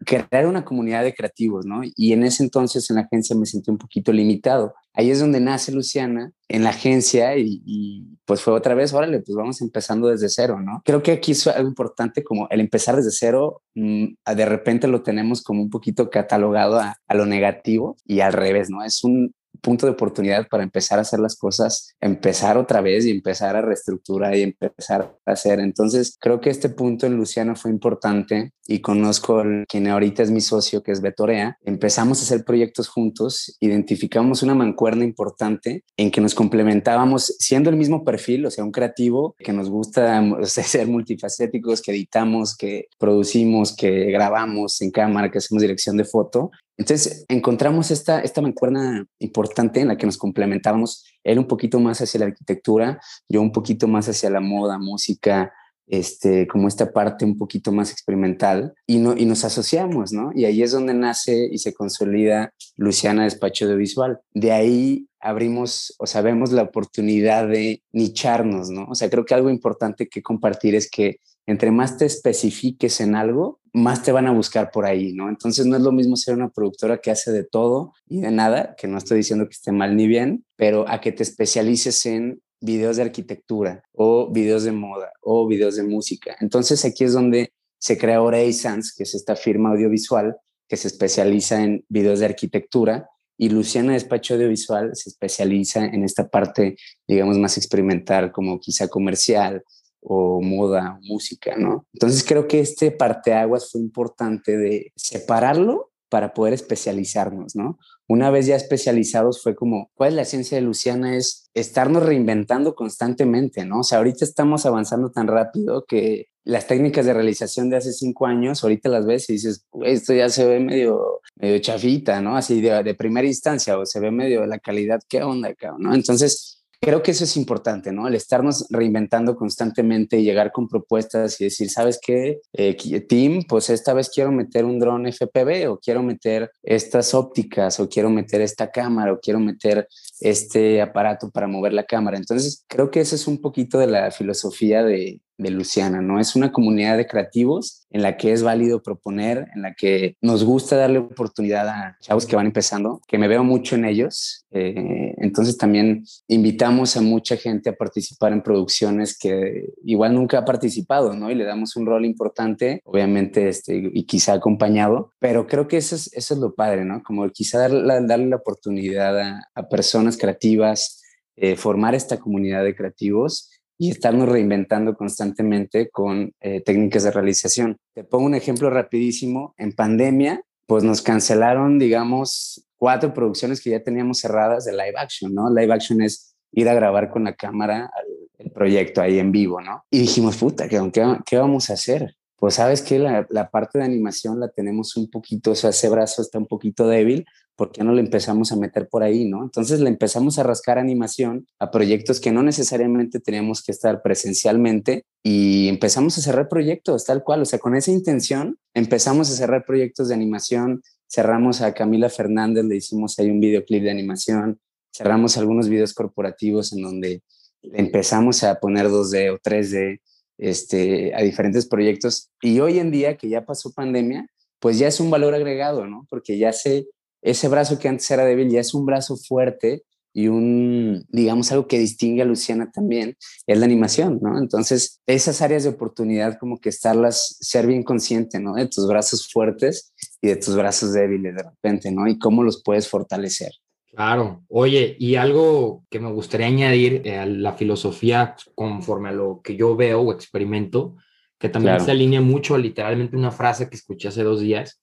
crear 0.05 0.47
una 0.47 0.65
comunidad 0.65 1.03
de 1.03 1.13
creativos, 1.13 1.65
¿no? 1.65 1.81
Y 1.83 2.13
en 2.13 2.23
ese 2.23 2.43
entonces 2.43 2.89
en 2.89 2.97
la 2.97 3.03
agencia 3.03 3.35
me 3.35 3.45
sentí 3.45 3.69
un 3.69 3.77
poquito 3.77 4.11
limitado. 4.11 4.73
Ahí 4.93 5.11
es 5.11 5.19
donde 5.19 5.39
nace 5.39 5.71
Luciana 5.71 6.31
en 6.47 6.63
la 6.63 6.71
agencia 6.71 7.37
y, 7.37 8.05
pues 8.25 8.41
fue 8.41 8.53
otra 8.53 8.75
vez, 8.75 8.93
órale, 8.93 9.19
pues 9.19 9.35
vamos 9.35 9.61
empezando 9.61 10.07
desde 10.07 10.29
cero, 10.29 10.59
¿no? 10.61 10.81
Creo 10.83 11.03
que 11.03 11.11
aquí 11.11 11.33
es 11.33 11.47
algo 11.47 11.69
importante 11.69 12.23
como 12.23 12.47
el 12.49 12.59
empezar 12.59 12.95
desde 12.95 13.11
cero, 13.11 13.61
mm, 13.75 14.05
de 14.35 14.45
repente 14.45 14.87
lo 14.87 15.03
tenemos 15.03 15.43
como 15.43 15.61
un 15.61 15.69
poquito 15.69 16.09
catalogado 16.09 16.79
a 16.79 17.13
lo 17.13 17.25
negativo 17.25 17.97
y 18.05 18.21
al 18.21 18.33
revés, 18.33 18.69
¿no? 18.69 18.83
Es 18.83 19.03
un, 19.03 19.33
punto 19.61 19.85
de 19.85 19.93
oportunidad 19.93 20.47
para 20.47 20.63
empezar 20.63 20.99
a 20.99 21.03
hacer 21.03 21.19
las 21.19 21.35
cosas, 21.35 21.95
empezar 21.99 22.57
otra 22.57 22.81
vez 22.81 23.05
y 23.05 23.11
empezar 23.11 23.55
a 23.55 23.61
reestructurar 23.61 24.35
y 24.35 24.43
empezar 24.43 25.15
a 25.25 25.31
hacer. 25.31 25.59
Entonces, 25.59 26.17
creo 26.19 26.41
que 26.41 26.49
este 26.49 26.69
punto 26.69 27.05
en 27.05 27.15
Luciano 27.15 27.55
fue 27.55 27.71
importante 27.71 28.51
y 28.67 28.81
conozco 28.81 29.39
a 29.39 29.45
quien 29.67 29.87
ahorita 29.87 30.21
es 30.21 30.29
mi 30.29 30.41
socio, 30.41 30.83
que 30.83 30.91
es 30.91 31.01
Betorea. 31.01 31.57
Empezamos 31.63 32.19
a 32.19 32.23
hacer 32.23 32.45
proyectos 32.45 32.87
juntos, 32.87 33.57
identificamos 33.59 34.43
una 34.43 34.53
mancuerna 34.53 35.03
importante 35.03 35.83
en 35.97 36.11
que 36.11 36.21
nos 36.21 36.35
complementábamos 36.35 37.35
siendo 37.39 37.71
el 37.71 37.77
mismo 37.77 38.03
perfil, 38.03 38.45
o 38.45 38.51
sea, 38.51 38.63
un 38.63 38.71
creativo 38.71 39.35
que 39.39 39.53
nos 39.53 39.69
gusta 39.69 40.23
ser 40.45 40.87
multifacéticos, 40.87 41.81
que 41.81 41.91
editamos, 41.91 42.55
que 42.55 42.87
producimos, 42.99 43.75
que 43.75 44.11
grabamos 44.11 44.81
en 44.81 44.91
cámara, 44.91 45.31
que 45.31 45.39
hacemos 45.39 45.61
dirección 45.61 45.97
de 45.97 46.05
foto 46.05 46.51
entonces 46.79 47.25
encontramos 47.27 47.91
esta, 47.91 48.21
esta 48.21 48.41
mancuerna 48.41 49.05
importante 49.19 49.81
en 49.81 49.89
la 49.89 49.97
que 49.97 50.05
nos 50.05 50.17
complementábamos, 50.17 51.03
él 51.25 51.37
un 51.37 51.45
poquito 51.45 51.77
más 51.81 51.99
hacia 51.99 52.21
la 52.21 52.27
arquitectura, 52.27 53.01
yo 53.27 53.41
un 53.41 53.51
poquito 53.51 53.89
más 53.89 54.07
hacia 54.07 54.29
la 54.29 54.39
moda, 54.39 54.79
música, 54.79 55.51
este, 55.87 56.47
como 56.47 56.69
esta 56.69 56.93
parte 56.93 57.25
un 57.25 57.37
poquito 57.37 57.73
más 57.73 57.91
experimental 57.91 58.73
y, 58.87 58.99
no, 58.99 59.13
y 59.17 59.25
nos 59.25 59.43
asociamos, 59.43 60.13
¿no? 60.13 60.31
Y 60.33 60.45
ahí 60.45 60.63
es 60.63 60.71
donde 60.71 60.93
nace 60.93 61.49
y 61.51 61.57
se 61.57 61.73
consolida 61.73 62.53
Luciana 62.77 63.25
Despacho 63.25 63.67
de 63.67 63.75
Visual. 63.75 64.21
De 64.33 64.53
ahí 64.53 65.09
abrimos 65.19 65.93
o 65.97 66.07
sabemos 66.07 66.53
la 66.53 66.61
oportunidad 66.61 67.45
de 67.49 67.83
nicharnos, 67.91 68.69
¿no? 68.69 68.85
O 68.85 68.95
sea, 68.95 69.09
creo 69.09 69.25
que 69.25 69.33
algo 69.33 69.49
importante 69.49 70.07
que 70.07 70.23
compartir 70.23 70.75
es 70.75 70.89
que 70.89 71.19
entre 71.45 71.71
más 71.71 71.97
te 71.97 72.05
especifiques 72.05 73.01
en 73.01 73.15
algo, 73.15 73.58
más 73.73 74.03
te 74.03 74.11
van 74.11 74.27
a 74.27 74.31
buscar 74.31 74.71
por 74.71 74.85
ahí, 74.85 75.13
¿no? 75.13 75.29
Entonces 75.29 75.65
no 75.65 75.77
es 75.77 75.81
lo 75.81 75.91
mismo 75.91 76.15
ser 76.15 76.35
una 76.35 76.49
productora 76.49 76.99
que 76.99 77.11
hace 77.11 77.31
de 77.31 77.43
todo 77.43 77.93
y 78.07 78.21
de 78.21 78.31
nada, 78.31 78.75
que 78.77 78.87
no 78.87 78.97
estoy 78.97 79.17
diciendo 79.17 79.45
que 79.45 79.53
esté 79.53 79.71
mal 79.71 79.95
ni 79.95 80.07
bien, 80.07 80.45
pero 80.55 80.87
a 80.87 81.01
que 81.01 81.11
te 81.11 81.23
especialices 81.23 82.05
en 82.05 82.41
videos 82.61 82.97
de 82.97 83.03
arquitectura 83.03 83.83
o 83.93 84.31
videos 84.31 84.63
de 84.63 84.71
moda 84.71 85.11
o 85.21 85.47
videos 85.47 85.75
de 85.75 85.83
música. 85.83 86.35
Entonces 86.41 86.83
aquí 86.85 87.03
es 87.03 87.13
donde 87.13 87.53
se 87.79 87.97
crea 87.97 88.21
Orey 88.21 88.51
Sans, 88.53 88.93
que 88.93 89.03
es 89.03 89.15
esta 89.15 89.35
firma 89.35 89.71
audiovisual 89.71 90.37
que 90.67 90.77
se 90.77 90.87
especializa 90.87 91.63
en 91.63 91.83
videos 91.89 92.19
de 92.19 92.25
arquitectura, 92.25 93.09
y 93.41 93.49
Luciana 93.49 93.93
Despacho 93.93 94.33
Audiovisual 94.33 94.91
se 94.93 95.09
especializa 95.09 95.85
en 95.85 96.03
esta 96.03 96.27
parte, 96.27 96.75
digamos, 97.07 97.37
más 97.37 97.57
experimental, 97.57 98.33
como 98.33 98.59
quizá 98.59 98.89
comercial 98.89 99.63
o 100.01 100.41
moda, 100.41 100.99
música, 101.03 101.55
¿no? 101.57 101.85
Entonces 101.93 102.23
creo 102.23 102.47
que 102.47 102.59
este 102.59 102.91
parteaguas 102.91 103.71
fue 103.71 103.81
importante 103.81 104.57
de 104.57 104.91
separarlo 104.95 105.91
para 106.09 106.33
poder 106.33 106.53
especializarnos, 106.53 107.55
¿no? 107.55 107.77
Una 108.07 108.31
vez 108.31 108.47
ya 108.47 108.55
especializados 108.55 109.43
fue 109.43 109.55
como, 109.55 109.91
¿cuál 109.93 110.09
es 110.09 110.15
la 110.15 110.21
esencia 110.23 110.57
de 110.57 110.63
Luciana? 110.63 111.15
Es 111.15 111.49
estarnos 111.53 112.03
reinventando 112.03 112.73
constantemente, 112.73 113.65
¿no? 113.65 113.81
O 113.81 113.83
sea, 113.83 113.99
ahorita 113.99 114.25
estamos 114.25 114.65
avanzando 114.65 115.11
tan 115.11 115.27
rápido 115.27 115.85
que 115.87 116.25
las 116.43 116.65
técnicas 116.65 117.05
de 117.05 117.13
realización 117.13 117.69
de 117.69 117.77
hace 117.77 117.93
cinco 117.93 118.25
años, 118.25 118.63
ahorita 118.63 118.89
las 118.89 119.05
ves 119.05 119.29
y 119.29 119.33
dices, 119.33 119.67
esto 119.83 120.13
ya 120.15 120.29
se 120.29 120.47
ve 120.47 120.59
medio, 120.59 121.21
medio 121.35 121.59
chafita, 121.59 122.19
¿no? 122.21 122.35
Así 122.35 122.59
de, 122.59 122.81
de 122.81 122.95
primera 122.95 123.27
instancia, 123.27 123.77
o 123.77 123.85
se 123.85 123.99
ve 123.99 124.09
medio 124.09 124.43
la 124.47 124.57
calidad, 124.57 124.99
¿qué 125.07 125.21
onda, 125.21 125.53
cabrón? 125.53 125.83
¿no? 125.83 125.93
Entonces, 125.93 126.58
creo 126.81 127.03
que 127.03 127.11
eso 127.11 127.23
es 127.23 127.35
importante, 127.37 127.91
¿no? 127.91 128.07
El 128.07 128.15
estarnos 128.15 128.67
reinventando 128.69 129.35
constantemente 129.35 130.17
y 130.17 130.23
llegar 130.23 130.51
con 130.51 130.67
propuestas 130.67 131.39
y 131.41 131.45
decir, 131.45 131.69
¿sabes 131.69 131.99
qué? 132.01 132.39
Eh, 132.53 132.75
team, 133.07 133.43
pues 133.47 133.69
esta 133.69 133.93
vez 133.93 134.09
quiero 134.09 134.31
meter 134.31 134.65
un 134.65 134.79
dron 134.79 135.05
FPV 135.05 135.69
o 135.69 135.79
quiero 135.79 136.03
meter 136.03 136.51
estas 136.63 137.13
ópticas 137.13 137.79
o 137.79 137.89
quiero 137.89 138.09
meter 138.09 138.41
esta 138.41 138.71
cámara 138.71 139.13
o 139.13 139.19
quiero 139.19 139.39
meter 139.39 139.87
este 140.19 140.81
aparato 140.81 141.29
para 141.29 141.47
mover 141.47 141.73
la 141.73 141.83
cámara. 141.83 142.17
Entonces, 142.17 142.63
creo 142.67 142.91
que 142.91 143.01
eso 143.01 143.15
es 143.15 143.27
un 143.27 143.41
poquito 143.41 143.77
de 143.77 143.87
la 143.87 144.11
filosofía 144.11 144.83
de, 144.83 145.19
de 145.39 145.51
Luciana, 145.51 146.01
¿no? 146.01 146.19
Es 146.19 146.35
una 146.35 146.51
comunidad 146.51 146.97
de 146.97 147.07
creativos 147.07 147.87
en 147.91 148.01
la 148.01 148.17
que 148.17 148.33
es 148.33 148.43
válido 148.43 148.83
proponer, 148.83 149.47
en 149.55 149.61
la 149.61 149.73
que 149.73 150.17
nos 150.21 150.43
gusta 150.43 150.75
darle 150.75 150.99
oportunidad 150.99 151.67
a 151.69 151.97
chavos 152.01 152.25
que 152.25 152.35
van 152.35 152.47
empezando, 152.47 153.01
que 153.07 153.17
me 153.17 153.29
veo 153.29 153.43
mucho 153.43 153.75
en 153.75 153.85
ellos. 153.85 154.45
Eh, 154.51 155.15
entonces 155.17 155.57
también 155.57 156.03
invitamos 156.27 156.97
a 156.97 157.01
mucha 157.01 157.37
gente 157.37 157.69
a 157.69 157.75
participar 157.75 158.33
en 158.33 158.43
producciones 158.43 159.17
que 159.17 159.69
igual 159.85 160.13
nunca 160.13 160.39
ha 160.39 160.45
participado, 160.45 161.15
¿no? 161.15 161.31
Y 161.31 161.35
le 161.35 161.45
damos 161.45 161.77
un 161.77 161.85
rol 161.85 162.05
importante, 162.05 162.81
obviamente, 162.83 163.47
este, 163.47 163.91
y 163.93 164.03
quizá 164.03 164.33
acompañado, 164.33 165.13
pero 165.19 165.47
creo 165.47 165.69
que 165.69 165.77
eso 165.77 165.95
es, 165.95 166.11
eso 166.13 166.33
es 166.33 166.39
lo 166.41 166.53
padre, 166.53 166.83
¿no? 166.83 167.01
Como 167.01 167.27
quizá 167.29 167.59
darle, 167.59 168.05
darle 168.05 168.27
la 168.27 168.35
oportunidad 168.35 169.17
a, 169.19 169.69
personas 169.69 170.17
creativas, 170.17 171.01
eh, 171.35 171.55
formar 171.55 171.95
esta 171.95 172.17
comunidad 172.17 172.63
de 172.63 172.75
creativos 172.75 173.49
y 173.79 173.91
estarnos 173.91 174.27
reinventando 174.27 174.93
constantemente 174.95 175.89
con 175.89 176.33
eh, 176.41 176.61
técnicas 176.61 177.03
de 177.03 177.11
realización. 177.11 177.77
Te 177.93 178.03
pongo 178.03 178.25
un 178.25 178.35
ejemplo 178.35 178.69
rapidísimo. 178.69 179.55
En 179.57 179.71
pandemia, 179.71 180.41
pues 180.67 180.83
nos 180.83 181.01
cancelaron, 181.01 181.79
digamos, 181.79 182.67
cuatro 182.75 183.13
producciones 183.13 183.61
que 183.61 183.69
ya 183.69 183.81
teníamos 183.81 184.19
cerradas 184.19 184.65
de 184.65 184.73
live 184.73 184.95
action, 184.97 185.33
¿no? 185.33 185.49
Live 185.49 185.73
action 185.73 186.01
es 186.01 186.35
ir 186.51 186.67
a 186.67 186.73
grabar 186.73 187.09
con 187.09 187.23
la 187.23 187.33
cámara 187.33 187.89
el 188.37 188.51
proyecto 188.51 189.01
ahí 189.01 189.17
en 189.17 189.31
vivo, 189.31 189.61
¿no? 189.61 189.85
Y 189.89 189.99
dijimos, 189.99 190.35
puta, 190.35 190.67
¿qué, 190.67 190.81
qué 191.25 191.37
vamos 191.37 191.69
a 191.69 191.73
hacer? 191.73 192.15
Pues 192.39 192.55
sabes 192.55 192.81
que 192.81 192.99
la, 192.99 193.49
parte 193.51 193.79
de 193.79 193.85
animación 193.85 194.39
la 194.39 194.47
tenemos 194.47 194.95
un 194.95 195.09
poquito, 195.09 195.51
o 195.51 195.55
sea, 195.55 195.71
ese 195.71 195.89
brazo 195.89 196.21
está 196.21 196.37
un 196.37 196.47
poquito 196.47 196.87
débil, 196.87 197.25
¿por 197.57 197.73
qué 197.73 197.83
no 197.83 197.91
le 197.91 197.99
empezamos 197.99 198.53
a 198.53 198.55
meter 198.55 198.87
por 198.87 199.03
ahí, 199.03 199.25
no? 199.25 199.43
Entonces 199.43 199.81
le 199.81 199.89
empezamos 199.89 200.39
a 200.39 200.43
rascar 200.43 200.77
animación 200.77 201.45
a 201.59 201.69
proyectos 201.69 202.21
que 202.21 202.31
no 202.31 202.41
necesariamente 202.41 203.19
teníamos 203.19 203.61
que 203.61 203.73
estar 203.73 204.01
presencialmente 204.01 205.03
y 205.21 205.67
empezamos 205.67 206.17
a 206.17 206.21
cerrar 206.21 206.47
proyectos 206.47 207.03
tal 207.03 207.23
cual, 207.23 207.41
o 207.41 207.45
sea, 207.45 207.59
con 207.59 207.75
esa 207.75 207.91
intención 207.91 208.57
empezamos 208.73 209.29
a 209.29 209.35
cerrar 209.35 209.65
proyectos 209.65 210.07
de 210.07 210.13
animación, 210.13 210.81
cerramos 211.09 211.59
a 211.61 211.73
Camila 211.73 212.09
Fernández, 212.09 212.63
le 212.63 212.77
hicimos 212.77 213.19
ahí 213.19 213.29
un 213.29 213.41
videoclip 213.41 213.83
de 213.83 213.91
animación, 213.91 214.61
cerramos 214.95 215.35
algunos 215.37 215.67
videos 215.67 215.93
corporativos 215.93 216.71
en 216.71 216.83
donde 216.83 217.21
empezamos 217.61 218.45
a 218.45 218.55
poner 218.61 218.87
2D 218.87 219.33
o 219.33 219.39
3D 219.39 219.99
este, 220.39 221.13
a 221.15 221.21
diferentes 221.21 221.67
proyectos 221.67 222.29
y 222.41 222.59
hoy 222.59 222.79
en 222.79 222.91
día 222.91 223.17
que 223.17 223.29
ya 223.29 223.45
pasó 223.45 223.71
pandemia, 223.71 224.27
pues 224.59 224.79
ya 224.79 224.87
es 224.87 224.99
un 224.99 225.09
valor 225.09 225.33
agregado, 225.33 225.85
¿no? 225.85 226.05
Porque 226.09 226.37
ya 226.37 226.53
se 226.53 226.87
ese 227.21 227.47
brazo 227.47 227.79
que 227.79 227.87
antes 227.87 228.09
era 228.11 228.25
débil 228.25 228.49
ya 228.49 228.61
es 228.61 228.73
un 228.73 228.85
brazo 228.85 229.17
fuerte 229.17 229.83
y 230.13 230.27
un, 230.27 231.05
digamos, 231.09 231.51
algo 231.51 231.67
que 231.67 231.77
distingue 231.77 232.23
a 232.23 232.25
Luciana 232.25 232.71
también, 232.71 233.15
es 233.45 233.57
la 233.59 233.65
animación, 233.65 234.19
¿no? 234.21 234.39
Entonces, 234.39 235.01
esas 235.05 235.41
áreas 235.41 235.63
de 235.63 235.69
oportunidad 235.69 236.39
como 236.39 236.59
que 236.59 236.69
estarlas, 236.69 237.37
ser 237.39 237.67
bien 237.67 237.83
consciente, 237.83 238.39
¿no? 238.39 238.55
De 238.55 238.67
tus 238.67 238.87
brazos 238.87 239.29
fuertes 239.31 239.93
y 240.21 240.29
de 240.29 240.35
tus 240.37 240.55
brazos 240.55 240.93
débiles 240.93 241.35
de 241.35 241.43
repente, 241.43 241.91
¿no? 241.91 242.07
Y 242.07 242.17
cómo 242.17 242.43
los 242.43 242.63
puedes 242.63 242.87
fortalecer. 242.87 243.51
Claro. 243.91 244.43
Oye, 244.49 244.95
y 244.99 245.15
algo 245.15 245.85
que 245.89 245.99
me 245.99 246.11
gustaría 246.11 246.47
añadir 246.47 247.01
eh, 247.05 247.17
a 247.17 247.25
la 247.25 247.53
filosofía 247.53 248.35
conforme 248.55 249.09
a 249.09 249.13
lo 249.13 249.41
que 249.43 249.55
yo 249.55 249.75
veo 249.75 250.01
o 250.01 250.13
experimento, 250.13 250.95
que 251.37 251.49
también 251.49 251.79
se 251.79 251.91
alinea 251.91 252.21
mucho 252.21 252.55
a 252.55 252.59
literalmente 252.59 253.15
una 253.15 253.31
frase 253.31 253.69
que 253.69 253.75
escuché 253.75 254.09
hace 254.09 254.23
dos 254.23 254.41
días, 254.41 254.81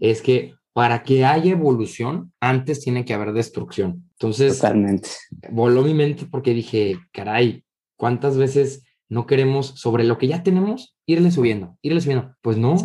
es 0.00 0.22
que 0.22 0.54
para 0.72 1.02
que 1.02 1.24
haya 1.24 1.52
evolución, 1.52 2.32
antes 2.40 2.80
tiene 2.80 3.04
que 3.04 3.12
haber 3.12 3.32
destrucción. 3.32 4.04
Entonces, 4.12 4.56
Totalmente. 4.56 5.08
voló 5.50 5.82
mi 5.82 5.92
mente 5.92 6.26
porque 6.30 6.54
dije, 6.54 6.98
caray, 7.12 7.64
¿cuántas 7.96 8.36
veces 8.36 8.84
no 9.08 9.26
queremos 9.26 9.66
sobre 9.76 10.04
lo 10.04 10.18
que 10.18 10.28
ya 10.28 10.42
tenemos 10.42 10.96
irle 11.04 11.30
subiendo, 11.30 11.76
irle 11.82 12.00
subiendo? 12.00 12.34
Pues 12.42 12.58
no. 12.58 12.76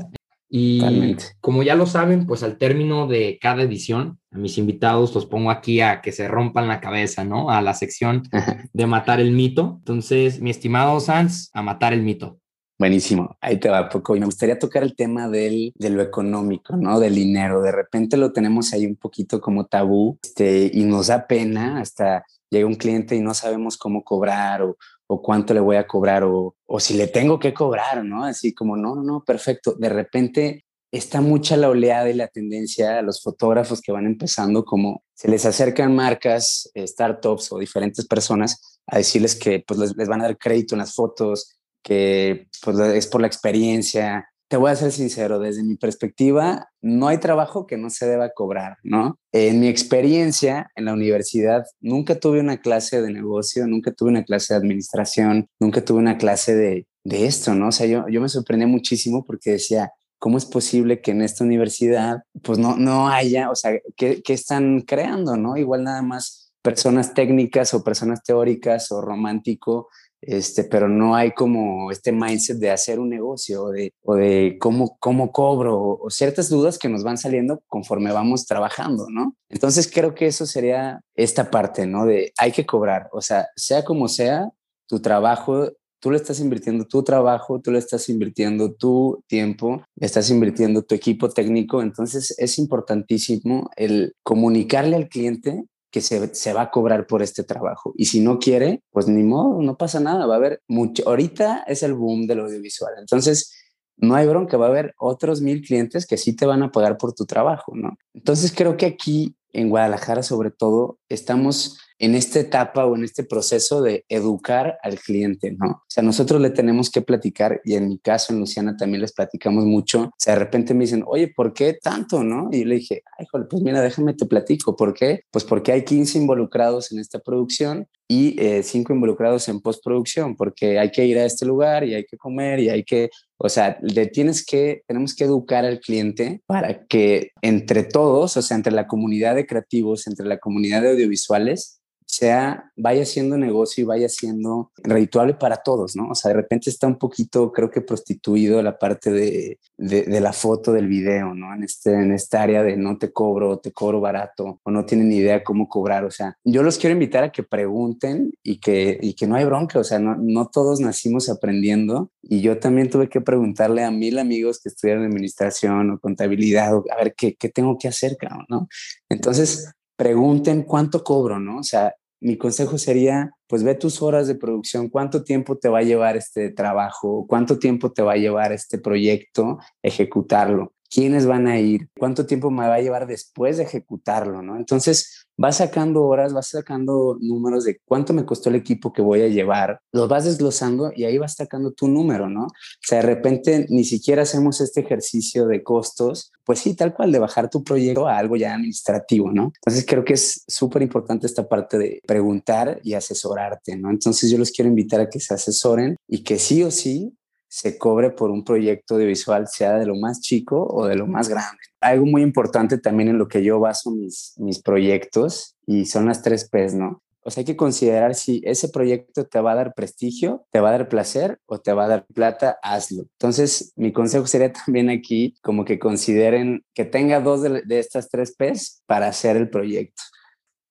Y 0.50 1.16
como 1.40 1.64
ya 1.64 1.76
lo 1.76 1.86
saben, 1.86 2.26
pues 2.26 2.44
al 2.44 2.58
término 2.58 3.08
de 3.08 3.40
cada 3.42 3.64
edición, 3.64 4.20
a 4.34 4.38
mis 4.38 4.58
invitados 4.58 5.14
los 5.14 5.26
pongo 5.26 5.52
aquí 5.52 5.82
a 5.82 6.02
que 6.02 6.12
se 6.12 6.28
rompan 6.28 6.68
la 6.68 6.82
cabeza, 6.82 7.24
¿no? 7.24 7.50
A 7.50 7.62
la 7.62 7.74
sección 7.74 8.24
de 8.74 8.88
matar 8.88 9.20
el 9.20 9.32
mito. 9.32 9.76
Entonces, 9.80 10.42
mi 10.42 10.50
estimado 10.50 11.00
Sanz, 11.00 11.50
a 11.54 11.62
matar 11.62 11.94
el 11.94 12.02
mito. 12.02 12.40
Buenísimo, 12.80 13.38
ahí 13.40 13.60
te 13.60 13.70
va 13.70 13.88
poco. 13.88 14.16
Y 14.16 14.20
me 14.20 14.26
gustaría 14.26 14.58
tocar 14.58 14.84
el 14.84 14.96
tema 14.96 15.30
del, 15.30 15.72
de 15.76 15.90
lo 15.92 16.02
económico, 16.02 16.76
¿no? 16.76 17.00
Del 17.00 17.16
dinero. 17.16 17.62
De 17.62 17.72
repente 17.72 18.18
lo 18.18 18.34
tenemos 18.34 18.74
ahí 18.74 18.86
un 18.86 18.96
poquito 18.96 19.40
como 19.40 19.68
tabú 19.68 20.18
este, 20.24 20.72
y 20.74 20.84
nos 20.84 21.08
da 21.08 21.28
pena 21.28 21.80
hasta 21.80 22.26
llega 22.50 22.68
un 22.68 22.76
cliente 22.76 23.16
y 23.16 23.22
no 23.22 23.34
sabemos 23.34 23.78
cómo 23.78 24.04
cobrar 24.04 24.62
o, 24.62 24.78
o 25.08 25.22
cuánto 25.22 25.54
le 25.54 25.60
voy 25.60 25.76
a 25.76 25.88
cobrar 25.88 26.24
o, 26.24 26.56
o, 26.66 26.80
si 26.80 26.96
le 26.96 27.08
tengo 27.08 27.40
que 27.40 27.54
cobrar, 27.54 28.04
¿no? 28.04 28.26
Así 28.26 28.54
como, 28.54 28.76
no, 28.76 28.96
no, 28.96 29.04
no, 29.04 29.24
perfecto. 29.24 29.74
De 29.74 29.90
repente 29.90 30.66
está 30.94 31.22
mucha 31.22 31.58
la 31.58 31.70
oleada 31.70 32.10
y 32.10 32.14
la 32.14 32.28
tendencia 32.28 33.00
a 33.00 33.02
los 33.02 33.22
fotógrafos 33.22 33.82
que 33.82 33.92
van 33.92 34.06
empezando, 34.06 34.64
como 34.64 35.04
se 35.16 35.28
les 35.28 35.44
acercan 35.46 35.96
marcas, 35.96 36.70
startups 36.78 37.52
o 37.52 37.58
diferentes 37.58 38.06
personas 38.06 38.80
a 38.86 38.98
decirles 38.98 39.36
que 39.36 39.64
pues 39.68 39.80
les, 39.80 39.98
les 39.98 40.08
van 40.08 40.22
a 40.22 40.26
dar 40.26 40.38
crédito 40.38 40.76
en 40.76 40.80
las 40.80 40.94
fotos, 40.94 41.58
que 41.82 42.48
pues, 42.64 42.78
es 42.80 43.08
por 43.08 43.22
la 43.22 43.28
experiencia. 43.28 44.30
Te 44.48 44.58
voy 44.58 44.70
a 44.70 44.76
ser 44.76 44.92
sincero, 44.92 45.40
desde 45.40 45.64
mi 45.64 45.78
perspectiva, 45.78 46.70
no 46.80 47.08
hay 47.08 47.18
trabajo 47.18 47.66
que 47.66 47.76
no 47.76 47.90
se 47.90 48.06
deba 48.06 48.30
cobrar, 48.30 48.78
¿no? 48.84 49.18
En 49.32 49.60
mi 49.62 49.70
experiencia 49.70 50.70
en 50.76 50.86
la 50.86 50.94
universidad, 50.94 51.66
nunca 51.82 52.20
tuve 52.20 52.40
una 52.40 52.62
clase 52.62 53.02
de 53.02 53.12
negocio, 53.12 53.66
nunca 53.66 53.92
tuve 53.94 54.12
una 54.12 54.24
clase 54.24 54.54
de 54.54 54.60
administración, 54.60 55.48
nunca 55.60 55.84
tuve 55.84 55.98
una 55.98 56.20
clase 56.20 56.56
de, 56.56 56.88
de 57.04 57.26
esto, 57.26 57.56
¿no? 57.56 57.70
O 57.70 57.72
sea, 57.72 57.88
yo, 57.88 58.08
yo 58.10 58.22
me 58.22 58.30
sorprendí 58.30 58.68
muchísimo 58.68 59.26
porque 59.26 59.54
decía, 59.54 59.92
¿cómo 60.24 60.38
es 60.38 60.46
posible 60.46 61.02
que 61.02 61.12
en 61.12 61.22
esta 61.22 61.44
universidad 61.44 62.24
pues 62.42 62.58
no, 62.58 62.78
no 62.78 63.10
haya, 63.10 63.52
o 63.52 63.56
sea, 63.56 63.74
¿qué, 63.98 64.22
¿qué, 64.24 64.32
están 64.32 64.80
creando, 64.82 65.36
no? 65.36 65.58
Igual 65.58 65.84
nada 65.84 66.02
más 66.02 66.54
personas 66.62 67.14
técnicas 67.14 67.74
o 67.74 67.84
personas 67.84 68.24
teóricas 68.24 68.90
o 68.94 69.02
romántico 69.02 69.90
este, 70.26 70.64
pero 70.64 70.88
no 70.88 71.14
hay 71.14 71.32
como 71.32 71.92
este 71.92 72.14
mindset 72.14 72.58
de 72.58 72.72
hacer 72.72 73.00
un 73.00 73.10
negocio 73.10 73.66
o 73.66 73.72
de, 73.72 73.94
o 74.04 74.16
de 74.16 74.58
cómo, 74.60 74.96
cómo 75.00 75.34
cobro 75.34 76.00
o, 76.02 76.10
ciertas 76.10 76.48
dudas 76.50 76.80
que 76.80 76.88
nos 76.88 77.04
van 77.04 77.18
saliendo 77.18 77.62
conforme 77.68 78.14
vamos 78.14 78.46
trabajando, 78.46 79.08
¿no? 79.10 79.36
Entonces 79.50 79.92
creo 79.94 80.16
que 80.16 80.28
eso 80.28 80.46
sería 80.46 81.02
esta 81.16 81.52
parte, 81.52 81.86
¿no? 81.86 82.06
De 82.06 82.32
hay 82.38 82.54
que 82.54 82.66
cobrar, 82.66 83.10
o 83.12 83.22
sea, 83.22 83.50
sea 83.58 83.84
como 83.84 84.08
sea, 84.08 84.50
tu 84.88 85.02
trabajo, 85.02 85.70
tú 86.04 86.12
le 86.12 86.18
estás 86.18 86.42
invirtiendo 86.42 86.84
tu 86.84 87.02
trabajo, 87.02 87.62
tú 87.62 87.72
le 87.72 87.80
estás 87.80 88.10
invirtiendo 88.10 88.74
tu 88.74 89.24
tiempo, 89.26 89.86
estás 89.96 90.30
invirtiendo 90.30 90.82
tu 90.82 90.96
equipo 90.96 91.30
técnico, 91.30 91.82
entonces 91.82 92.36
es 92.38 92.60
importantísimo 92.60 93.70
el 93.78 94.14
comunicarle 94.22 94.98
al 94.98 95.08
cliente 95.08 95.64
que 95.90 96.02
se, 96.02 96.54
va 96.54 96.64
a 96.64 96.72
cobrar 96.72 97.08
por 97.08 97.22
este 97.22 97.44
trabajo. 97.44 97.94
Y 97.96 98.06
si 98.06 98.20
no 98.20 98.38
quiere, 98.38 98.82
pues 98.92 99.08
ni 99.08 99.24
modo, 99.24 99.62
no 99.62 99.78
pasa 99.78 100.02
nada, 100.02 100.26
va 100.26 100.34
a 100.34 100.38
haber 100.40 100.62
mucho. 100.68 101.08
Ahorita 101.08 101.64
es 101.68 101.84
el 101.84 101.94
boom 101.94 102.28
del 102.28 102.42
audiovisual. 102.42 102.96
Entonces, 103.00 103.54
no 103.96 104.16
hay 104.16 104.28
bronca, 104.28 104.58
va 104.58 104.66
a 104.66 104.70
haber 104.70 104.94
otros 104.98 105.40
mil 105.40 105.62
clientes 105.62 106.06
que 106.06 106.18
sí 106.18 106.36
te 106.36 106.46
van 106.46 106.64
a 106.64 106.72
pagar 106.74 106.98
por 106.98 107.14
tu 107.14 107.26
trabajo, 107.26 107.72
¿no? 107.78 107.96
Entonces, 108.14 108.52
creo 108.54 108.76
que 108.76 108.88
aquí 108.88 109.38
en 109.54 109.70
Guadalajara, 109.70 110.22
sobre 110.22 110.52
todo, 110.52 111.00
estamos 111.08 111.78
en 112.00 112.16
esta 112.16 112.40
etapa 112.40 112.86
o 112.86 112.96
en 112.96 113.04
este 113.04 113.24
proceso 113.24 113.82
de 113.82 114.06
educar 114.10 114.78
al 114.84 115.00
cliente, 115.00 115.52
¿no? 115.52 115.72
O 115.72 115.86
sea, 115.88 116.04
nosotros 116.04 116.42
le 116.42 116.50
tenemos 116.50 116.90
que 116.90 117.02
platicar 117.02 117.62
y 117.64 117.76
en 117.76 117.88
mi 117.88 118.00
caso, 118.00 118.34
en 118.34 118.40
Luciana 118.40 118.76
también 118.78 119.02
les 119.02 119.14
platicamos 119.14 119.66
mucho. 119.66 120.04
O 120.04 120.14
sea, 120.18 120.34
de 120.34 120.40
repente 120.40 120.74
me 120.74 120.86
dicen, 120.86 121.04
oye, 121.06 121.32
¿por 121.36 121.54
qué 121.54 121.78
tanto, 121.82 122.24
no? 122.24 122.50
Y 122.52 122.66
le 122.66 122.76
dije, 122.76 123.04
ay, 123.18 123.26
joder, 123.32 123.48
pues 123.48 123.62
mira, 123.62 123.82
déjame 123.82 124.14
te 124.14 124.26
platico. 124.26 124.76
¿Por 124.76 124.94
qué? 124.94 125.22
Pues 125.32 125.44
porque 125.44 125.72
hay 125.72 125.84
15 125.84 126.18
involucrados 126.18 126.92
en 126.92 127.00
esta 127.00 127.20
producción 127.20 127.88
y 128.08 128.40
eh, 128.40 128.64
cinco 128.64 128.94
involucrados 128.94 129.48
en 129.48 129.62
postproducción, 129.62 130.36
porque 130.36 130.78
hay 130.78 130.92
que 130.92 131.06
ir 131.06 131.18
a 131.18 131.26
este 131.26 131.46
lugar 131.46 131.84
y 131.84 131.96
hay 131.96 132.06
que 132.06 132.18
comer 132.18 132.60
y 132.60 132.70
hay 132.70 132.84
que, 132.84 133.10
o 133.38 133.50
sea, 133.50 133.78
le 133.82 134.08
tienes 134.08 134.46
que, 134.46 134.84
tenemos 134.88 135.16
que 135.16 135.24
educar 135.24 135.66
al 135.66 135.80
cliente 135.80 136.42
para 136.46 136.86
que 136.86 137.32
entre 137.42 137.84
todos, 137.84 138.38
o 138.38 138.42
sea, 138.42 138.56
entre 138.56 138.74
la 138.74 138.88
comunidad 138.88 139.36
de 139.36 139.48
creativos, 139.48 140.06
entre 140.08 140.26
la 140.26 140.38
comunidad 140.38 140.82
de 140.82 140.92
audiovisuales, 140.92 141.80
sea, 142.14 142.72
vaya 142.76 143.06
siendo 143.06 143.38
negocio 143.38 143.84
y 143.84 143.86
vaya 143.86 144.10
siendo 144.10 144.72
ritual 144.84 145.38
para 145.38 145.58
todos, 145.58 145.96
¿no? 145.96 146.10
O 146.10 146.16
sea, 146.16 146.30
de 146.30 146.36
repente 146.36 146.70
está 146.70 146.88
un 146.88 146.98
poquito, 146.98 147.52
creo 147.52 147.70
que 147.70 147.82
prostituido 147.82 148.62
la 148.62 148.78
parte 148.78 149.12
de, 149.12 149.60
de, 149.78 150.22
la 150.22 150.34
foto 150.34 150.72
del 150.72 150.88
video, 150.88 151.34
¿no? 151.34 151.54
En, 151.54 151.64
este, 151.64 151.94
en 151.94 152.12
esta 152.12 152.42
área 152.42 152.64
de 152.64 152.78
no 152.78 152.98
te 152.98 153.12
cobro, 153.12 153.60
te 153.60 153.72
cobro 153.72 154.00
barato, 154.00 154.60
o 154.64 154.72
no 154.72 154.86
tienen 154.86 155.12
idea 155.12 155.44
cómo 155.44 155.68
cobrar. 155.68 156.06
O 156.06 156.12
sea, 156.12 156.38
yo 156.44 156.64
los 156.64 156.78
quiero 156.78 156.94
invitar 156.94 157.24
a 157.24 157.32
que 157.32 157.44
pregunten 157.44 158.32
y 158.44 158.60
que, 158.60 158.98
y 159.02 159.14
que 159.16 159.28
no 159.28 159.36
hay 159.36 159.46
bronca, 159.46 159.80
o 159.80 159.84
sea, 159.84 160.00
no, 160.00 160.16
no 160.16 160.48
todos 160.48 160.80
nacimos 160.80 161.30
aprendiendo. 161.30 162.12
Y 162.22 162.42
yo 162.42 162.60
también 162.60 162.90
tuve 162.90 163.10
que 163.10 163.22
preguntarle 163.22 163.84
a 163.84 163.92
mil 163.92 164.20
amigos 164.20 164.60
que 164.62 164.70
estudian 164.70 165.04
administración 165.04 165.92
o 165.92 166.00
contabilidad, 166.00 166.74
a 166.74 166.96
ver 166.96 167.16
qué, 167.16 167.36
qué 167.36 167.50
tengo 167.50 167.78
que 167.78 167.88
hacer, 167.88 168.18
¿no? 168.50 168.68
Entonces, 169.10 169.74
pregunten 169.96 170.64
cuánto 170.64 171.04
cobro, 171.04 171.40
¿no? 171.40 171.60
O 171.60 171.64
sea, 171.64 171.94
mi 172.24 172.38
consejo 172.38 172.78
sería, 172.78 173.32
pues 173.48 173.64
ve 173.64 173.76
tus 173.76 174.02
horas 174.02 174.28
de 174.28 174.36
producción, 174.36 174.90
cuánto 174.90 175.24
tiempo 175.24 175.58
te 175.58 175.70
va 175.70 175.80
a 175.80 175.84
llevar 175.84 176.18
este 176.18 176.50
trabajo, 176.52 177.26
cuánto 177.28 177.60
tiempo 177.60 177.92
te 177.92 178.02
va 178.02 178.14
a 178.14 178.18
llevar 178.18 178.52
este 178.52 178.78
proyecto 178.80 179.60
ejecutarlo 179.82 180.73
quiénes 180.94 181.26
van 181.26 181.48
a 181.48 181.60
ir, 181.60 181.90
cuánto 181.98 182.28
tiempo 182.28 182.52
me 182.52 182.68
va 182.68 182.76
a 182.76 182.82
llevar 182.82 183.08
después 183.08 183.58
de 183.58 183.64
ejecutarlo, 183.64 184.44
¿no? 184.44 184.58
Entonces, 184.58 185.26
vas 185.36 185.58
sacando 185.58 186.04
horas, 186.04 186.34
vas 186.34 186.50
sacando 186.50 187.18
números 187.20 187.64
de 187.64 187.80
cuánto 187.84 188.14
me 188.14 188.26
costó 188.26 188.50
el 188.50 188.56
equipo 188.56 188.94
que 188.94 189.02
voy 189.02 189.22
a 189.22 189.28
llevar, 189.28 189.80
los 189.92 190.08
vas 190.08 190.26
desglosando 190.26 190.92
y 190.96 191.06
ahí 191.06 191.18
vas 191.18 191.34
sacando 191.34 191.72
tu 191.72 191.88
número, 191.88 192.30
¿no? 192.30 192.44
O 192.44 192.52
sea, 192.80 193.00
de 193.00 193.08
repente 193.08 193.66
ni 193.70 193.84
siquiera 193.84 194.22
hacemos 194.22 194.62
este 194.62 194.82
ejercicio 194.82 195.48
de 195.48 195.64
costos, 195.64 196.32
pues 196.44 196.60
sí, 196.60 196.76
tal 196.76 196.94
cual, 196.94 197.12
de 197.12 197.18
bajar 197.18 197.50
tu 197.50 197.64
proyecto 197.64 198.08
a 198.08 198.20
algo 198.20 198.36
ya 198.36 198.54
administrativo, 198.54 199.32
¿no? 199.32 199.52
Entonces, 199.56 199.86
creo 199.88 200.06
que 200.06 200.14
es 200.14 200.44
súper 200.48 200.84
importante 200.84 201.26
esta 201.26 201.48
parte 201.48 201.80
de 201.80 202.02
preguntar 202.06 202.80
y 202.84 202.94
asesorarte, 202.94 203.76
¿no? 203.78 203.90
Entonces, 203.90 204.30
yo 204.30 204.38
los 204.38 204.52
quiero 204.52 204.70
invitar 204.70 205.02
a 205.02 205.10
que 205.10 205.20
se 205.20 205.34
asesoren 205.34 205.96
y 206.08 206.24
que 206.24 206.38
sí 206.38 206.62
o 206.62 206.70
sí 206.70 207.18
se 207.54 207.78
cobre 207.78 208.10
por 208.10 208.32
un 208.32 208.44
proyecto 208.44 208.96
audiovisual, 208.96 209.48
sea 209.48 209.78
de 209.78 209.86
lo 209.86 209.96
más 209.96 210.22
chico 210.22 210.66
o 210.72 210.88
de 210.88 210.96
lo 210.96 211.06
más 211.06 211.30
grande. 211.30 211.60
Algo 211.82 212.08
muy 212.08 212.24
importante 212.24 212.80
también 212.80 213.10
en 213.10 213.20
lo 213.20 213.28
que 213.28 213.44
yo 213.44 213.60
baso 213.60 213.92
mis, 213.92 214.34
mis 214.38 214.60
proyectos 214.60 215.56
y 215.68 215.86
son 215.86 216.08
las 216.08 216.24
tres 216.24 216.50
P's, 216.50 216.74
¿no? 216.74 217.04
O 217.22 217.30
sea, 217.30 217.42
hay 217.42 217.46
que 217.46 217.56
considerar 217.56 218.16
si 218.16 218.42
ese 218.44 218.70
proyecto 218.70 219.28
te 219.28 219.40
va 219.40 219.52
a 219.52 219.56
dar 219.56 219.76
prestigio, 219.76 220.48
te 220.50 220.62
va 220.62 220.70
a 220.70 220.72
dar 220.72 220.90
placer 220.90 221.38
o 221.46 221.60
te 221.60 221.74
va 221.74 221.86
a 221.86 221.90
dar 221.90 222.08
plata, 222.08 222.58
hazlo. 222.64 223.04
Entonces, 223.20 223.72
mi 223.76 223.94
consejo 223.94 224.26
sería 224.26 224.52
también 224.66 224.90
aquí 224.90 225.36
como 225.44 225.64
que 225.64 225.78
consideren 225.78 226.66
que 226.74 226.86
tenga 226.86 227.20
dos 227.20 227.44
de, 227.44 227.62
de 227.62 227.78
estas 227.78 228.10
tres 228.10 228.36
P's 228.36 228.82
para 228.88 229.08
hacer 229.08 229.38
el 229.38 229.52
proyecto. 229.52 230.02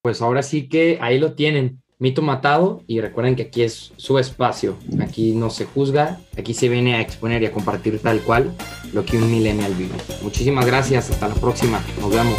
Pues 0.02 0.20
ahora 0.20 0.42
sí 0.42 0.68
que 0.68 0.98
ahí 1.00 1.20
lo 1.20 1.36
tienen 1.36 1.81
mito 2.02 2.20
matado 2.20 2.82
y 2.88 3.00
recuerden 3.00 3.36
que 3.36 3.42
aquí 3.42 3.62
es 3.62 3.92
su 3.96 4.18
espacio, 4.18 4.76
aquí 5.00 5.36
no 5.36 5.50
se 5.50 5.66
juzga, 5.66 6.18
aquí 6.36 6.52
se 6.52 6.68
viene 6.68 6.96
a 6.96 7.00
exponer 7.00 7.44
y 7.44 7.46
a 7.46 7.52
compartir 7.52 8.00
tal 8.00 8.20
cual 8.22 8.52
lo 8.92 9.04
que 9.04 9.18
un 9.18 9.30
millennial 9.30 9.72
vive. 9.74 9.94
Muchísimas 10.20 10.66
gracias, 10.66 11.10
hasta 11.10 11.28
la 11.28 11.34
próxima, 11.36 11.80
nos 12.00 12.10
vemos. 12.10 12.38